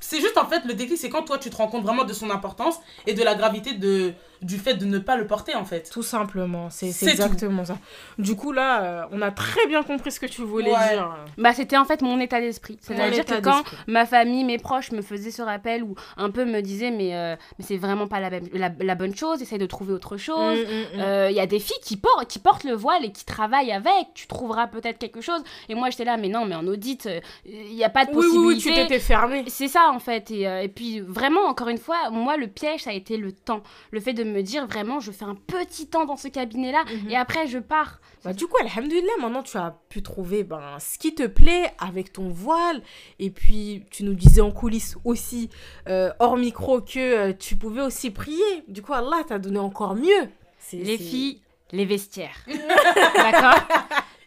c'est 0.00 0.20
juste 0.20 0.38
en 0.38 0.46
fait 0.46 0.64
le 0.64 0.72
déclic 0.74 0.96
c'est 0.98 1.10
quand 1.10 1.22
toi 1.22 1.36
tu 1.38 1.50
te 1.50 1.56
rends 1.56 1.68
compte 1.68 1.82
vraiment 1.82 2.04
de 2.04 2.12
son 2.14 2.30
importance 2.30 2.76
et 3.06 3.12
de 3.12 3.22
la 3.22 3.34
gravité 3.34 3.74
de 3.74 4.14
du 4.42 4.56
fait 4.58 4.74
de 4.74 4.84
ne 4.84 4.98
pas 4.98 5.16
le 5.16 5.26
porter 5.26 5.54
en 5.54 5.64
fait 5.64 5.88
Tout 5.90 6.02
simplement, 6.02 6.70
c'est 6.70 6.88
exactement 7.08 7.64
ça. 7.64 7.78
Du 8.18 8.36
coup, 8.36 8.52
là, 8.52 8.82
euh, 8.82 9.02
on 9.12 9.20
a 9.22 9.30
très 9.30 9.66
bien 9.66 9.82
compris 9.82 10.12
ce 10.12 10.20
que 10.20 10.26
tu 10.26 10.42
voulais 10.42 10.70
Ouais. 10.72 10.90
dire. 10.94 11.16
Bah, 11.36 11.52
c'était 11.52 11.76
en 11.76 11.84
fait 11.84 12.02
mon 12.02 12.20
état 12.20 12.40
d'esprit. 12.40 12.78
C'est-à-dire 12.80 13.24
que 13.24 13.40
quand 13.40 13.62
ma 13.86 14.06
famille, 14.06 14.44
mes 14.44 14.58
proches 14.58 14.92
me 14.92 15.02
faisaient 15.02 15.30
ce 15.30 15.42
rappel 15.42 15.82
ou 15.82 15.94
un 16.16 16.30
peu 16.30 16.44
me 16.44 16.60
disaient, 16.60 16.90
mais, 16.90 17.14
euh, 17.14 17.36
mais 17.58 17.64
c'est 17.64 17.76
vraiment 17.76 18.06
pas 18.08 18.20
la, 18.20 18.30
même- 18.30 18.48
la, 18.52 18.70
la 18.80 18.94
bonne 18.94 19.14
chose, 19.14 19.42
essaye 19.42 19.58
de 19.58 19.66
trouver 19.66 19.92
autre 19.92 20.16
chose. 20.16 20.58
Mm, 20.58 20.62
mm, 20.62 20.98
mm. 20.98 21.00
Euh, 21.00 21.30
Il 21.30 21.36
y 21.36 21.40
a 21.40 21.46
des 21.46 21.58
filles 21.60 21.76
qui 21.82 21.96
portent, 21.96 22.28
qui 22.28 22.38
portent 22.38 22.64
le 22.64 22.74
voile 22.74 23.04
et 23.04 23.12
qui 23.12 23.24
travaillent 23.24 23.72
avec. 23.72 24.08
Tu 24.14 24.26
trouveras 24.26 24.66
peut-être 24.68 24.98
quelque 24.98 25.20
chose. 25.20 25.42
Et 25.68 25.74
moi, 25.74 25.90
j'étais 25.90 26.04
là, 26.04 26.16
mais 26.16 26.28
non, 26.28 26.44
mais 26.44 26.54
en 26.54 26.66
audit, 26.66 27.06
euh, 27.06 27.20
il 27.44 27.74
n'y 27.74 27.84
a 27.84 27.88
pas 27.90 28.04
de 28.04 28.10
oui, 28.10 28.16
oui, 28.18 28.22
possibilité. 28.54 28.70
oui, 28.70 28.76
tu 28.76 28.82
t'étais 28.82 28.98
fermé. 29.00 29.44
C'est 29.48 29.68
ça 29.68 29.90
en 29.92 29.98
fait. 29.98 30.30
Et, 30.30 30.46
euh, 30.46 30.62
et 30.62 30.68
puis 30.68 31.00
vraiment, 31.00 31.42
encore 31.48 31.68
une 31.68 31.78
fois, 31.78 32.10
moi 32.10 32.36
le 32.36 32.46
piège 32.46 32.82
ça 32.82 32.90
a 32.90 32.92
été 32.92 33.16
le 33.16 33.32
temps. 33.32 33.62
Le 33.90 34.00
fait 34.00 34.12
de 34.12 34.24
me 34.28 34.42
dire 34.42 34.66
vraiment, 34.66 35.00
je 35.00 35.10
fais 35.12 35.24
un 35.24 35.34
petit 35.34 35.86
temps 35.88 36.04
dans 36.04 36.16
ce 36.16 36.28
cabinet 36.28 36.72
là 36.72 36.84
Mhm. 36.84 37.10
et 37.10 37.16
après 37.16 37.46
je 37.46 37.58
pars. 37.58 38.00
Bah, 38.24 38.32
du 38.32 38.46
coup, 38.46 38.56
alhamdoulilah, 38.60 39.12
maintenant 39.20 39.42
tu 39.42 39.56
as 39.56 39.76
pu 39.88 40.02
trouver 40.02 40.42
ben, 40.44 40.78
ce 40.80 40.98
qui 40.98 41.14
te 41.14 41.26
plaît 41.26 41.72
avec 41.78 42.12
ton 42.12 42.28
voile. 42.28 42.82
Et 43.18 43.30
puis, 43.30 43.84
tu 43.90 44.04
nous 44.04 44.14
disais 44.14 44.40
en 44.40 44.50
coulisses 44.50 44.96
aussi, 45.04 45.50
euh, 45.88 46.10
hors 46.18 46.36
micro, 46.36 46.80
que 46.80 46.98
euh, 47.30 47.32
tu 47.32 47.56
pouvais 47.56 47.82
aussi 47.82 48.10
prier. 48.10 48.64
Du 48.68 48.82
coup, 48.82 48.92
Allah 48.92 49.22
t'a 49.26 49.38
donné 49.38 49.58
encore 49.58 49.94
mieux. 49.94 50.28
C'est- 50.58 50.78
Les 50.78 50.98
filles, 50.98 51.40
les 51.72 51.84
vestiaires. 51.84 52.44
D'accord 53.16 53.54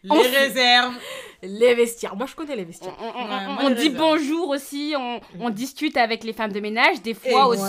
les 0.04 0.10
On- 0.10 0.20
réserves 0.20 0.96
Les 1.44 1.74
vestiaires. 1.74 2.16
Moi, 2.16 2.28
je 2.30 2.36
connais 2.36 2.56
les 2.56 2.62
On, 2.64 2.66
vestiaires. 2.68 2.94
on- 3.00 3.04
on- 3.20 3.24
Ouais, 3.26 3.46
on 3.50 3.54
moi, 3.54 3.70
les 3.70 3.76
dit 3.76 3.90
bonjour 3.90 4.50
aussi, 4.50 4.94
on, 4.96 5.20
on 5.40 5.50
discute 5.50 5.98
avec 5.98 6.24
les 6.24 6.34
femmes 6.34 6.52
de 6.52 6.60
ménage, 6.60 7.02
des 7.02 7.16
fois 7.16 7.48
aussi. 7.48 7.64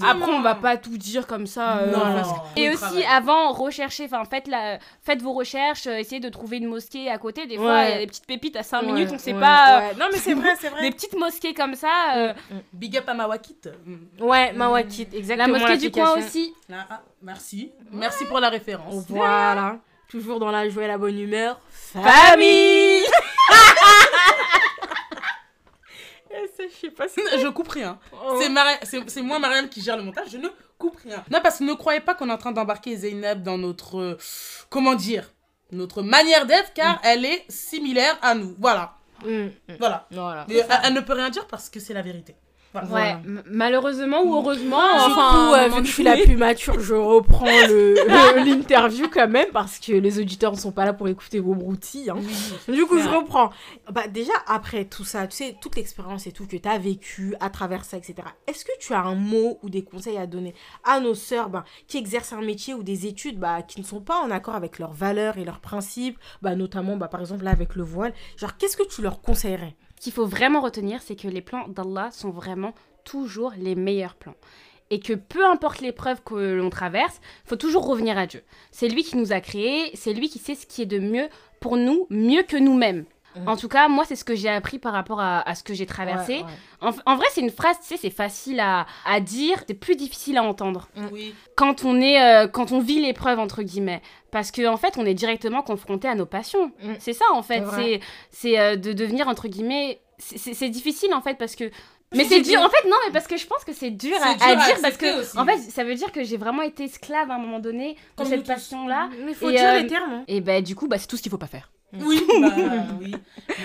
Après, 0.00 0.30
on 0.30 0.42
va 0.42 0.54
pas 0.54 0.76
tout 0.76 0.96
dire 0.96 1.26
comme 1.26 1.46
ça. 1.48 1.78
euh, 1.78 1.90
Non. 1.92 1.98
parce- 2.00 2.28
Et 2.54 2.68
aussi, 2.68 2.78
travail. 2.78 3.04
avant, 3.10 3.52
recherchez, 3.52 4.04
enfin, 4.04 4.22
faites, 4.30 4.46
la... 4.46 4.78
faites 5.02 5.22
vos 5.22 5.32
recherches, 5.32 5.88
euh, 5.88 5.96
essayez 5.96 6.20
de 6.20 6.28
trouver 6.28 6.58
une 6.58 6.68
mosquée 6.68 7.10
à 7.10 7.18
côté. 7.18 7.46
Des 7.46 7.56
fois, 7.56 7.66
Ouais. 7.74 7.88
il 7.88 7.90
y 7.90 7.94
a 7.94 7.98
des 7.98 8.06
petites 8.06 8.26
pépites 8.26 8.54
à 8.56 8.62
5 8.62 8.82
Ouais, 8.82 8.92
minutes, 8.92 9.10
on 9.12 9.18
sait 9.18 9.32
ouais, 9.34 9.40
pas. 9.40 9.80
euh. 9.80 9.94
Non, 9.98 10.06
mais 10.12 10.18
c'est 10.18 10.34
vrai, 10.34 10.50
c'est 10.60 10.68
vrai. 10.68 10.82
Des 10.82 10.90
petites 10.92 11.16
mosquées 11.18 11.52
comme 11.54 11.74
ça. 11.74 11.88
euh, 12.16 12.32
big 12.72 12.96
up 12.96 13.08
à 13.08 13.14
Mawakit 13.14 13.56
Ouais, 14.20 14.52
Mawakit, 14.52 15.08
La 15.12 15.18
exactement. 15.18 15.58
mosquée 15.58 15.76
du 15.78 15.90
coin 15.90 16.16
aussi. 16.16 16.54
Là, 16.68 16.86
ah, 16.88 17.02
merci 17.22 17.72
merci 17.90 18.24
pour 18.26 18.38
la 18.38 18.50
référence 18.50 19.04
Voilà. 19.08 19.78
Toujours 20.08 20.38
dans 20.38 20.52
la 20.52 20.68
joie 20.68 20.84
et 20.84 20.86
la 20.86 20.98
bonne 20.98 21.18
humeur. 21.18 21.58
Famille 21.92 23.02
Eh, 26.30 26.45
ça, 26.56 26.62
Je 26.68 26.74
sais 26.86 26.90
pas 26.90 27.08
si. 27.08 27.20
je 27.40 27.48
coupe 27.48 27.68
rien. 27.68 27.98
Oh. 28.12 28.40
c'est 29.08 29.22
moi 29.22 29.38
Mariam 29.38 29.68
qui 29.68 29.80
gère 29.80 29.96
le 29.96 30.02
montage 30.02 30.28
je 30.30 30.38
ne 30.38 30.48
coupe 30.78 30.96
rien. 30.96 31.24
Non 31.30 31.40
parce 31.42 31.58
que 31.58 31.64
ne 31.64 31.74
croyez 31.74 32.00
pas 32.00 32.14
qu'on 32.14 32.28
est 32.28 32.32
en 32.32 32.38
train 32.38 32.52
d'embarquer 32.52 32.96
Zeynep 32.96 33.42
dans 33.42 33.58
notre 33.58 33.98
euh, 33.98 34.18
comment 34.70 34.94
dire 34.94 35.32
notre 35.72 36.02
manière 36.02 36.46
d'être 36.46 36.72
car 36.74 37.00
elle 37.02 37.24
est 37.24 37.44
similaire 37.48 38.16
à 38.22 38.34
nous. 38.34 38.54
Voilà. 38.58 38.96
Mm, 39.24 39.28
mm. 39.28 39.50
voilà. 39.78 40.06
Elle, 40.48 40.66
elle 40.84 40.94
ne 40.94 41.00
peut 41.00 41.14
rien 41.14 41.30
dire 41.30 41.46
parce 41.46 41.68
que 41.68 41.80
c'est 41.80 41.94
la 41.94 42.02
vérité 42.02 42.36
Voilà. 42.84 43.04
Ouais, 43.04 43.10
m- 43.24 43.42
malheureusement 43.46 44.22
ou 44.22 44.34
heureusement, 44.34 44.76
Du 45.06 45.12
enfin, 45.12 45.30
coup, 45.48 45.54
euh, 45.54 45.68
vu 45.68 45.80
que 45.82 45.86
je 45.88 45.92
suis 45.92 46.02
la 46.02 46.16
plus 46.16 46.36
mature, 46.36 46.78
je 46.80 46.94
reprends 46.94 47.44
le- 47.46 47.94
le- 48.08 48.44
l'interview 48.44 49.08
quand 49.08 49.28
même 49.28 49.48
parce 49.52 49.78
que 49.78 49.92
les 49.92 50.18
auditeurs 50.20 50.52
ne 50.52 50.58
sont 50.58 50.72
pas 50.72 50.84
là 50.84 50.92
pour 50.92 51.08
écouter 51.08 51.40
vos 51.40 51.54
broutilles. 51.54 52.10
hein. 52.10 52.16
Du 52.68 52.84
coup, 52.86 52.98
je 52.98 53.08
reprends. 53.08 53.50
Bah, 53.90 54.06
déjà, 54.08 54.32
après 54.46 54.84
tout 54.84 55.04
ça, 55.04 55.26
tu 55.26 55.36
sais, 55.36 55.56
toute 55.60 55.76
l'expérience 55.76 56.26
et 56.26 56.32
tout 56.32 56.46
que 56.46 56.56
tu 56.56 56.68
as 56.68 56.78
vécu 56.78 57.34
à 57.40 57.50
travers 57.50 57.84
ça, 57.84 57.96
etc., 57.96 58.14
est-ce 58.46 58.64
que 58.64 58.72
tu 58.80 58.92
as 58.92 59.00
un 59.00 59.14
mot 59.14 59.58
ou 59.62 59.70
des 59.70 59.82
conseils 59.82 60.18
à 60.18 60.26
donner 60.26 60.54
à 60.84 61.00
nos 61.00 61.14
sœurs 61.14 61.48
bah, 61.48 61.64
qui 61.88 61.98
exercent 61.98 62.32
un 62.32 62.42
métier 62.42 62.74
ou 62.74 62.82
des 62.82 63.06
études 63.06 63.38
bah, 63.38 63.62
qui 63.62 63.80
ne 63.80 63.86
sont 63.86 64.00
pas 64.00 64.20
en 64.20 64.30
accord 64.30 64.54
avec 64.54 64.78
leurs 64.78 64.92
valeurs 64.92 65.38
et 65.38 65.44
leurs 65.44 65.60
principes, 65.60 66.18
bah, 66.42 66.54
notamment, 66.56 66.96
bah, 66.96 67.08
par 67.08 67.20
exemple, 67.20 67.44
là, 67.44 67.50
avec 67.50 67.74
le 67.74 67.82
voile 67.82 68.12
Genre, 68.36 68.56
qu'est-ce 68.56 68.76
que 68.76 68.86
tu 68.86 69.02
leur 69.02 69.20
conseillerais? 69.20 69.76
Qu'il 70.00 70.12
faut 70.12 70.26
vraiment 70.26 70.60
retenir, 70.60 71.00
c'est 71.02 71.16
que 71.16 71.28
les 71.28 71.40
plans 71.40 71.68
d'Allah 71.68 72.10
sont 72.12 72.30
vraiment 72.30 72.74
toujours 73.04 73.52
les 73.56 73.74
meilleurs 73.74 74.14
plans. 74.14 74.34
Et 74.90 75.00
que 75.00 75.14
peu 75.14 75.44
importe 75.44 75.80
l'épreuve 75.80 76.22
que 76.22 76.34
l'on 76.54 76.70
traverse, 76.70 77.20
il 77.44 77.48
faut 77.48 77.56
toujours 77.56 77.86
revenir 77.86 78.16
à 78.18 78.26
Dieu. 78.26 78.42
C'est 78.70 78.88
lui 78.88 79.02
qui 79.02 79.16
nous 79.16 79.32
a 79.32 79.40
créés, 79.40 79.90
c'est 79.94 80.12
lui 80.12 80.28
qui 80.28 80.38
sait 80.38 80.54
ce 80.54 80.64
qui 80.66 80.82
est 80.82 80.86
de 80.86 81.00
mieux 81.00 81.28
pour 81.60 81.76
nous, 81.76 82.06
mieux 82.08 82.44
que 82.44 82.56
nous-mêmes. 82.56 83.04
Mhm. 83.34 83.48
En 83.48 83.56
tout 83.56 83.68
cas, 83.68 83.88
moi, 83.88 84.04
c'est 84.06 84.16
ce 84.16 84.24
que 84.24 84.34
j'ai 84.34 84.48
appris 84.48 84.78
par 84.78 84.92
rapport 84.92 85.20
à, 85.20 85.40
à 85.46 85.54
ce 85.54 85.64
que 85.64 85.74
j'ai 85.74 85.86
traversé. 85.86 86.36
Ouais, 86.36 86.42
ouais. 86.42 86.92
En, 87.04 87.12
en 87.12 87.16
vrai, 87.16 87.26
c'est 87.32 87.40
une 87.40 87.50
phrase, 87.50 87.76
tu 87.80 87.88
sais, 87.88 87.96
c'est 87.96 88.10
facile 88.10 88.60
à, 88.60 88.86
à 89.04 89.20
dire, 89.20 89.62
c'est 89.66 89.74
plus 89.74 89.96
difficile 89.96 90.38
à 90.38 90.42
entendre 90.44 90.88
oui 91.12 91.34
quand 91.56 91.84
on 91.84 92.00
est, 92.00 92.22
euh, 92.22 92.48
quand 92.48 92.70
on 92.72 92.80
vit 92.80 93.00
l'épreuve 93.00 93.38
entre 93.38 93.62
guillemets, 93.62 94.02
parce 94.36 94.50
qu'en 94.52 94.74
en 94.74 94.76
fait, 94.76 94.98
on 94.98 95.06
est 95.06 95.14
directement 95.14 95.62
confronté 95.62 96.06
à 96.08 96.14
nos 96.14 96.26
passions. 96.26 96.66
Mm. 96.82 96.92
C'est 96.98 97.14
ça 97.14 97.24
en 97.32 97.42
fait, 97.42 97.62
C'est 97.74 98.00
c'est 98.30 98.58
euh, 98.58 98.76
de 98.76 98.92
devenir 98.92 99.28
entre 99.28 99.48
guillemets. 99.48 99.98
c'est- 100.18 100.68
difficile 100.68 101.14
en 101.14 101.22
fait 101.22 101.36
parce 101.38 101.56
que 101.56 101.70
Mais 102.14 102.24
c'est 102.24 102.42
dur, 102.42 102.60
en 102.60 102.68
fait, 102.68 102.86
non, 102.86 102.96
mais 103.06 103.12
parce 103.14 103.26
que 103.26 103.38
je 103.38 103.46
pense 103.46 103.64
que 103.64 103.72
c'est 103.72 103.90
dur, 103.90 104.14
à, 104.22 104.32
C'est 104.32 104.36
dur 104.36 104.46
à 104.46 104.50
à 104.50 104.66
dire 104.66 104.76
parce 104.82 104.96
que, 104.98 105.20
aussi. 105.20 105.38
en 105.38 105.46
fait, 105.46 105.56
ça 105.58 105.84
veut 105.84 105.94
dire 105.94 106.12
que 106.12 106.22
j'ai 106.22 106.36
vraiment 106.36 106.60
été 106.62 106.84
esclave 106.84 107.30
à 107.30 107.34
un 107.34 107.38
moment 107.38 107.58
donné 107.60 107.96
de 108.18 108.24
cette 108.24 108.46
passion-là. 108.46 109.08
Mais 109.24 109.32
faut 109.32 109.48
Et, 109.48 109.54
dire 109.54 109.70
euh, 109.70 109.80
les 109.80 109.86
termes. 109.86 110.12
hein. 110.12 110.24
Et 110.28 110.40
ben, 110.42 110.62
du 110.62 110.74
coup, 110.76 110.86
bah, 110.86 110.98
c'est 110.98 111.06
tout 111.06 111.16
ce 111.16 111.22
qu'il 111.22 111.30
faut 111.30 111.38
pas 111.38 111.46
faire. 111.46 111.70
Oui, 112.06 112.20
bah, 112.40 112.52
oui. 113.00 113.14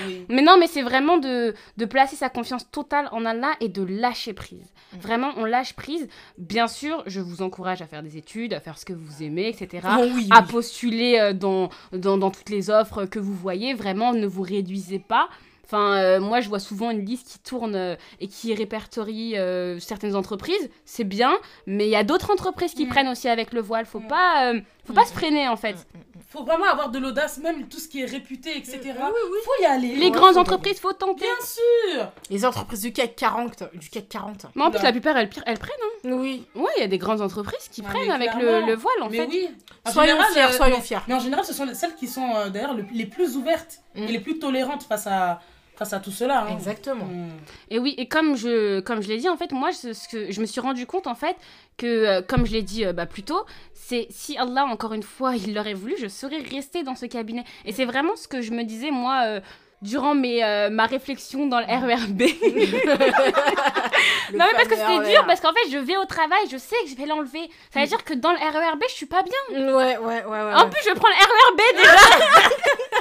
oui. 0.07 0.25
Mais 0.29 0.41
non, 0.41 0.57
mais 0.57 0.67
c'est 0.67 0.81
vraiment 0.81 1.17
de, 1.17 1.53
de 1.77 1.85
placer 1.85 2.15
sa 2.15 2.29
confiance 2.29 2.69
totale 2.71 3.07
en 3.11 3.25
Allah 3.25 3.51
et 3.59 3.69
de 3.69 3.83
lâcher 3.83 4.33
prise. 4.33 4.65
Mm. 4.93 4.97
Vraiment, 4.99 5.31
on 5.37 5.45
lâche 5.45 5.73
prise. 5.73 6.07
Bien 6.37 6.67
sûr, 6.67 7.03
je 7.07 7.19
vous 7.19 7.41
encourage 7.41 7.81
à 7.81 7.87
faire 7.87 8.03
des 8.03 8.17
études, 8.17 8.53
à 8.53 8.59
faire 8.59 8.77
ce 8.77 8.85
que 8.85 8.93
vous 8.93 9.23
aimez, 9.23 9.47
etc. 9.49 9.87
Oh 9.99 10.03
oui, 10.15 10.27
à 10.31 10.41
oui. 10.41 10.47
postuler 10.51 11.17
euh, 11.19 11.33
dans, 11.33 11.69
dans, 11.93 12.17
dans 12.17 12.31
toutes 12.31 12.49
les 12.49 12.69
offres 12.69 13.05
que 13.05 13.19
vous 13.19 13.33
voyez. 13.35 13.73
Vraiment, 13.73 14.13
ne 14.13 14.25
vous 14.27 14.41
réduisez 14.43 14.99
pas. 14.99 15.29
Enfin, 15.65 15.95
euh, 15.95 16.19
moi, 16.19 16.41
je 16.41 16.49
vois 16.49 16.59
souvent 16.59 16.91
une 16.91 17.05
liste 17.05 17.29
qui 17.31 17.39
tourne 17.39 17.75
euh, 17.75 17.95
et 18.19 18.27
qui 18.27 18.53
répertorie 18.53 19.37
euh, 19.37 19.79
certaines 19.79 20.17
entreprises. 20.17 20.69
C'est 20.83 21.05
bien, 21.05 21.31
mais 21.65 21.85
il 21.87 21.89
y 21.89 21.95
a 21.95 22.03
d'autres 22.03 22.29
entreprises 22.29 22.73
qui 22.73 22.85
Mm. 22.85 22.89
prennent 22.89 23.07
aussi 23.07 23.29
avec 23.29 23.53
le 23.53 23.61
voile. 23.61 23.85
Faut 23.85 24.01
Mm. 24.01 24.07
pas, 24.07 24.51
euh, 24.53 24.59
faut 24.83 24.91
pas 24.91 25.03
Mm. 25.03 25.07
se 25.07 25.13
freiner, 25.13 25.47
en 25.47 25.55
fait. 25.55 25.87
Faut 26.31 26.43
vraiment 26.45 26.65
avoir 26.65 26.89
de 26.89 26.97
l'audace, 26.97 27.39
même 27.39 27.67
tout 27.67 27.77
ce 27.79 27.89
qui 27.89 28.01
est 28.01 28.05
réputé, 28.05 28.57
etc. 28.57 28.79
Oui, 28.85 28.91
oui. 29.31 29.37
Faut 29.43 29.61
y 29.61 29.65
aller. 29.65 29.95
Les 29.95 30.05
Ouais, 30.05 30.11
grandes 30.11 30.33
faut- 30.35 30.39
entreprises, 30.39 30.79
faut 30.79 30.93
tenter. 30.93 31.25
Bien 31.25 31.45
sûr. 31.45 32.11
Les 32.29 32.45
entreprises 32.45 32.81
du 32.81 32.93
CAC 32.93 33.15
40. 33.17 33.63
Du 33.73 33.89
CAC 33.89 34.07
40. 34.07 34.45
Mais 34.55 34.63
en 34.63 34.71
plus, 34.71 34.81
la 34.81 34.91
plupart, 34.93 35.17
elles, 35.17 35.29
elles 35.45 35.59
prennent. 35.59 35.71
Oui. 36.05 36.45
Ouais, 36.55 36.69
il 36.77 36.81
y 36.81 36.83
a 36.83 36.87
des 36.87 36.97
grandes 36.97 37.21
entreprises 37.21 37.67
qui 37.69 37.83
Ah, 37.85 37.89
prennent 37.89 38.11
avec 38.11 38.33
le, 38.35 38.75
voile, 38.75 39.01
en 39.01 39.09
mais 39.09 39.17
fait. 39.17 39.27
oui. 39.27 39.49
En 39.85 39.91
Soyons 39.91 40.11
général, 40.13 40.31
fiers, 40.33 40.43
euh, 40.43 40.51
soyons 40.57 40.75
mais- 40.77 40.83
fiers. 40.83 40.97
Mais 41.07 41.13
en 41.15 41.19
général, 41.19 41.43
ce 41.43 41.53
sont 41.53 41.65
les- 41.65 41.75
celles 41.75 41.95
qui 41.95 42.07
sont 42.07 42.33
euh, 42.35 42.49
d'ailleurs 42.49 42.75
le- 42.75 42.85
les 42.93 43.05
plus 43.05 43.35
ouvertes 43.35 43.79
Mm. 43.95 44.03
et 44.03 44.07
les 44.07 44.19
plus 44.19 44.39
tolérantes 44.39 44.83
face 44.83 45.07
à, 45.07 45.41
face 45.81 45.93
à 45.93 45.99
tout 45.99 46.11
cela. 46.11 46.43
hein. 46.43 46.53
Exactement. 46.53 47.05
Mm. 47.05 47.29
Et 47.71 47.79
oui, 47.79 47.95
et 47.97 48.07
comme 48.07 48.35
je, 48.35 48.81
comme 48.81 49.01
je 49.01 49.07
l'ai 49.07 49.17
dit, 49.17 49.27
en 49.29 49.35
fait, 49.37 49.51
moi, 49.51 49.71
ce, 49.71 49.93
ce 49.93 50.07
que 50.07 50.31
je 50.31 50.39
me 50.39 50.45
suis 50.45 50.61
rendu 50.61 50.85
compte, 50.85 51.07
en 51.07 51.15
fait, 51.15 51.35
que, 51.77 51.87
euh, 51.87 52.21
comme 52.21 52.45
je 52.45 52.51
l'ai 52.51 52.61
dit 52.61 52.85
euh, 52.85 52.93
bah, 52.93 53.07
plus 53.07 53.23
tôt, 53.23 53.43
c'est 53.73 54.05
si 54.11 54.37
Allah, 54.37 54.65
encore 54.65 54.93
une 54.93 55.01
fois, 55.01 55.35
il 55.43 55.55
l'aurait 55.55 55.73
voulu, 55.73 55.95
je 55.99 56.07
serais 56.07 56.37
restée 56.51 56.83
dans 56.83 56.95
ce 56.95 57.07
cabinet. 57.07 57.43
Et 57.65 57.71
c'est 57.73 57.85
vraiment 57.85 58.15
ce 58.15 58.27
que 58.27 58.41
je 58.41 58.51
me 58.51 58.63
disais, 58.63 58.91
moi, 58.91 59.23
euh, 59.25 59.39
durant 59.81 60.13
mes, 60.13 60.43
euh, 60.43 60.69
ma 60.69 60.85
réflexion 60.85 61.47
dans 61.47 61.59
le 61.59 61.65
RERB. 61.65 62.21
non, 64.33 64.45
mais 64.45 64.53
parce 64.53 64.67
que 64.67 64.75
c'était 64.75 65.09
dur, 65.11 65.25
parce 65.25 65.41
qu'en 65.41 65.53
fait, 65.53 65.71
je 65.71 65.79
vais 65.79 65.97
au 65.97 66.05
travail, 66.05 66.41
je 66.51 66.57
sais 66.57 66.75
que 66.83 66.89
je 66.91 66.95
vais 66.95 67.07
l'enlever. 67.07 67.49
Ça 67.73 67.81
veut 67.81 67.87
dire 67.87 68.03
que 68.03 68.13
dans 68.13 68.31
le 68.31 68.37
RERB, 68.37 68.83
je 68.87 68.93
suis 68.93 69.07
pas 69.07 69.23
bien. 69.23 69.73
Ouais, 69.73 69.97
ouais, 69.97 69.97
ouais, 69.97 70.23
ouais. 70.25 70.53
En 70.53 70.69
plus, 70.69 70.83
je 70.87 70.93
prends 70.93 71.09
le 71.09 71.15
RERB 71.15 71.59
déjà. 71.75 73.00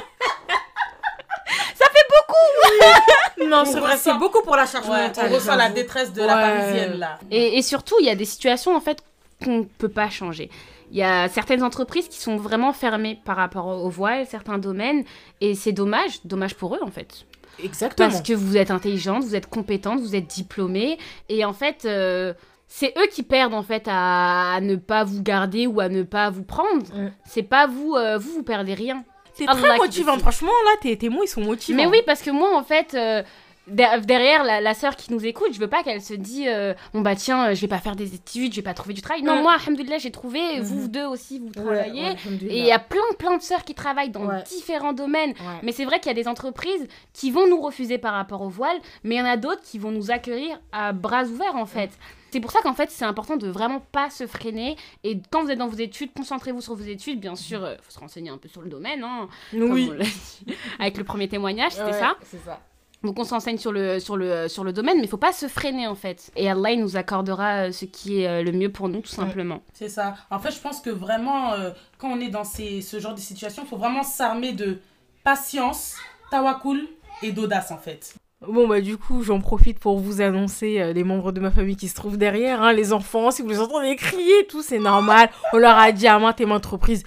Non, 3.47 3.61
On 3.61 3.65
c'est 3.65 3.79
vrai, 3.79 3.97
c'est 3.97 4.13
beaucoup 4.13 4.41
pour 4.43 4.55
la 4.55 4.65
charge 4.65 4.87
Ouais, 4.87 5.07
mentale. 5.07 5.29
on 5.31 5.33
ressent 5.35 5.55
la 5.55 5.69
détresse 5.69 6.13
de 6.13 6.21
la 6.21 6.35
parisienne 6.35 6.99
là. 6.99 7.17
Et, 7.31 7.57
et 7.57 7.61
surtout, 7.61 7.95
il 7.99 8.05
y 8.05 8.09
a 8.09 8.15
des 8.15 8.25
situations 8.25 8.75
en 8.75 8.79
fait 8.81 9.03
qu'on 9.43 9.59
ne 9.59 9.63
peut 9.63 9.89
pas 9.89 10.09
changer. 10.09 10.49
Il 10.91 10.97
y 10.97 11.03
a 11.03 11.27
certaines 11.29 11.63
entreprises 11.63 12.07
qui 12.07 12.19
sont 12.19 12.37
vraiment 12.37 12.73
fermées 12.73 13.19
par 13.25 13.37
rapport 13.37 13.65
au 13.67 13.85
au 13.85 13.89
voile, 13.89 14.27
certains 14.27 14.57
domaines, 14.57 15.03
et 15.39 15.55
c'est 15.55 15.71
dommage, 15.71 16.19
dommage 16.25 16.55
pour 16.55 16.75
eux 16.75 16.79
en 16.83 16.91
fait. 16.91 17.25
Exactement. 17.63 18.09
Parce 18.09 18.21
que 18.21 18.33
vous 18.33 18.57
êtes 18.57 18.71
intelligente, 18.71 19.23
vous 19.23 19.35
êtes 19.35 19.47
compétente, 19.49 19.99
vous 20.01 20.15
êtes 20.15 20.27
diplômée, 20.27 20.97
et 21.29 21.43
en 21.45 21.53
fait, 21.53 21.85
euh, 21.85 22.33
c'est 22.67 22.93
eux 22.97 23.07
qui 23.11 23.23
perdent 23.23 23.53
en 23.53 23.63
fait 23.63 23.83
à, 23.87 24.53
à 24.55 24.61
ne 24.61 24.75
pas 24.75 25.03
vous 25.03 25.21
garder 25.21 25.65
ou 25.67 25.79
à 25.81 25.89
ne 25.89 26.03
pas 26.03 26.29
vous 26.29 26.43
prendre. 26.43 26.85
Mm. 26.93 27.11
C'est 27.25 27.43
pas 27.43 27.67
vous, 27.67 27.95
euh, 27.95 28.17
vous, 28.17 28.31
vous 28.33 28.43
perdez 28.43 28.73
rien. 28.73 29.03
Allah 29.47 29.61
très 29.61 29.77
motivant. 29.77 30.17
Franchement, 30.19 30.51
là, 30.65 30.71
tes, 30.81 30.97
tes 30.97 31.09
mots, 31.09 31.23
ils 31.23 31.27
sont 31.27 31.41
motivants. 31.41 31.77
Mais 31.77 31.85
oui, 31.85 32.01
parce 32.05 32.21
que 32.21 32.31
moi, 32.31 32.55
en 32.55 32.63
fait, 32.63 32.93
euh, 32.93 33.23
derrière 33.67 34.43
la, 34.43 34.59
la 34.61 34.73
sœur 34.73 34.95
qui 34.95 35.11
nous 35.13 35.25
écoute, 35.25 35.49
je 35.53 35.59
veux 35.59 35.67
pas 35.67 35.83
qu'elle 35.83 36.01
se 36.01 36.13
dise 36.13 36.45
euh, 36.47 36.73
bon 36.93 37.01
bah 37.01 37.15
tiens, 37.15 37.49
euh, 37.49 37.53
je 37.55 37.61
vais 37.61 37.67
pas 37.67 37.79
faire 37.79 37.95
des 37.95 38.15
études, 38.15 38.51
je 38.51 38.57
vais 38.57 38.61
pas 38.63 38.73
trouver 38.73 38.93
du 38.93 39.01
travail. 39.01 39.21
Non, 39.23 39.37
Mm. 39.37 39.41
moi, 39.43 39.53
alhamdoulilah, 39.63 39.97
j'ai 39.99 40.11
trouvé. 40.11 40.39
Mhm. 40.57 40.61
Vous 40.63 40.87
deux 40.87 41.05
aussi, 41.05 41.39
vous 41.39 41.47
Ouais, 41.47 41.75
travaillez. 41.83 42.03
ouais. 42.03 42.17
Et 42.49 42.59
il 42.59 42.65
y 42.65 42.71
a 42.71 42.79
plein, 42.79 42.99
plein 43.19 43.37
de 43.37 43.41
sœurs 43.41 43.63
qui 43.63 43.75
travaillent 43.75 44.09
dans 44.09 44.25
Ouais. 44.25 44.43
différents 44.49 44.93
domaines. 44.93 45.31
Ouais. 45.31 45.59
Mais 45.63 45.71
c'est 45.71 45.85
vrai 45.85 45.99
qu'il 45.99 46.07
y 46.07 46.11
a 46.11 46.21
des 46.21 46.27
entreprises 46.27 46.87
qui 47.13 47.31
vont 47.31 47.47
nous 47.47 47.61
refuser 47.61 47.97
par 47.97 48.13
rapport 48.13 48.41
au 48.41 48.49
voile, 48.49 48.77
mais 49.03 49.15
il 49.15 49.17
y 49.19 49.21
en 49.21 49.25
a 49.25 49.37
d'autres 49.37 49.61
qui 49.61 49.77
vont 49.79 49.91
nous 49.91 50.11
accueillir 50.11 50.59
à 50.71 50.91
bras 50.93 51.23
ouverts 51.23 51.55
en 51.55 51.65
fait. 51.65 51.91
C'est 52.31 52.39
pour 52.39 52.51
ça 52.51 52.61
qu'en 52.61 52.73
fait 52.73 52.89
c'est 52.89 53.03
important 53.03 53.35
de 53.35 53.47
vraiment 53.49 53.81
pas 53.91 54.09
se 54.09 54.25
freiner 54.25 54.77
et 55.03 55.19
quand 55.31 55.43
vous 55.43 55.51
êtes 55.51 55.59
dans 55.59 55.67
vos 55.67 55.75
études, 55.77 56.11
concentrez-vous 56.15 56.61
sur 56.61 56.75
vos 56.75 56.83
études. 56.85 57.19
Bien 57.19 57.35
sûr, 57.35 57.59
il 57.69 57.77
faut 57.83 57.91
se 57.91 57.99
renseigner 57.99 58.29
un 58.29 58.37
peu 58.37 58.47
sur 58.47 58.61
le 58.61 58.69
domaine, 58.69 59.03
hein, 59.03 59.27
comme 59.51 59.71
Oui. 59.73 59.89
on 59.91 59.95
l'a 59.95 60.05
dit 60.05 60.45
avec 60.79 60.97
le 60.97 61.03
premier 61.03 61.27
témoignage, 61.27 61.73
c'était 61.73 61.85
Ouais, 61.87 61.91
ça. 61.99 62.15
C'est 62.23 62.43
ça. 62.45 62.61
Donc 63.03 63.17
on 63.17 63.23
s'enseigne 63.23 63.57
sur 63.57 63.71
le, 63.71 63.99
sur, 63.99 64.15
le, 64.15 64.47
sur 64.47 64.63
le 64.63 64.73
domaine, 64.73 64.97
mais 64.97 65.05
il 65.05 65.09
faut 65.09 65.17
pas 65.17 65.33
se 65.33 65.47
freiner 65.47 65.87
en 65.87 65.95
fait. 65.95 66.31
Et 66.35 66.49
Allah 66.49 66.71
il 66.71 66.81
nous 66.81 66.97
accordera 66.97 67.67
euh, 67.67 67.71
ce 67.71 67.85
qui 67.85 68.21
est 68.21 68.27
euh, 68.27 68.43
le 68.43 68.51
mieux 68.51 68.71
pour 68.71 68.89
nous 68.89 69.01
tout 69.01 69.09
simplement. 69.09 69.61
C'est 69.73 69.89
ça. 69.89 70.15
En 70.29 70.39
fait, 70.39 70.51
je 70.51 70.59
pense 70.59 70.81
que 70.81 70.91
vraiment, 70.91 71.53
euh, 71.53 71.71
quand 71.97 72.09
on 72.09 72.19
est 72.19 72.29
dans 72.29 72.43
ces, 72.43 72.81
ce 72.81 72.99
genre 72.99 73.15
de 73.15 73.19
situation, 73.19 73.63
il 73.65 73.67
faut 73.67 73.77
vraiment 73.77 74.03
s'armer 74.03 74.53
de 74.53 74.79
patience, 75.23 75.95
tawakul 76.29 76.87
et 77.23 77.31
d'audace 77.31 77.71
en 77.71 77.77
fait. 77.77 78.13
Bon, 78.47 78.67
bah, 78.67 78.81
du 78.81 78.97
coup, 78.97 79.21
j'en 79.21 79.39
profite 79.39 79.77
pour 79.77 79.99
vous 79.99 80.19
annoncer 80.19 80.81
euh, 80.81 80.93
les 80.93 81.03
membres 81.03 81.31
de 81.31 81.39
ma 81.39 81.51
famille 81.51 81.75
qui 81.75 81.87
se 81.87 81.93
trouvent 81.93 82.17
derrière, 82.17 82.63
hein, 82.63 82.73
les 82.73 82.91
enfants. 82.91 83.29
Si 83.29 83.43
vous 83.43 83.49
les 83.49 83.59
entendez 83.59 83.95
crier, 83.95 84.47
tout, 84.47 84.63
c'est 84.63 84.79
normal. 84.79 85.29
On 85.53 85.59
leur 85.59 85.77
a 85.77 85.91
dit 85.91 86.07
à 86.07 86.17
maintes 86.17 86.41
et 86.41 86.47
maintes 86.47 86.65
reprises, 86.65 87.03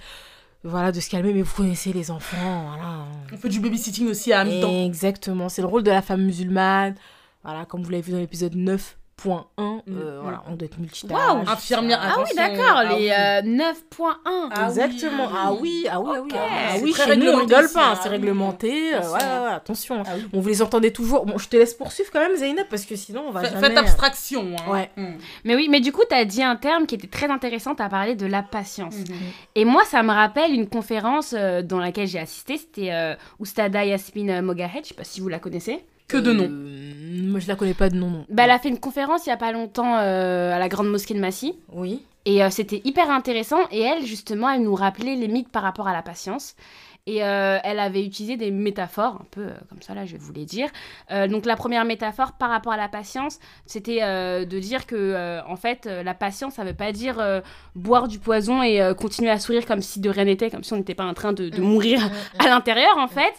voilà, 0.65 0.91
de 0.91 0.99
se 0.99 1.09
calmer, 1.09 1.33
mais 1.33 1.41
vous 1.41 1.55
connaissez 1.55 1.93
les 1.93 2.11
enfants, 2.11 2.65
voilà. 2.67 3.05
On 3.31 3.37
fait 3.37 3.49
du 3.49 3.59
babysitting 3.59 4.09
aussi 4.09 4.33
à 4.33 4.43
mi-temps. 4.43 4.85
Exactement, 4.85 5.49
c'est 5.49 5.61
le 5.61 5.67
rôle 5.67 5.83
de 5.83 5.91
la 5.91 6.01
femme 6.01 6.23
musulmane. 6.23 6.95
Voilà, 7.43 7.65
comme 7.65 7.83
vous 7.83 7.89
l'avez 7.89 8.01
vu 8.01 8.11
dans 8.11 8.17
l'épisode 8.17 8.55
9.1, 9.23 9.45
euh, 9.57 9.81
Mm. 9.87 10.21
voilà, 10.21 10.43
on 10.47 10.55
doit 10.55 10.65
être 10.65 10.77
multitâche. 10.79 11.11
Waouh, 11.17 11.47
infirmière, 11.47 11.99
Ah 12.01 12.15
oui 12.19 12.35
d'accord, 12.35 12.75
ah 12.75 12.83
les 12.85 12.95
oui. 12.95 13.11
euh, 13.11 13.41
9.1. 13.43 14.49
Ah 14.51 14.67
Exactement. 14.67 15.27
oui. 15.27 15.33
Ah 15.37 15.53
oui, 15.53 15.87
ah 15.89 15.99
oui, 16.01 16.11
ah 16.33 16.75
oui. 16.81 16.93
Ah 16.99 17.05
chez 17.05 17.15
nous, 17.15 17.27
on 17.27 17.37
réglementé 17.37 17.55
rigole 17.55 17.71
pas, 17.73 17.99
c'est 18.01 18.09
réglementé. 18.09 18.93
euh, 18.93 18.97
Attention. 18.99 19.13
ouais, 19.13 19.23
ouais, 19.39 19.45
ouais, 19.45 19.53
attention. 19.53 20.03
Ah 20.05 20.11
oui. 20.15 20.27
Bon, 20.33 20.39
vous 20.41 20.47
les 20.49 20.61
entendez 20.61 20.91
toujours. 20.91 21.25
Bon, 21.25 21.37
je 21.37 21.47
te 21.47 21.55
laisse 21.55 21.73
poursuivre 21.73 22.09
quand 22.11 22.19
même, 22.19 22.35
Zainab, 22.35 22.65
parce 22.69 22.85
que 22.85 22.95
sinon, 22.95 23.25
on 23.27 23.31
va 23.31 23.41
Faites- 23.41 23.53
jamais... 23.53 23.67
Faites 23.67 23.77
abstraction. 23.77 24.55
Hein. 24.67 24.71
Ouais. 24.71 24.89
Mm. 24.97 25.13
Mais 25.45 25.55
oui, 25.55 25.67
mais 25.69 25.79
du 25.79 25.91
coup, 25.91 26.03
tu 26.09 26.15
as 26.15 26.25
dit 26.25 26.43
un 26.43 26.55
terme 26.55 26.85
qui 26.85 26.95
était 26.95 27.07
très 27.07 27.29
intéressant, 27.29 27.73
tu 27.75 27.83
as 27.83 27.89
parlé 27.89 28.15
de 28.15 28.25
la 28.25 28.43
patience. 28.43 28.95
Mhm. 28.95 29.15
Et 29.55 29.65
moi, 29.65 29.83
ça 29.85 30.03
me 30.03 30.11
rappelle 30.11 30.51
une 30.53 30.67
conférence 30.67 31.33
euh, 31.37 31.61
dans 31.61 31.79
laquelle 31.79 32.07
j'ai 32.07 32.19
assisté, 32.19 32.57
c'était 32.57 32.91
euh, 32.91 33.15
Oustada 33.39 33.85
Yasmine 33.85 34.41
Mogahed, 34.41 34.83
je 34.83 34.89
sais 34.89 34.93
pas 34.93 35.03
si 35.03 35.21
vous 35.21 35.29
la 35.29 35.39
connaissez. 35.39 35.83
Que 36.07 36.17
de 36.17 36.33
nom. 36.33 36.47
Euh, 36.49 37.31
moi, 37.31 37.39
je 37.39 37.47
la 37.47 37.55
connais 37.55 37.73
pas 37.73 37.89
de 37.89 37.95
nom, 37.95 38.09
non. 38.09 38.25
Bah, 38.29 38.43
elle 38.43 38.51
a 38.51 38.59
fait 38.59 38.69
une 38.69 38.79
conférence 38.79 39.25
il 39.25 39.29
y 39.29 39.33
a 39.33 39.37
pas 39.37 39.51
longtemps 39.51 39.97
euh, 39.97 40.53
à 40.53 40.59
la 40.59 40.69
grande 40.69 40.89
mosquée 40.89 41.13
de 41.13 41.19
Massy. 41.19 41.55
Oui. 41.73 42.01
Et 42.25 42.43
euh, 42.43 42.49
c'était 42.49 42.81
hyper 42.83 43.09
intéressant. 43.09 43.59
Et 43.71 43.81
elle, 43.81 44.05
justement, 44.05 44.49
elle 44.49 44.61
nous 44.61 44.75
rappelait 44.75 45.15
les 45.15 45.27
mythes 45.27 45.49
par 45.49 45.63
rapport 45.63 45.87
à 45.87 45.93
la 45.93 46.01
patience. 46.01 46.55
Et 47.07 47.23
euh, 47.23 47.59
elle 47.63 47.77
avait 47.77 48.03
utilisé 48.03 48.35
des 48.35 48.49
métaphores, 48.49 49.19
un 49.21 49.27
peu 49.29 49.41
euh, 49.41 49.51
comme 49.69 49.79
ça, 49.83 49.93
là, 49.93 50.07
je 50.07 50.13
vais 50.13 50.17
vous 50.17 50.33
les 50.33 50.45
dire. 50.45 50.69
Euh, 51.11 51.27
donc, 51.27 51.45
la 51.45 51.55
première 51.55 51.85
métaphore 51.85 52.31
par 52.31 52.49
rapport 52.49 52.73
à 52.73 52.77
la 52.77 52.87
patience, 52.87 53.37
c'était 53.67 53.99
euh, 54.01 54.43
de 54.43 54.57
dire 54.57 54.87
que, 54.87 54.95
euh, 54.95 55.39
en 55.47 55.55
fait, 55.55 55.85
euh, 55.85 56.01
la 56.01 56.15
patience, 56.15 56.55
ça 56.55 56.63
veut 56.63 56.73
pas 56.73 56.91
dire 56.91 57.19
euh, 57.19 57.41
boire 57.75 58.07
du 58.07 58.17
poison 58.17 58.63
et 58.63 58.81
euh, 58.81 58.95
continuer 58.95 59.29
à 59.29 59.37
sourire 59.37 59.67
comme 59.67 59.83
si 59.83 59.99
de 59.99 60.09
rien 60.09 60.25
n'était, 60.25 60.49
comme 60.49 60.63
si 60.63 60.73
on 60.73 60.77
n'était 60.77 60.95
pas 60.95 61.05
en 61.05 61.13
train 61.13 61.31
de, 61.31 61.49
de 61.49 61.61
mourir 61.61 61.99
à 62.39 62.47
l'intérieur, 62.47 62.97
en 62.97 63.07
fait. 63.07 63.33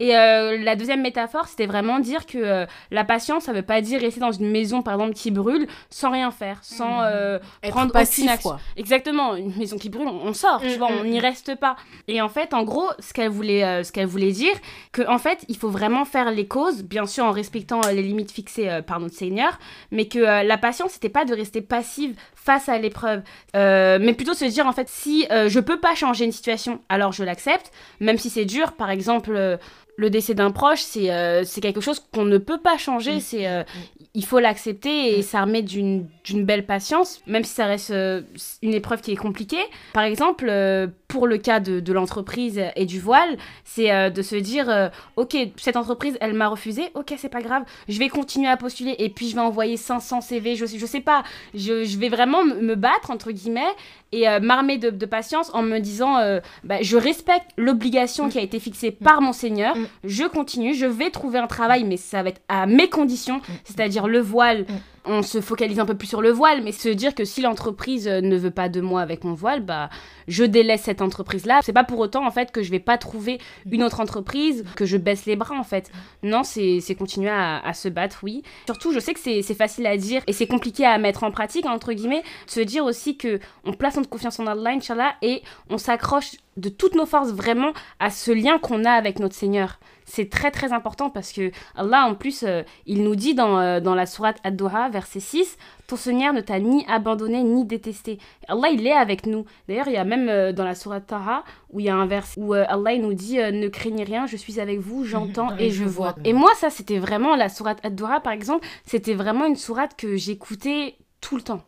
Et 0.00 0.16
euh, 0.16 0.58
la 0.58 0.74
deuxième 0.74 1.02
métaphore, 1.02 1.46
c'était 1.46 1.66
vraiment 1.66 2.00
dire 2.00 2.26
que 2.26 2.38
euh, 2.38 2.66
la 2.90 3.04
patience, 3.04 3.44
ça 3.44 3.52
veut 3.52 3.62
pas 3.62 3.80
dire 3.82 4.00
rester 4.00 4.18
dans 4.18 4.32
une 4.32 4.50
maison, 4.50 4.82
par 4.82 4.94
exemple, 4.94 5.12
qui 5.12 5.30
brûle, 5.30 5.68
sans 5.90 6.10
rien 6.10 6.30
faire, 6.32 6.58
sans 6.62 7.02
euh, 7.02 7.38
Être 7.62 7.70
prendre 7.70 7.92
passif, 7.92 8.20
aucune 8.24 8.30
action. 8.30 8.50
quoi. 8.50 8.60
Exactement, 8.76 9.36
une 9.36 9.54
maison 9.56 9.76
qui 9.78 9.90
brûle, 9.90 10.08
on 10.08 10.32
sort, 10.32 10.60
tu 10.62 10.68
Mm, 10.68 10.78
vois, 10.78 10.90
mm, 10.90 10.98
on 11.00 11.04
n'y 11.04 11.20
reste 11.20 11.54
pas. 11.54 11.76
Et 12.08 12.20
en 12.22 12.28
fait, 12.30 12.54
en 12.54 12.64
gros, 12.64 12.88
ce 12.98 13.12
qu'elle 13.12 13.28
voulait, 13.28 13.62
euh, 13.62 13.84
ce 13.84 13.92
qu'elle 13.92 14.06
voulait 14.06 14.32
dire, 14.32 14.54
que 14.92 15.06
en 15.06 15.18
fait, 15.18 15.44
il 15.48 15.56
faut 15.56 15.68
vraiment 15.70 16.04
faire 16.06 16.30
les 16.30 16.48
causes, 16.48 16.82
bien 16.82 17.06
sûr 17.06 17.24
en 17.26 17.30
respectant 17.30 17.82
euh, 17.84 17.92
les 17.92 18.02
limites 18.02 18.30
fixées 18.32 18.70
euh, 18.70 18.80
par 18.82 19.00
notre 19.00 19.14
Seigneur, 19.14 19.58
mais 19.92 20.06
que 20.08 20.18
euh, 20.18 20.42
la 20.42 20.56
patience, 20.56 20.92
c'était 20.92 21.10
pas 21.10 21.26
de 21.26 21.34
rester 21.34 21.60
passive 21.60 22.16
face 22.34 22.70
à 22.70 22.78
l'épreuve, 22.78 23.20
euh, 23.54 23.98
mais 24.00 24.14
plutôt 24.14 24.32
se 24.32 24.46
dire 24.46 24.66
en 24.66 24.72
fait, 24.72 24.88
si 24.88 25.26
euh, 25.30 25.50
je 25.50 25.60
peux 25.60 25.78
pas 25.78 25.94
changer 25.94 26.24
une 26.24 26.32
situation, 26.32 26.80
alors 26.88 27.12
je 27.12 27.22
l'accepte, 27.22 27.70
même 28.00 28.16
si 28.16 28.30
c'est 28.30 28.46
dur. 28.46 28.72
Par 28.72 28.88
exemple. 28.90 29.58
Le 29.96 30.10
décès 30.10 30.34
d'un 30.34 30.50
proche, 30.50 30.80
c'est 30.80 31.10
euh, 31.10 31.44
c'est 31.44 31.60
quelque 31.60 31.80
chose 31.80 32.02
qu'on 32.12 32.24
ne 32.24 32.38
peut 32.38 32.58
pas 32.58 32.78
changer. 32.78 33.16
Mm. 33.16 33.20
C'est 33.20 33.46
euh, 33.46 33.62
il 34.14 34.24
faut 34.24 34.38
l'accepter 34.40 35.18
et 35.18 35.22
s'armer 35.22 35.62
d'une 35.62 36.06
d'une 36.24 36.44
belle 36.44 36.66
patience, 36.66 37.20
même 37.26 37.44
si 37.44 37.54
ça 37.54 37.66
reste 37.66 37.90
euh, 37.90 38.22
une 38.62 38.74
épreuve 38.74 39.00
qui 39.02 39.12
est 39.12 39.16
compliquée. 39.16 39.62
Par 39.92 40.04
exemple, 40.04 40.50
pour 41.08 41.26
le 41.26 41.38
cas 41.38 41.60
de, 41.60 41.80
de 41.80 41.92
l'entreprise 41.92 42.60
et 42.76 42.86
du 42.86 43.00
voile, 43.00 43.36
c'est 43.64 44.10
de 44.10 44.22
se 44.22 44.36
dire, 44.36 44.90
ok, 45.16 45.36
cette 45.56 45.76
entreprise, 45.76 46.16
elle 46.20 46.34
m'a 46.34 46.48
refusé, 46.48 46.82
ok, 46.94 47.14
c'est 47.16 47.28
pas 47.28 47.42
grave, 47.42 47.64
je 47.88 47.98
vais 47.98 48.08
continuer 48.08 48.48
à 48.48 48.56
postuler 48.56 48.94
et 48.98 49.08
puis 49.08 49.28
je 49.28 49.34
vais 49.34 49.40
envoyer 49.40 49.76
500 49.76 50.20
CV, 50.20 50.54
je, 50.54 50.66
je 50.66 50.86
sais 50.86 51.00
pas, 51.00 51.24
je, 51.54 51.84
je 51.84 51.98
vais 51.98 52.08
vraiment 52.08 52.44
me 52.44 52.74
battre, 52.74 53.10
entre 53.10 53.32
guillemets, 53.32 53.60
et 54.12 54.26
m'armer 54.40 54.78
de, 54.78 54.90
de 54.90 55.06
patience 55.06 55.50
en 55.52 55.62
me 55.62 55.78
disant, 55.78 56.16
bah, 56.62 56.78
je 56.80 56.96
respecte 56.96 57.50
l'obligation 57.56 58.28
qui 58.28 58.38
a 58.38 58.42
été 58.42 58.60
fixée 58.60 58.92
par 58.92 59.20
mon 59.20 59.32
Seigneur, 59.32 59.74
mm. 59.80 59.86
je 60.04 60.24
continue, 60.24 60.74
je 60.74 60.86
vais 60.86 61.10
trouver 61.10 61.38
un 61.38 61.46
travail, 61.46 61.84
mais 61.84 61.96
ça 61.96 62.22
va 62.22 62.30
être 62.30 62.40
à 62.48 62.66
mes 62.66 62.88
conditions, 62.88 63.38
mm. 63.38 63.52
c'est-à-dire 63.64 64.08
le 64.08 64.20
voile. 64.20 64.66
On 65.06 65.22
se 65.22 65.40
focalise 65.40 65.80
un 65.80 65.86
peu 65.86 65.96
plus 65.96 66.06
sur 66.06 66.20
le 66.20 66.30
voile, 66.30 66.62
mais 66.62 66.72
se 66.72 66.88
dire 66.90 67.14
que 67.14 67.24
si 67.24 67.40
l'entreprise 67.40 68.06
euh, 68.06 68.20
ne 68.20 68.36
veut 68.36 68.50
pas 68.50 68.68
de 68.68 68.82
moi 68.82 69.00
avec 69.00 69.24
mon 69.24 69.32
voile, 69.32 69.60
bah 69.60 69.88
je 70.28 70.44
délaisse 70.44 70.82
cette 70.82 71.00
entreprise-là. 71.00 71.60
C'est 71.62 71.72
pas 71.72 71.84
pour 71.84 71.98
autant 71.98 72.26
en 72.26 72.30
fait 72.30 72.52
que 72.52 72.62
je 72.62 72.70
vais 72.70 72.80
pas 72.80 72.98
trouver 72.98 73.38
une 73.70 73.82
autre 73.82 74.00
entreprise, 74.00 74.64
que 74.76 74.84
je 74.84 74.98
baisse 74.98 75.24
les 75.24 75.36
bras 75.36 75.54
en 75.58 75.64
fait. 75.64 75.90
Non, 76.22 76.42
c'est 76.44 76.94
continuer 76.98 77.30
à, 77.30 77.72
se 77.72 77.88
battre, 77.88 78.18
oui. 78.22 78.42
Surtout, 78.66 78.92
je 78.92 78.98
sais 78.98 79.14
que 79.14 79.20
c'est 79.20 79.54
facile 79.54 79.86
à 79.86 79.96
dire 79.96 80.22
et 80.26 80.34
c'est 80.34 80.46
compliqué 80.46 80.84
à 80.84 80.98
mettre 80.98 81.24
en 81.24 81.30
pratique 81.30 81.64
entre 81.64 81.92
guillemets. 81.92 82.22
Se 82.46 82.60
dire 82.60 82.84
aussi 82.84 83.16
que 83.16 83.40
on 83.64 83.72
place 83.72 83.96
notre 83.96 84.10
confiance 84.10 84.38
en 84.38 84.46
Allah, 84.46 84.70
Inch'Allah, 84.70 85.14
et 85.22 85.42
on 85.70 85.78
s'accroche 85.78 86.32
de 86.60 86.68
toutes 86.68 86.94
nos 86.94 87.06
forces 87.06 87.32
vraiment 87.32 87.72
à 87.98 88.10
ce 88.10 88.30
lien 88.30 88.58
qu'on 88.58 88.84
a 88.84 88.90
avec 88.90 89.18
notre 89.18 89.34
Seigneur. 89.34 89.78
C'est 90.04 90.28
très 90.28 90.50
très 90.50 90.72
important 90.72 91.08
parce 91.08 91.32
que 91.32 91.52
Allah 91.76 92.04
en 92.04 92.14
plus 92.14 92.42
euh, 92.42 92.62
il 92.86 93.04
nous 93.04 93.14
dit 93.14 93.34
dans, 93.34 93.60
euh, 93.60 93.80
dans 93.80 93.94
la 93.94 94.06
sourate 94.06 94.38
Ad-Duha 94.42 94.88
verset 94.88 95.20
6 95.20 95.56
ton 95.86 95.94
Seigneur 95.94 96.32
ne 96.32 96.40
t'a 96.40 96.58
ni 96.58 96.84
abandonné 96.88 97.42
ni 97.44 97.64
détesté. 97.64 98.18
Allah 98.48 98.70
il 98.70 98.86
est 98.86 98.92
avec 98.92 99.26
nous. 99.26 99.44
D'ailleurs 99.68 99.86
il 99.86 99.94
y 99.94 99.98
a 99.98 100.04
même 100.04 100.28
euh, 100.28 100.52
dans 100.52 100.64
la 100.64 100.74
sourate 100.74 101.06
Taha 101.06 101.44
où 101.70 101.78
il 101.78 101.86
y 101.86 101.90
a 101.90 101.96
un 101.96 102.06
verset 102.06 102.40
où 102.40 102.52
Allah 102.52 102.92
il 102.92 103.02
nous 103.02 103.14
dit 103.14 103.36
ne 103.36 103.68
craignez 103.68 104.04
rien, 104.04 104.26
je 104.26 104.36
suis 104.36 104.58
avec 104.58 104.80
vous, 104.80 105.04
j'entends 105.04 105.56
et 105.58 105.70
je 105.70 105.84
vois. 105.84 106.16
Et 106.24 106.32
moi 106.32 106.50
ça 106.56 106.70
c'était 106.70 106.98
vraiment 106.98 107.36
la 107.36 107.48
sourate 107.48 107.78
Ad-Duha 107.84 108.20
par 108.20 108.32
exemple, 108.32 108.66
c'était 108.84 109.14
vraiment 109.14 109.46
une 109.46 109.56
sourate 109.56 109.96
que 109.96 110.16
j'écoutais 110.16 110.96
tout 111.20 111.36
le 111.36 111.42
temps 111.42 111.62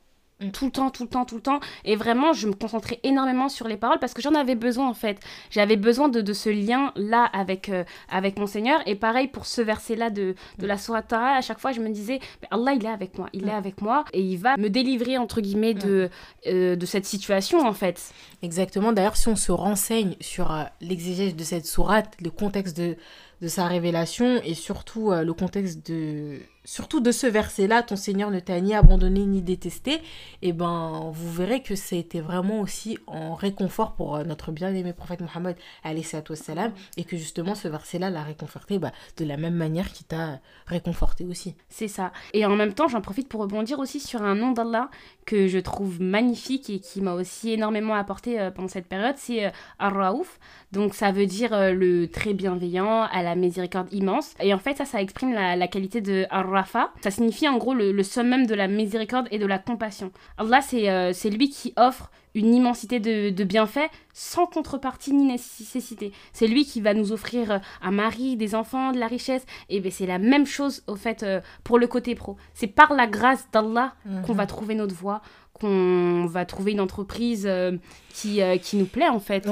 Mm. 0.47 0.51
tout 0.51 0.65
le 0.67 0.71
temps, 0.71 0.91
tout 0.91 1.03
le 1.05 1.09
temps, 1.09 1.25
tout 1.25 1.37
le 1.37 1.41
temps. 1.43 1.61
Et 1.85 1.97
vraiment, 1.97 2.33
je 2.33 2.47
me 2.47 2.53
concentrais 2.53 3.01
énormément 3.03 3.49
sur 3.49 3.69
les 3.69 3.77
paroles 3.77 3.99
parce 3.99 4.15
que 4.15 4.23
j'en 4.23 4.35
avais 4.35 4.55
besoin 4.55 4.89
en 4.89 4.95
fait. 4.95 5.19
J'avais 5.51 5.77
besoin 5.77 6.09
de, 6.09 6.21
de 6.21 6.33
ce 6.33 6.49
lien-là 6.49 7.25
avec, 7.25 7.69
euh, 7.69 7.85
avec 8.11 8.39
mon 8.39 8.47
Seigneur. 8.47 8.81
Et 8.87 8.95
pareil 8.95 9.29
pour 9.29 9.47
ce 9.47 9.61
verset-là 9.61 10.11
de, 10.11 10.35
de 10.59 10.67
la 10.67 10.77
Tara, 10.77 11.37
à 11.37 11.41
chaque 11.41 11.59
fois 11.59 11.73
je 11.73 11.81
me 11.81 11.89
disais, 11.91 12.21
Allah 12.51 12.73
il 12.75 12.85
est 12.85 12.89
avec 12.89 13.17
moi, 13.19 13.29
il 13.33 13.49
est 13.49 13.53
avec 13.53 13.81
moi 13.81 14.05
et 14.13 14.21
il 14.21 14.37
va 14.37 14.57
me 14.57 14.69
délivrer 14.69 15.17
entre 15.19 15.41
guillemets 15.41 15.75
de, 15.75 16.11
euh, 16.47 16.77
de 16.77 16.87
cette 16.87 17.07
situation 17.07 17.67
en 17.67 17.73
fait. 17.73 18.13
Exactement. 18.43 18.93
D'ailleurs, 18.93 19.17
si 19.17 19.29
on 19.29 19.37
se 19.37 19.53
renseigne 19.53 20.17
sur 20.21 20.53
euh, 20.53 20.65
l'exégèse 20.81 21.37
de 21.37 21.45
cette 21.45 21.67
sourate, 21.67 22.15
le 22.21 22.31
contexte 22.31 22.77
de, 22.77 22.97
de 23.41 23.49
sa 23.49 23.67
révélation 23.67 24.41
et 24.45 24.55
surtout 24.55 25.13
le 25.13 25.33
contexte 25.33 25.91
de 25.91 26.41
surtout 26.65 27.01
de 27.01 27.11
ce 27.11 27.27
verset-là, 27.27 27.83
ton 27.83 27.97
Seigneur 27.97 28.31
ne 28.31 28.41
t'a 28.41 28.61
ni 28.61 28.75
abandonné 28.75 29.27
ni 29.27 29.43
détesté, 29.43 29.95
et 29.95 30.01
eh 30.43 30.53
ben 30.53 31.11
vous 31.13 31.33
verrez 31.33 31.63
que 31.63 31.75
c'était 31.75 32.21
vraiment 32.21 32.61
aussi 32.61 32.99
en 33.07 33.35
réconfort 33.35 33.95
pour 33.95 34.17
euh, 34.17 34.25
notre 34.25 34.53
bien-aimé 34.53 34.93
prophète 34.93 35.21
Mohammed 35.21 35.57
salam 36.35 36.73
et 36.97 37.05
que 37.05 37.17
justement 37.17 37.55
ce 37.55 37.69
verset-là 37.69 38.11
l'a 38.11 38.23
réconforté 38.23 38.79
bah, 38.79 38.93
de 39.17 39.25
la 39.25 39.37
même 39.37 39.55
manière 39.55 39.93
qu'il 39.93 40.07
t'a 40.07 40.41
réconforté 40.67 41.25
aussi. 41.25 41.55
C'est 41.69 41.89
ça. 41.89 42.13
Et 42.33 42.47
en 42.47 42.55
même 42.57 42.75
temps, 42.75 42.89
j'en 42.89 43.01
profite 43.01 43.29
pour 43.29 43.41
rebondir 43.41 43.79
aussi 43.79 44.01
sur 44.01 44.23
un 44.23 44.35
nom 44.35 44.53
d'Allah 44.53 44.91
que 45.27 45.49
je 45.49 45.59
trouve 45.59 46.01
magnifique 46.01 46.71
et 46.71 46.81
qui 46.81 47.01
m'a 47.01 47.15
aussi 47.15 47.53
énormément 47.53 47.95
apporté 47.95 48.41
euh, 48.41 48.51
pendant 48.51 48.69
cette 48.69 48.87
période, 48.87 49.17
c'est 49.17 49.47
euh, 49.47 49.51
Ar-Raouf. 49.79 50.39
Donc 50.73 50.95
ça 50.95 51.13
veut 51.13 51.27
dire 51.27 51.51
le 51.53 52.07
très 52.07 52.33
bienveillant, 52.33 53.03
à 53.03 53.23
la 53.23 53.35
miséricorde 53.35 53.93
immense. 53.93 54.35
Et 54.41 54.55
en 54.55 54.59
fait, 54.59 54.77
ça, 54.77 54.87
ça 54.87 55.03
exprime 55.03 55.33
la, 55.35 55.55
la 55.55 55.69
qualité 55.69 56.01
de 56.01 56.25
Ar 56.31 56.52
Rafa. 56.53 56.93
Ça 57.03 57.11
signifie 57.11 57.49
en 57.49 57.59
gros 57.59 57.75
le, 57.75 58.03
summum 58.03 58.47
de 58.47 58.55
la 58.55 58.69
miséricorde 58.69 59.29
et 59.31 59.39
de 59.39 59.47
la 59.47 59.59
compassion. 59.59 60.13
Allah, 60.39 60.61
c'est 60.61 60.89
euh, 60.89 61.13
lui 61.31 61.51
qui 61.51 61.73
offre 61.77 62.11
une 62.35 62.55
immensité 62.55 63.01
de, 63.01 63.45
bienfaits 63.45 63.91
sans 64.13 64.47
contrepartie 64.47 65.13
ni 65.13 65.25
nécessité. 65.25 66.13
C'est 66.33 66.47
lui 66.47 66.65
qui 66.65 66.81
va 66.81 66.95
nous 66.95 67.13
offrir 67.13 67.51
euh, 67.51 67.59
un 67.83 67.91
mari, 67.91 68.37
des 68.37 68.55
enfants, 68.55 68.93
de 68.93 68.99
la 68.99 69.07
richesse. 69.07 69.45
Et 69.69 69.81
ben 69.81 69.91
c'est 69.91 70.07
la 70.07 70.19
même 70.19 70.47
chose 70.47 70.83
au 70.87 70.97
fait 70.97 71.23
euh, 71.23 71.41
pour 71.65 71.79
le 71.79 71.87
côté 71.87 72.15
pro. 72.15 72.37
C'est 72.55 72.69
par 72.69 72.93
la 72.93 73.07
grâce 73.07 73.49
d'Allah 73.53 73.95
qu'on 74.27 74.35
va 74.35 74.45
mhm. 74.45 74.49
trouver 74.49 74.75
notre 74.75 74.95
voie, 74.95 75.23
qu'on 75.53 76.27
va 76.27 76.45
trouver 76.45 76.73
une 76.73 76.81
entreprise 76.81 77.49
qui, 78.13 78.41
qui 78.63 78.77
nous 78.77 78.87
plaît 78.87 79.09
en 79.09 79.21
fait. 79.21 79.47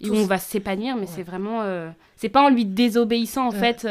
et 0.00 0.10
où 0.10 0.14
on 0.14 0.26
va 0.26 0.38
s'épanouir, 0.38 0.96
mais 0.96 1.06
c'est 1.06 1.22
vraiment. 1.22 1.62
c'est 2.16 2.28
pas 2.28 2.42
en 2.42 2.50
lui 2.50 2.64
désobéissant 2.66 3.46
en 3.46 3.52
fait 3.52 3.86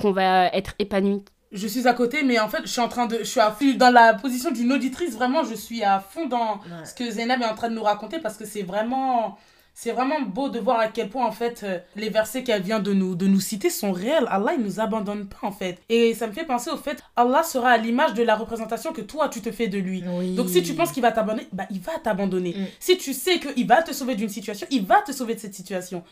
qu'on 0.00 0.12
va 0.12 0.48
être 0.48 0.74
épanoui 0.78 1.22
je 1.52 1.66
suis 1.66 1.86
à 1.86 1.94
côté, 1.94 2.22
mais 2.22 2.38
en 2.38 2.48
fait, 2.48 2.62
je 2.62 2.68
suis 2.68 2.80
en 2.80 2.88
train 2.88 3.06
de. 3.06 3.18
Je 3.18 3.24
suis, 3.24 3.40
à, 3.40 3.56
dans 3.76 3.90
la 3.90 4.14
position 4.14 4.50
d'une 4.50 4.72
auditrice, 4.72 5.14
vraiment, 5.14 5.44
je 5.44 5.54
suis 5.54 5.82
à 5.82 6.00
fond 6.00 6.26
dans 6.26 6.60
ce 6.84 6.94
que 6.94 7.10
Zainab 7.10 7.40
est 7.42 7.46
en 7.46 7.54
train 7.54 7.68
de 7.68 7.74
nous 7.74 7.82
raconter 7.82 8.18
parce 8.18 8.36
que 8.36 8.44
c'est 8.44 8.62
vraiment. 8.62 9.38
C'est 9.78 9.92
vraiment 9.92 10.22
beau 10.22 10.48
de 10.48 10.58
voir 10.58 10.80
à 10.80 10.88
quel 10.88 11.10
point, 11.10 11.26
en 11.26 11.32
fait, 11.32 11.60
euh, 11.62 11.78
les 11.96 12.08
versets 12.08 12.42
qu'elle 12.42 12.62
vient 12.62 12.80
de 12.80 12.94
nous, 12.94 13.14
de 13.14 13.26
nous 13.26 13.40
citer 13.40 13.68
sont 13.68 13.92
réels. 13.92 14.24
Allah, 14.30 14.54
il 14.56 14.64
nous 14.64 14.80
abandonne 14.80 15.26
pas, 15.26 15.46
en 15.46 15.52
fait. 15.52 15.82
Et 15.90 16.14
ça 16.14 16.26
me 16.26 16.32
fait 16.32 16.46
penser 16.46 16.70
au 16.70 16.78
fait, 16.78 17.02
Allah 17.14 17.42
sera 17.42 17.72
à 17.72 17.76
l'image 17.76 18.14
de 18.14 18.22
la 18.22 18.36
représentation 18.36 18.94
que 18.94 19.02
toi, 19.02 19.28
tu 19.28 19.42
te 19.42 19.52
fais 19.52 19.68
de 19.68 19.76
lui. 19.76 20.02
Donc, 20.34 20.48
si 20.48 20.62
tu 20.62 20.72
penses 20.72 20.92
qu'il 20.92 21.02
va 21.02 21.12
t'abandonner, 21.12 21.46
bah, 21.52 21.66
il 21.68 21.80
va 21.80 21.92
t'abandonner. 22.02 22.54
Mm. 22.56 22.66
Si 22.80 22.96
tu 22.96 23.12
sais 23.12 23.38
qu'il 23.38 23.66
va 23.66 23.82
te 23.82 23.92
sauver 23.92 24.14
d'une 24.14 24.30
situation, 24.30 24.66
il 24.70 24.86
va 24.86 25.02
te 25.02 25.12
sauver 25.12 25.34
de 25.34 25.40
cette 25.40 25.54
situation. 25.54 26.02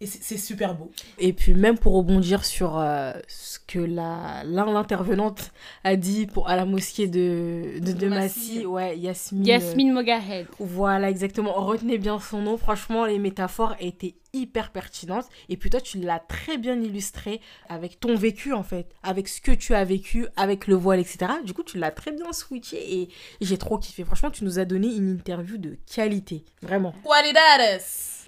Et 0.00 0.06
c'est 0.06 0.38
super 0.38 0.74
beau. 0.74 0.90
Et 1.18 1.32
puis 1.32 1.54
même 1.54 1.78
pour 1.78 1.94
rebondir 1.94 2.44
sur 2.44 2.78
euh, 2.78 3.12
ce 3.28 3.58
que 3.60 3.78
l'intervenante 3.78 5.52
a 5.84 5.96
dit 5.96 6.26
pour, 6.26 6.48
à 6.48 6.56
la 6.56 6.64
mosquée 6.64 7.06
de, 7.06 7.78
de, 7.80 7.92
de 7.92 8.08
Massy, 8.08 8.66
ouais, 8.66 8.98
Yasmine. 8.98 9.46
Yasmine 9.46 9.92
Mogahed. 9.92 10.46
Voilà, 10.58 11.08
exactement. 11.10 11.52
Retenez 11.52 11.98
bien 11.98 12.18
son 12.18 12.42
nom. 12.42 12.58
Franchement, 12.58 13.06
les 13.06 13.18
métaphores 13.18 13.76
étaient 13.78 14.16
hyper 14.32 14.72
pertinentes. 14.72 15.26
Et 15.48 15.56
puis 15.56 15.70
toi, 15.70 15.80
tu 15.80 15.98
l'as 16.00 16.18
très 16.18 16.58
bien 16.58 16.78
illustré 16.80 17.40
avec 17.68 18.00
ton 18.00 18.16
vécu, 18.16 18.52
en 18.52 18.64
fait. 18.64 18.92
Avec 19.04 19.28
ce 19.28 19.40
que 19.40 19.52
tu 19.52 19.74
as 19.74 19.84
vécu, 19.84 20.26
avec 20.36 20.66
le 20.66 20.74
voile, 20.74 20.98
etc. 20.98 21.26
Du 21.44 21.54
coup, 21.54 21.62
tu 21.62 21.78
l'as 21.78 21.92
très 21.92 22.10
bien 22.10 22.32
switché 22.32 23.00
et 23.00 23.08
j'ai 23.40 23.58
trop 23.58 23.78
kiffé. 23.78 24.04
Franchement, 24.04 24.30
tu 24.30 24.44
nous 24.44 24.58
as 24.58 24.64
donné 24.64 24.88
une 24.88 25.08
interview 25.08 25.56
de 25.56 25.78
qualité. 25.86 26.44
Vraiment. 26.62 26.94
Qualidades 27.04 27.80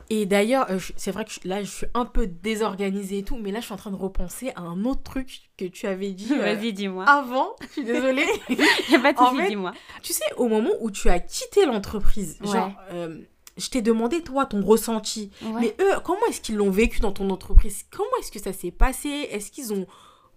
et 0.08 0.26
d'ailleurs, 0.26 0.70
euh, 0.70 0.78
c'est 0.96 1.10
vrai 1.10 1.24
que 1.24 1.32
là, 1.44 1.62
je 1.62 1.70
suis 1.70 1.86
un 1.94 2.04
peu 2.04 2.26
désorganisée 2.26 3.18
et 3.18 3.22
tout, 3.22 3.36
mais 3.36 3.50
là, 3.50 3.60
je 3.60 3.64
suis 3.64 3.74
en 3.74 3.78
train 3.78 3.90
de 3.90 3.96
repenser 3.96 4.52
à 4.54 4.60
un 4.60 4.84
autre 4.84 5.02
truc 5.02 5.50
que 5.56 5.64
tu 5.64 5.86
avais 5.86 6.10
dit. 6.12 6.32
Euh, 6.32 6.54
Vas-y, 6.54 6.72
dis-moi. 6.72 7.04
Avant, 7.04 7.56
je 7.60 7.66
suis 7.72 7.84
désolée. 7.84 8.26
Il 8.48 8.94
a 8.94 8.98
pas 9.00 9.12
de 9.12 9.18
souci, 9.18 9.48
dis-moi. 9.48 9.72
Tu 10.02 10.12
sais, 10.12 10.24
au 10.36 10.48
moment 10.48 10.70
où 10.80 10.90
tu 10.90 11.08
as 11.08 11.18
quitté 11.18 11.66
l'entreprise, 11.66 12.38
genre, 12.42 12.72
euh, 12.92 13.18
je 13.56 13.68
t'ai 13.68 13.82
demandé, 13.82 14.22
toi, 14.22 14.46
ton 14.46 14.62
ressenti. 14.62 15.30
Mais 15.60 15.74
eux, 15.80 15.92
comment 16.04 16.24
est-ce 16.28 16.40
qu'ils 16.40 16.56
l'ont 16.56 16.70
vécu 16.70 17.00
dans 17.00 17.12
ton 17.12 17.30
entreprise? 17.30 17.84
Comment 17.90 18.08
est-ce 18.20 18.30
que 18.30 18.38
ça 18.38 18.52
s'est 18.52 18.70
passé? 18.70 19.08
Est-ce 19.08 19.50
qu'ils 19.50 19.72
ont 19.72 19.86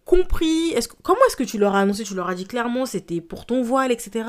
compris 0.10 0.74
Comment 1.04 1.20
est-ce 1.28 1.36
que 1.36 1.44
tu 1.44 1.60
leur 1.60 1.76
as 1.76 1.82
annoncé? 1.82 2.04
Tu 2.04 2.16
leur 2.16 2.28
as 2.30 2.34
dit 2.34 2.46
clairement 2.46 2.88
c'était 2.88 3.22
pour 3.22 3.46
ton 3.46 3.62
voile, 3.62 3.92
etc. 3.92 4.28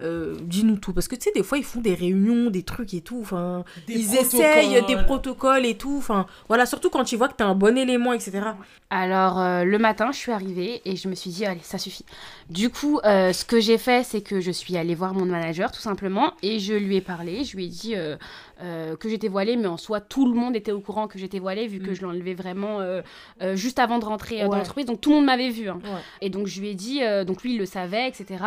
Euh, 0.00 0.36
dis-nous 0.40 0.76
tout. 0.76 0.92
Parce 0.92 1.08
que 1.08 1.16
tu 1.16 1.22
sais, 1.22 1.32
des 1.34 1.42
fois, 1.42 1.58
ils 1.58 1.64
font 1.64 1.80
des 1.80 1.94
réunions, 1.94 2.48
des 2.48 2.62
trucs 2.62 2.94
et 2.94 3.00
tout. 3.00 3.18
Enfin, 3.20 3.64
ils 3.88 4.14
essayent 4.14 4.84
des 4.86 4.96
protocoles 4.96 5.66
et 5.66 5.76
tout. 5.76 5.96
Enfin, 5.98 6.26
voilà, 6.46 6.64
surtout 6.64 6.90
quand 6.90 7.10
ils 7.10 7.16
voient 7.16 7.28
que 7.28 7.36
tu 7.36 7.42
as 7.42 7.46
un 7.46 7.56
bon 7.56 7.76
élément, 7.76 8.12
etc. 8.12 8.40
Alors, 8.90 9.40
euh, 9.40 9.64
le 9.64 9.78
matin, 9.78 10.12
je 10.12 10.18
suis 10.18 10.30
arrivée 10.30 10.80
et 10.84 10.94
je 10.94 11.08
me 11.08 11.16
suis 11.16 11.30
dit, 11.30 11.44
allez, 11.44 11.60
ça 11.62 11.78
suffit. 11.78 12.04
Du 12.48 12.70
coup, 12.70 13.00
euh, 13.04 13.32
ce 13.32 13.44
que 13.44 13.58
j'ai 13.58 13.78
fait, 13.78 14.04
c'est 14.04 14.20
que 14.20 14.40
je 14.40 14.52
suis 14.52 14.76
allée 14.76 14.94
voir 14.94 15.12
mon 15.12 15.24
manager, 15.24 15.72
tout 15.72 15.80
simplement, 15.80 16.34
et 16.42 16.60
je 16.60 16.74
lui 16.74 16.96
ai 16.96 17.00
parlé. 17.00 17.42
Je 17.42 17.56
lui 17.56 17.64
ai 17.64 17.68
dit, 17.68 17.96
euh, 18.62 18.96
que 18.96 19.08
j'étais 19.08 19.28
voilée, 19.28 19.56
mais 19.56 19.66
en 19.66 19.76
soi, 19.76 20.00
tout 20.00 20.26
le 20.26 20.32
monde 20.32 20.56
était 20.56 20.72
au 20.72 20.80
courant 20.80 21.08
que 21.08 21.18
j'étais 21.18 21.38
voilée, 21.38 21.66
vu 21.66 21.78
que 21.78 21.90
mm. 21.90 21.94
je 21.94 22.02
l'enlevais 22.02 22.34
vraiment 22.34 22.80
euh, 22.80 23.02
euh, 23.42 23.54
juste 23.54 23.78
avant 23.78 23.98
de 23.98 24.04
rentrer 24.04 24.42
dans 24.44 24.56
l'entreprise. 24.56 24.86
Donc 24.86 25.00
tout 25.00 25.10
le 25.10 25.16
monde 25.16 25.26
m'avait 25.26 25.50
vu. 25.50 25.68
Hein. 25.68 25.78
Et 26.22 26.30
donc 26.30 26.46
je 26.46 26.60
lui 26.60 26.68
ai 26.68 26.74
dit, 26.74 27.00
donc 27.26 27.42
lui, 27.42 27.54
il 27.54 27.58
le 27.58 27.66
savait, 27.66 28.08
etc. 28.08 28.42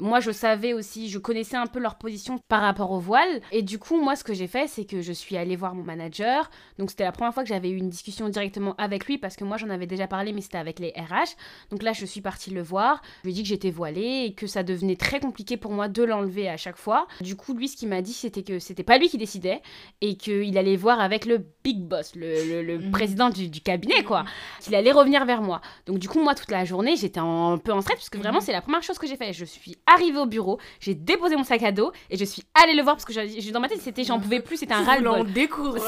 Moi, 0.00 0.20
je 0.20 0.30
savais 0.30 0.74
aussi, 0.74 1.08
je 1.08 1.18
connaissais 1.18 1.56
un 1.56 1.66
peu 1.66 1.78
leur 1.78 1.96
position 1.96 2.38
par 2.48 2.60
rapport 2.60 2.90
au 2.90 2.98
voile. 2.98 3.40
Et 3.52 3.62
du 3.62 3.78
coup, 3.78 4.00
moi, 4.00 4.16
ce 4.16 4.24
que 4.24 4.34
j'ai 4.34 4.46
fait, 4.46 4.66
c'est 4.68 4.84
que 4.84 5.00
je 5.00 5.12
suis 5.12 5.36
allée 5.36 5.56
voir 5.56 5.74
mon 5.74 5.82
manager. 5.82 6.50
Donc 6.78 6.90
c'était 6.90 7.04
la 7.04 7.12
première 7.12 7.32
fois 7.32 7.42
que 7.42 7.48
j'avais 7.48 7.70
eu 7.70 7.76
une 7.76 7.88
discussion 7.88 8.28
directement 8.28 8.74
avec 8.76 9.06
lui, 9.06 9.18
parce 9.18 9.36
que 9.36 9.44
moi, 9.44 9.56
j'en 9.56 9.70
avais 9.70 9.86
déjà 9.86 10.06
parlé, 10.06 10.32
mais 10.32 10.40
c'était 10.40 10.58
avec 10.58 10.78
les 10.78 10.90
RH. 10.90 11.36
Donc 11.70 11.82
là, 11.82 11.92
je 11.92 12.04
suis 12.04 12.20
partie 12.20 12.50
le 12.50 12.62
voir. 12.62 13.00
Je 13.22 13.28
lui 13.28 13.32
ai 13.32 13.34
dit 13.34 13.42
que 13.42 13.48
j'étais 13.48 13.70
voilée 13.70 14.24
et 14.26 14.34
que 14.34 14.46
ça 14.46 14.62
devenait 14.62 14.96
très 14.96 15.20
compliqué 15.20 15.56
pour 15.56 15.72
moi 15.72 15.88
de 15.88 16.02
l'enlever 16.02 16.48
à 16.48 16.56
chaque 16.56 16.76
fois. 16.76 17.06
Du 17.20 17.36
coup, 17.36 17.54
lui, 17.54 17.68
ce 17.68 17.76
qu'il 17.76 17.88
m'a 17.88 18.02
dit, 18.02 18.12
c'était 18.12 18.42
que 18.42 18.58
c'était 18.58 18.82
pas 18.82 18.98
lui 18.98 19.08
qui 19.08 19.18
décidait 19.18 19.53
et 20.00 20.16
qu'il 20.16 20.56
allait 20.58 20.76
voir 20.76 21.00
avec 21.00 21.24
le 21.24 21.46
big 21.64 21.80
boss, 21.80 22.14
le, 22.14 22.62
le, 22.62 22.78
mhm. 22.78 22.90
président 22.90 23.30
du, 23.30 23.48
du, 23.48 23.60
cabinet, 23.60 24.04
quoi, 24.04 24.22
mhm. 24.22 24.28
qu'il 24.60 24.74
allait 24.74 24.92
revenir 24.92 25.24
vers 25.24 25.40
moi. 25.40 25.60
Donc 25.86 25.98
du 25.98 26.08
coup, 26.08 26.22
moi, 26.22 26.34
toute 26.34 26.50
la 26.50 26.64
journée, 26.64 26.96
j'étais 26.96 27.20
un 27.20 27.58
peu 27.58 27.72
en 27.72 27.80
stress 27.80 27.96
parce 27.96 28.10
que 28.10 28.18
vraiment, 28.18 28.38
mhm. 28.38 28.44
c'est 28.44 28.52
la 28.52 28.60
première 28.60 28.82
chose 28.82 28.98
que 28.98 29.06
j'ai 29.06 29.16
fait. 29.16 29.32
Je 29.32 29.44
suis 29.44 29.76
arrivée 29.86 30.18
au 30.18 30.26
bureau, 30.26 30.58
j'ai 30.80 30.94
déposé 30.94 31.36
mon 31.36 31.44
sac 31.44 31.62
à 31.62 31.72
dos 31.72 31.92
et 32.10 32.16
je 32.16 32.24
suis 32.24 32.42
allée 32.62 32.74
le 32.74 32.82
voir 32.82 32.96
parce 32.96 33.04
que 33.04 33.12
j'ai 33.12 33.50
dans 33.50 33.60
ma 33.60 33.68
tête, 33.68 33.80
c'était 33.80 34.04
j'en 34.04 34.20
pouvais 34.20 34.40
plus, 34.40 34.58
c'était 34.58 34.74
un 34.74 34.84
ras-le-bol. 34.84 35.26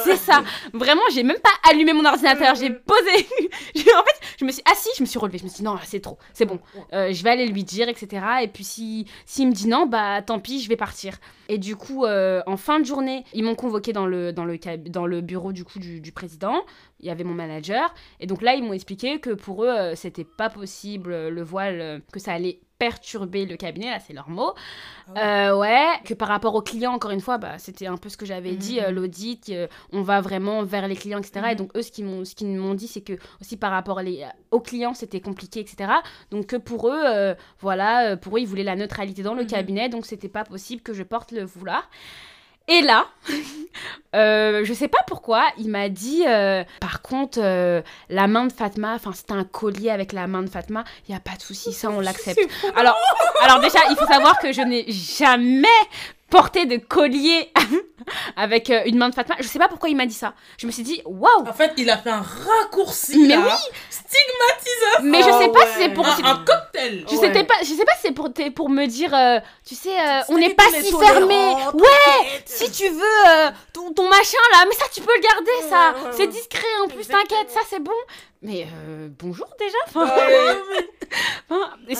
C'est 0.04 0.16
ça. 0.16 0.42
Vraiment, 0.72 1.02
j'ai 1.12 1.22
même 1.22 1.38
pas 1.42 1.70
allumé 1.70 1.92
mon 1.92 2.04
ordinateur, 2.04 2.54
j'ai 2.54 2.70
posé. 2.70 3.10
en 3.76 4.04
fait, 4.04 4.20
je 4.38 4.44
me 4.44 4.50
suis 4.50 4.62
assise, 4.70 4.92
je 4.96 5.02
me 5.02 5.06
suis 5.06 5.18
relevée, 5.18 5.38
je 5.38 5.44
me 5.44 5.48
suis 5.48 5.58
dit 5.58 5.64
non, 5.64 5.76
c'est 5.84 6.00
trop, 6.00 6.18
c'est 6.32 6.46
bon, 6.46 6.60
euh, 6.92 7.12
je 7.12 7.22
vais 7.22 7.30
aller 7.30 7.46
lui 7.46 7.64
dire, 7.64 7.88
etc. 7.88 8.24
Et 8.42 8.48
puis 8.48 8.64
si 8.64 9.06
s'il 9.24 9.48
me 9.48 9.52
dit 9.52 9.68
non, 9.68 9.86
bah 9.86 10.22
tant 10.22 10.38
pis, 10.38 10.60
je 10.60 10.68
vais 10.68 10.76
partir. 10.76 11.18
Et 11.48 11.58
du 11.58 11.76
coup, 11.76 12.04
euh, 12.04 12.42
en 12.46 12.56
fin 12.56 12.80
de 12.80 12.84
journée, 12.84 13.24
ils 13.32 13.44
m'ont 13.44 13.54
convoqué 13.54 13.92
dans 13.92 14.06
le, 14.06 14.32
dans 14.32 14.44
le, 14.44 15.20
bureau 15.20 15.52
du 15.52 15.64
coup 15.64 15.78
du, 15.78 16.12
président. 16.12 16.62
Il 17.00 17.06
y 17.06 17.10
avait 17.10 17.24
mon 17.24 17.34
manager. 17.34 17.94
Et 18.20 18.26
donc 18.26 18.42
là, 18.42 18.54
ils 18.54 18.64
m'ont 18.64 18.72
expliqué 18.72 19.20
que 19.20 19.30
pour 19.30 19.64
eux, 19.64 19.68
euh, 19.68 19.94
c'était 19.94 20.24
pas 20.24 20.50
possible 20.50 21.12
euh, 21.12 21.30
le 21.30 21.42
voile, 21.42 22.02
que 22.12 22.18
ça 22.18 22.32
allait 22.32 22.60
perturber 22.78 23.46
le 23.46 23.56
cabinet, 23.56 23.90
là 23.90 24.00
c'est 24.00 24.12
leur 24.12 24.28
mot. 24.28 24.52
Euh, 25.16 25.56
ouais, 25.56 25.86
que 26.04 26.14
par 26.14 26.28
rapport 26.28 26.54
aux 26.54 26.62
clients, 26.62 26.92
encore 26.92 27.10
une 27.12 27.20
fois, 27.20 27.38
bah, 27.38 27.58
c'était 27.58 27.86
un 27.86 27.96
peu 27.96 28.08
ce 28.08 28.16
que 28.16 28.26
j'avais 28.26 28.52
dit, 28.56 28.80
euh, 28.80 28.90
l'audit, 28.90 29.48
euh, 29.50 29.66
on 29.92 30.02
va 30.02 30.20
vraiment 30.20 30.62
vers 30.64 30.88
les 30.88 30.96
clients, 30.96 31.18
etc. 31.18 31.48
Et 31.52 31.54
donc 31.54 31.76
eux, 31.76 31.82
ce 31.82 31.92
qu'ils 31.92 32.04
m'ont, 32.04 32.24
ce 32.24 32.34
qu'ils 32.34 32.48
m'ont 32.48 32.74
dit, 32.74 32.88
c'est 32.88 33.00
que 33.02 33.14
aussi 33.40 33.56
par 33.56 33.70
rapport 33.70 34.00
les, 34.02 34.26
aux 34.50 34.60
clients, 34.60 34.94
c'était 34.94 35.20
compliqué, 35.20 35.60
etc. 35.60 35.90
Donc 36.30 36.46
que 36.46 36.56
pour 36.56 36.88
eux, 36.88 37.02
euh, 37.06 37.34
voilà, 37.60 38.16
pour 38.16 38.36
eux, 38.36 38.40
ils 38.40 38.46
voulaient 38.46 38.64
la 38.64 38.76
neutralité 38.76 39.22
dans 39.22 39.34
le 39.34 39.42
Mhm. 39.42 39.48
cabinet, 39.48 39.88
donc 39.88 40.04
c'était 40.06 40.28
pas 40.28 40.44
possible 40.44 40.82
que 40.82 40.92
je 40.92 41.02
porte 41.02 41.32
le 41.32 41.46
foulard. 41.46 41.88
Et 42.68 42.80
là, 42.80 43.06
euh, 44.16 44.64
je 44.64 44.72
sais 44.72 44.88
pas 44.88 45.02
pourquoi, 45.06 45.44
il 45.58 45.68
m'a 45.68 45.88
dit, 45.88 46.24
euh, 46.26 46.64
par 46.80 47.00
contre, 47.00 47.38
euh, 47.40 47.80
la 48.08 48.26
main 48.26 48.46
de 48.46 48.52
Fatma, 48.52 48.94
enfin 48.94 49.12
c'était 49.14 49.34
un 49.34 49.44
collier 49.44 49.90
avec 49.90 50.12
la 50.12 50.26
main 50.26 50.42
de 50.42 50.50
Fatma, 50.50 50.82
il 51.08 51.12
y 51.12 51.16
a 51.16 51.20
pas 51.20 51.36
de 51.36 51.42
souci, 51.42 51.72
ça 51.72 51.90
on 51.90 52.00
l'accepte. 52.00 52.40
Alors, 52.74 52.96
alors 53.42 53.60
déjà, 53.60 53.78
il 53.90 53.96
faut 53.96 54.06
savoir 54.06 54.38
que 54.40 54.52
je 54.52 54.62
n'ai 54.62 54.84
jamais 54.90 55.68
porté 56.28 56.66
de 56.66 56.76
collier 56.76 57.52
avec 58.36 58.70
euh, 58.70 58.82
une 58.86 58.96
main 58.98 59.08
de 59.08 59.14
Fatma. 59.14 59.36
Je 59.40 59.46
sais 59.46 59.58
pas 59.58 59.68
pourquoi 59.68 59.88
il 59.88 59.96
m'a 59.96 60.06
dit 60.06 60.14
ça. 60.14 60.34
Je 60.58 60.66
me 60.66 60.72
suis 60.72 60.82
dit, 60.82 61.02
waouh 61.04 61.46
En 61.48 61.52
fait, 61.52 61.72
il 61.76 61.88
a 61.90 61.96
fait 61.98 62.10
un 62.10 62.22
raccourci. 62.22 63.18
Mais 63.18 63.36
là. 63.36 63.42
oui. 63.44 63.76
Stigmatisation. 63.90 65.02
Mais 65.04 65.18
je 65.22 65.24
sais 65.38 65.46
Oh, 65.48 65.52
pas 65.52 65.66
si 65.66 65.72
c'est 65.74 65.88
ouais. 65.88 65.94
pour... 65.94 66.06
Un, 66.06 66.24
un 66.24 66.44
cocktail. 66.44 67.04
Je 67.10 67.16
Ouais. 67.16 67.32
sais 67.34 67.44
pas, 67.44 67.54
je 67.60 67.66
sais 67.72 67.84
pas 67.84 67.92
si 67.94 68.00
c'est 68.02 68.12
pour, 68.12 68.28
pour 68.54 68.68
me 68.68 68.86
dire, 68.86 69.14
euh, 69.14 69.38
tu 69.66 69.74
sais, 69.74 69.90
euh, 69.98 70.20
on 70.28 70.38
n'est 70.38 70.54
pas 70.54 70.64
si 70.72 70.92
fermé. 70.92 71.54
Ouais, 71.74 72.42
si 72.44 72.70
tu 72.70 72.88
veux 72.88 73.26
euh, 73.28 73.50
ton, 73.72 73.92
ton 73.92 74.08
machin 74.08 74.38
là, 74.52 74.64
mais 74.68 74.74
ça 74.74 74.84
tu 74.92 75.00
peux 75.00 75.12
le 75.14 75.22
garder, 75.22 75.68
ça. 75.70 75.92
Ouais, 75.98 76.04
ouais, 76.08 76.14
c'est 76.16 76.26
discret 76.26 76.66
en 76.84 76.88
plus, 76.88 77.06
t'inquiète, 77.06 77.50
ça 77.50 77.60
c'est 77.68 77.80
bon. 77.82 77.92
Mais 78.42 78.66
euh, 78.86 79.08
bonjour 79.18 79.48
déjà. 79.58 79.76
Enfin, 79.86 80.04
Ouais. 80.06 80.56
enfin, 81.50 81.70
Ah, 81.88 81.94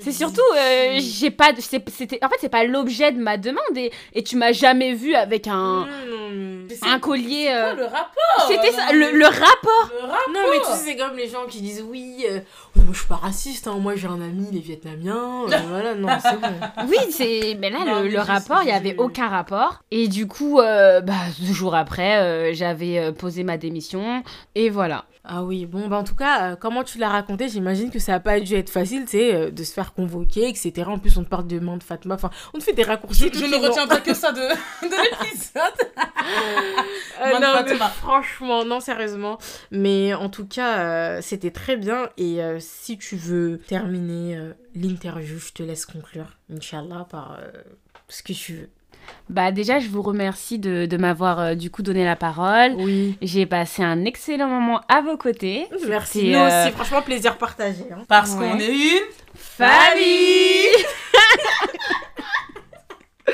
c'est 0.00 0.12
surtout, 0.12 0.40
euh, 0.56 0.98
j'ai 1.00 1.30
pas, 1.30 1.52
c'était, 1.58 2.24
en 2.24 2.28
fait 2.28 2.36
c'est 2.40 2.48
pas 2.48 2.64
l'objet 2.64 3.10
de 3.12 3.18
ma 3.18 3.36
demande 3.36 3.76
et, 3.76 3.90
et 4.14 4.22
tu 4.22 4.36
m'as 4.36 4.52
jamais 4.52 4.94
vu 4.94 5.14
avec 5.14 5.46
un, 5.48 5.86
c'est- 6.68 6.86
un 6.86 6.98
collier. 6.98 7.46
quoi 7.46 7.54
euh, 7.54 7.74
le 7.74 7.84
rapport 7.84 8.46
C'était 8.48 8.70
Non, 8.70 8.76
ça, 8.76 8.92
le, 8.92 9.10
le 9.12 9.24
rapport. 9.26 9.90
Le 9.92 10.06
rapport. 10.06 10.28
Non, 10.32 10.40
mais 10.52 10.58
tu 10.60 10.66
sais, 10.66 10.84
c'est 10.92 10.96
comme 10.96 11.16
les 11.16 11.28
gens 11.28 11.46
qui 11.48 11.60
disent 11.62 11.84
oui, 11.88 12.26
euh, 12.30 12.36
Ouais, 12.76 12.82
moi 12.84 12.92
je 12.92 12.98
suis 12.98 13.08
pas 13.08 13.16
raciste, 13.16 13.66
hein, 13.66 13.76
moi 13.80 13.96
j'ai 13.96 14.06
un 14.06 14.20
ami, 14.20 14.46
il 14.52 14.58
est 14.58 14.60
vietnamien, 14.60 15.44
euh, 15.50 15.56
voilà, 15.68 15.94
non, 15.94 16.08
c'est 16.22 16.38
bon. 16.40 16.86
Oui, 16.88 16.96
c'est. 17.10 17.56
Mais 17.58 17.70
là, 17.70 17.78
Non, 17.84 17.96
le, 17.96 18.02
mais 18.04 18.08
le 18.10 18.16
je 18.20 18.24
rapport, 18.26 18.60
il 18.62 18.68
y 18.68 18.72
avait 18.72 18.96
aucun 18.98 19.28
rapport. 19.28 19.80
Et 19.90 20.08
du 20.08 20.26
coup, 20.28 20.60
euh, 20.60 21.00
bah, 21.00 21.14
deux 21.40 21.52
jours 21.52 21.74
après, 21.74 22.18
euh, 22.20 22.52
j'avais 22.54 23.12
posé 23.12 23.42
ma 23.44 23.56
démission. 23.56 24.22
Et 24.54 24.68
voilà. 24.70 25.04
Ah 25.24 25.44
oui, 25.44 25.66
bon, 25.66 25.86
bah 25.86 25.98
en 25.98 26.02
tout 26.04 26.16
cas, 26.16 26.50
euh, 26.52 26.56
comment 26.56 26.82
tu 26.82 26.98
l'as 26.98 27.08
raconté, 27.08 27.48
j'imagine 27.48 27.90
que 27.92 28.00
ça 28.00 28.14
a 28.14 28.20
pas 28.20 28.40
dû 28.40 28.54
être 28.56 28.70
facile, 28.70 29.02
tu 29.04 29.12
sais, 29.12 29.34
euh, 29.34 29.50
de 29.52 29.62
se 29.62 29.72
faire 29.72 29.94
convoquer, 29.94 30.48
etc. 30.48 30.72
En 30.88 30.98
plus, 30.98 31.16
on 31.16 31.22
te 31.22 31.28
parle 31.28 31.46
de 31.46 31.60
main 31.60 31.76
de 31.76 31.82
Fatma, 31.84 32.16
enfin, 32.16 32.30
on 32.52 32.58
te 32.58 32.64
fait 32.64 32.72
des 32.72 32.82
raccourcis. 32.82 33.30
Je, 33.32 33.44
ne 33.44 33.56
vont- 33.56 33.68
retiendrai 33.68 34.02
que 34.02 34.14
ça 34.14 34.32
de, 34.32 34.40
de 34.88 35.22
l'épisode. 35.22 35.62
Euh, 37.20 37.38
non, 37.38 37.62
mais 37.64 37.76
franchement, 37.98 38.64
non, 38.64 38.80
sérieusement. 38.80 39.38
Mais 39.70 40.12
en 40.14 40.28
tout 40.28 40.46
cas, 40.46 40.78
euh, 40.80 41.18
c'était 41.22 41.50
très 41.52 41.76
bien. 41.76 42.08
Et 42.16 42.40
si 42.58 42.98
tu 42.98 43.14
veux 43.16 43.58
terminer 43.58 44.38
l'interview, 44.74 45.38
je 45.38 45.52
te 45.52 45.62
laisse 45.62 45.86
conclure, 45.86 46.36
Inch'Allah, 46.52 47.06
par 47.08 47.38
ce 48.08 48.22
que 48.24 48.32
tu 48.32 48.54
veux. 48.54 48.70
Bah, 49.28 49.50
déjà, 49.52 49.78
je 49.78 49.88
vous 49.88 50.02
remercie 50.02 50.58
de, 50.58 50.84
de 50.86 50.96
m'avoir 50.96 51.40
euh, 51.40 51.54
du 51.54 51.70
coup 51.70 51.82
donné 51.82 52.04
la 52.04 52.16
parole. 52.16 52.72
Oui. 52.76 53.16
J'ai 53.22 53.46
passé 53.46 53.82
un 53.82 54.04
excellent 54.04 54.48
moment 54.48 54.80
à 54.88 55.00
vos 55.00 55.16
côtés. 55.16 55.66
Merci. 55.88 56.30
Nous 56.32 56.38
euh, 56.38 56.64
aussi, 56.64 56.72
franchement, 56.74 57.00
plaisir 57.02 57.38
partagé. 57.38 57.84
hein. 57.92 58.02
Parce 58.08 58.32
Ouais. 58.34 58.50
qu'on 58.50 58.58
est 58.58 58.68
une 58.68 59.00
Famille 59.34 60.68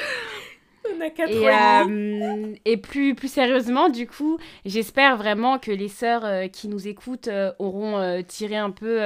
On 0.91 1.01
a 1.01 1.08
quatre 1.08 1.08
Et, 1.27 1.49
euh, 1.49 2.55
et 2.65 2.77
plus, 2.77 3.15
plus 3.15 3.29
sérieusement, 3.29 3.89
du 3.89 4.07
coup, 4.07 4.39
j'espère 4.65 5.17
vraiment 5.17 5.59
que 5.59 5.71
les 5.71 5.89
sœurs 5.89 6.25
euh, 6.25 6.47
qui 6.49 6.69
nous 6.69 6.87
écoutent 6.87 7.29
euh, 7.29 7.53
auront 7.59 8.23
tiré 8.27 8.57
un 8.57 8.71
peu 8.71 9.01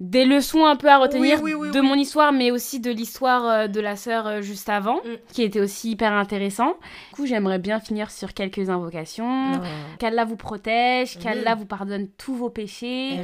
des 0.00 0.24
leçons 0.24 0.64
un 0.66 0.76
peu 0.76 0.88
à 0.88 0.98
retenir 0.98 1.40
Oui, 1.42 1.54
oui, 1.54 1.68
oui, 1.68 1.70
de 1.74 1.80
mon 1.80 1.94
histoire, 1.94 2.32
mais 2.32 2.50
aussi 2.50 2.80
de 2.80 2.90
l'histoire 2.90 3.68
de 3.68 3.80
la 3.80 3.96
sœur 3.96 4.42
juste 4.42 4.68
avant, 4.68 4.96
Mm. 4.96 5.32
qui 5.32 5.42
était 5.42 5.60
aussi 5.60 5.90
hyper 5.92 6.12
intéressant. 6.12 6.74
Du 7.10 7.16
coup, 7.16 7.26
j'aimerais 7.26 7.58
bien 7.58 7.80
finir 7.80 8.10
sur 8.10 8.34
quelques 8.34 8.70
invocations. 8.70 9.52
Non. 9.52 9.60
Qu'Allah 9.98 10.24
vous 10.24 10.36
protège, 10.36 11.18
qu'Allah 11.18 11.54
vous 11.54 11.66
pardonne 11.66 12.08
tous 12.18 12.34
vos 12.34 12.50
péchés. 12.50 13.18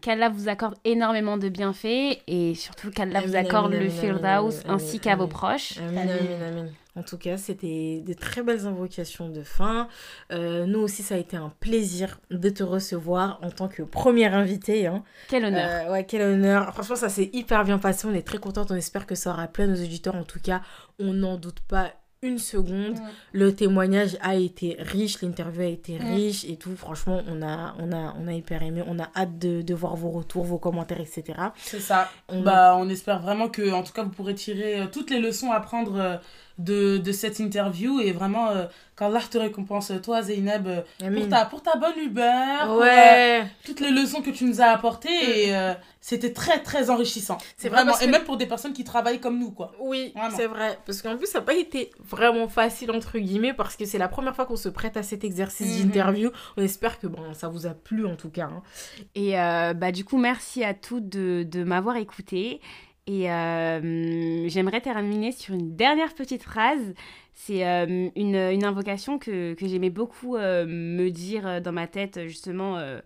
Qu'Allah 0.00 0.28
vous 0.28 0.48
accorde 0.48 0.74
énormément 0.84 1.36
de 1.36 1.48
bienfaits 1.48 2.18
et 2.26 2.54
surtout 2.54 2.90
qu'Allah 2.90 3.20
vous 3.24 3.36
accorde 3.36 3.72
le 3.72 3.88
Firdaus 3.88 4.62
ainsi 4.68 5.00
qu'à 5.00 5.16
vos 5.16 5.26
proches. 5.26 5.78
Amin. 5.78 6.02
amin, 6.02 6.08
amin. 6.48 6.66
En 6.98 7.02
tout 7.02 7.16
cas, 7.16 7.36
c'était 7.36 8.02
de 8.04 8.12
très 8.12 8.42
belles 8.42 8.66
invocations 8.66 9.28
de 9.28 9.42
fin. 9.42 9.86
Euh, 10.32 10.66
nous 10.66 10.80
aussi, 10.80 11.02
ça 11.02 11.14
a 11.14 11.18
été 11.18 11.36
un 11.36 11.52
plaisir 11.60 12.18
de 12.30 12.50
te 12.50 12.64
recevoir 12.64 13.38
en 13.42 13.50
tant 13.50 13.68
que 13.68 13.82
première 13.82 14.34
invitée. 14.34 14.86
Hein. 14.88 15.04
Quel 15.28 15.44
honneur. 15.44 15.68
Euh, 15.86 15.92
ouais, 15.92 16.04
quel 16.04 16.22
honneur. 16.22 16.72
Franchement, 16.74 16.96
ça 16.96 17.08
s'est 17.08 17.30
hyper 17.32 17.64
bien 17.64 17.78
passé. 17.78 18.08
On 18.10 18.14
est 18.14 18.26
très 18.26 18.38
contente. 18.38 18.72
On 18.72 18.74
espère 18.74 19.06
que 19.06 19.14
ça 19.14 19.30
aura 19.30 19.46
plu 19.46 19.62
à 19.62 19.66
nos 19.68 19.76
auditeurs. 19.76 20.16
En 20.16 20.24
tout 20.24 20.40
cas, 20.40 20.60
on 20.98 21.12
n'en 21.12 21.36
doute 21.36 21.60
pas 21.60 21.92
une 22.22 22.38
seconde. 22.38 22.96
Le 23.32 23.54
témoignage 23.54 24.16
a 24.20 24.34
été 24.34 24.76
riche, 24.80 25.22
l'interview 25.22 25.62
a 25.62 25.66
été 25.66 25.98
riche 25.98 26.44
et 26.44 26.56
tout. 26.56 26.74
Franchement, 26.74 27.22
on 27.28 27.42
a, 27.42 27.76
on 27.78 27.92
a, 27.92 28.14
on 28.18 28.26
a 28.26 28.32
hyper 28.32 28.62
aimé. 28.62 28.82
On 28.86 28.98
a 28.98 29.08
hâte 29.14 29.38
de, 29.38 29.62
de 29.62 29.74
voir 29.74 29.94
vos 29.94 30.10
retours, 30.10 30.44
vos 30.44 30.58
commentaires, 30.58 31.00
etc. 31.00 31.24
C'est 31.56 31.80
ça. 31.80 32.10
On 32.28 32.42
Bah, 32.42 32.74
on 32.76 32.88
espère 32.88 33.20
vraiment 33.20 33.48
que, 33.48 33.70
en 33.72 33.82
tout 33.82 33.92
cas, 33.92 34.02
vous 34.02 34.10
pourrez 34.10 34.34
tirer 34.34 34.80
euh, 34.80 34.86
toutes 34.90 35.10
les 35.10 35.20
leçons 35.20 35.52
à 35.52 35.60
prendre 35.60 35.96
euh, 35.96 36.16
de, 36.58 36.98
de 36.98 37.12
cette 37.12 37.38
interview 37.38 38.00
et 38.00 38.12
vraiment 38.12 38.48
euh, 38.50 38.66
qu'Allah 38.96 39.20
te 39.30 39.38
récompense, 39.38 39.92
toi, 40.02 40.22
Zeynep, 40.22 40.62
euh, 40.66 40.82
pour 41.14 41.28
ta, 41.28 41.44
pour 41.44 41.62
ta 41.62 41.76
bonne 41.76 41.98
humeur, 41.98 42.66
pour, 42.66 42.82
euh, 42.82 43.42
toutes 43.64 43.80
les 43.80 43.90
leçons 43.90 44.22
que 44.22 44.30
tu 44.30 44.44
nous 44.44 44.60
as 44.60 44.66
apportées 44.66 45.08
et 45.46 45.56
euh, 45.56 45.72
c'était 46.00 46.32
très, 46.32 46.60
très 46.62 46.90
enrichissant. 46.90 47.38
C'est 47.56 47.68
vrai 47.68 47.82
vraiment. 47.84 47.98
Et 48.00 48.06
que- 48.06 48.10
même 48.10 48.24
pour 48.24 48.36
des 48.36 48.46
personnes 48.46 48.72
qui 48.72 48.82
travaillent 48.82 49.20
comme 49.20 49.38
nous, 49.38 49.52
quoi. 49.52 49.72
Oui, 49.80 50.12
c'est 50.36 50.46
vrai. 50.46 50.78
Parce 50.84 51.00
qu'en 51.02 51.16
plus, 51.16 51.26
ça 51.28 51.38
n'a 51.38 51.44
pas 51.44 51.54
été 51.54 51.90
vraiment 52.00 52.48
facile, 52.48 52.90
entre 52.90 53.18
guillemets, 53.18 53.52
parce 53.54 53.76
que 53.76 53.84
c'est 53.84 53.98
la 53.98 54.08
première 54.08 54.34
fois 54.34 54.46
qu'on 54.46 54.56
se 54.56 54.68
prête 54.68 54.96
à 54.96 55.02
cet 55.04 55.22
exercice 55.22 55.78
Mhm. 55.78 55.84
d'interview. 55.86 56.30
On 56.56 56.62
espère 56.62 56.98
que 56.98 57.06
bon, 57.06 57.22
ça 57.34 57.48
vous 57.48 57.66
a 57.66 57.70
plu, 57.74 58.04
en 58.04 58.16
tout 58.16 58.30
cas. 58.30 58.48
hein. 58.52 58.62
Et 59.14 59.38
euh, 59.38 59.74
bah, 59.74 59.92
du 59.92 60.04
coup, 60.04 60.16
merci 60.18 60.64
à 60.64 60.74
toutes 60.74 61.08
de, 61.08 61.44
de 61.44 61.62
m'avoir 61.62 61.96
écouté. 61.96 62.60
Et 63.08 63.32
euh, 63.32 64.48
j'aimerais 64.48 64.82
terminer 64.82 65.32
sur 65.32 65.54
une 65.54 65.74
dernière 65.74 66.12
petite 66.14 66.42
phrase. 66.42 66.92
C'est 67.32 67.66
euh, 67.66 68.10
une, 68.14 68.36
une 68.36 68.64
invocation 68.64 69.18
que, 69.18 69.54
que 69.54 69.66
j'aimais 69.66 69.88
beaucoup 69.88 70.36
euh, 70.36 70.66
me 70.68 71.08
dire 71.08 71.62
dans 71.62 71.72
ma 71.72 71.86
tête, 71.86 72.26
justement, 72.26 72.76
euh, 72.76 73.00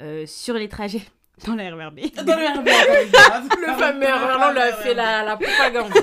euh, 0.00 0.24
sur 0.26 0.54
les 0.54 0.68
trajets 0.68 1.02
dans 1.46 1.56
la 1.56 1.74
RERB. 1.74 1.98
Dans 2.24 2.36
le 2.36 2.60
encore 2.60 3.58
Le 3.60 3.78
fameux 3.78 4.04
Erlan 4.04 4.52
lui 4.52 4.58
a 4.60 4.72
fait 4.74 4.94
la, 4.94 5.24
la 5.24 5.36
propagande. 5.36 5.92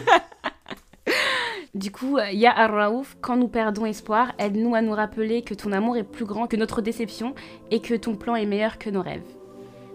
Du 1.75 1.91
coup, 1.91 2.17
Ya 2.31 2.51
Ar-Raouf, 2.57 3.17
quand 3.19 3.35
nous 3.35 3.49
perdons 3.49 3.85
espoir, 3.85 4.31
aide-nous 4.39 4.75
à 4.75 4.81
nous 4.81 4.93
rappeler 4.93 5.41
que 5.41 5.53
ton 5.53 5.73
amour 5.73 5.97
est 5.97 6.05
plus 6.05 6.23
grand 6.23 6.47
que 6.47 6.55
notre 6.55 6.81
déception 6.81 7.35
et 7.69 7.81
que 7.81 7.93
ton 7.95 8.15
plan 8.15 8.37
est 8.37 8.45
meilleur 8.45 8.77
que 8.77 8.89
nos 8.89 9.01
rêves. 9.01 9.25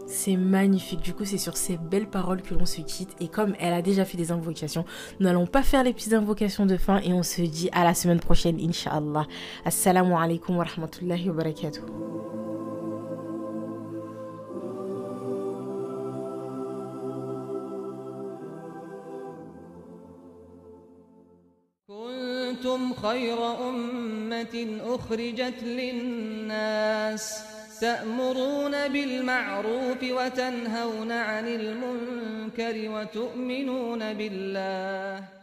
C'est 0.10 0.36
magnifique. 0.36 1.02
Du 1.02 1.14
coup, 1.14 1.26
c'est 1.26 1.40
sur 1.40 1.58
ces 1.58 1.78
belles 1.78 2.08
paroles 2.08 2.42
que 2.42 2.54
l'on 2.54 2.66
se 2.66 2.82
quitte. 2.82 3.16
Et 3.20 3.28
comme 3.28 3.56
elle 3.60 3.74
a 3.74 3.82
déjà 3.82 4.06
fait 4.06 4.18
des 4.18 4.32
invocations, 4.32 4.86
nous 5.20 5.26
n'allons 5.26 5.48
pas 5.48 5.64
faire 5.64 5.84
les 5.84 5.94
petites 5.94 6.14
invocations 6.14 6.66
de 6.66 6.78
fin. 6.78 7.00
Et 7.00 7.12
on 7.12 7.24
se 7.24 7.42
dit 7.42 7.70
à 7.72 7.84
la 7.84 7.94
semaine 7.94 8.20
prochaine, 8.20 8.60
Inch'Allah. 8.60 9.26
Assalamu 9.66 10.14
alaikum 10.14 10.58
wa 10.58 10.66
rahmatullahi 10.66 11.30
wa 11.30 11.36
barakatuh. 11.36 11.82
كنتم 22.66 22.94
خير 22.94 23.38
أمة 23.70 24.80
أخرجت 24.84 25.64
للناس 25.64 27.49
تأمرون 27.81 28.89
بالمعروف 28.89 30.03
وتنهون 30.03 31.13
عن 31.13 31.47
المنكر 31.49 32.91
وتؤمنون 32.91 34.13
بالله 34.13 35.40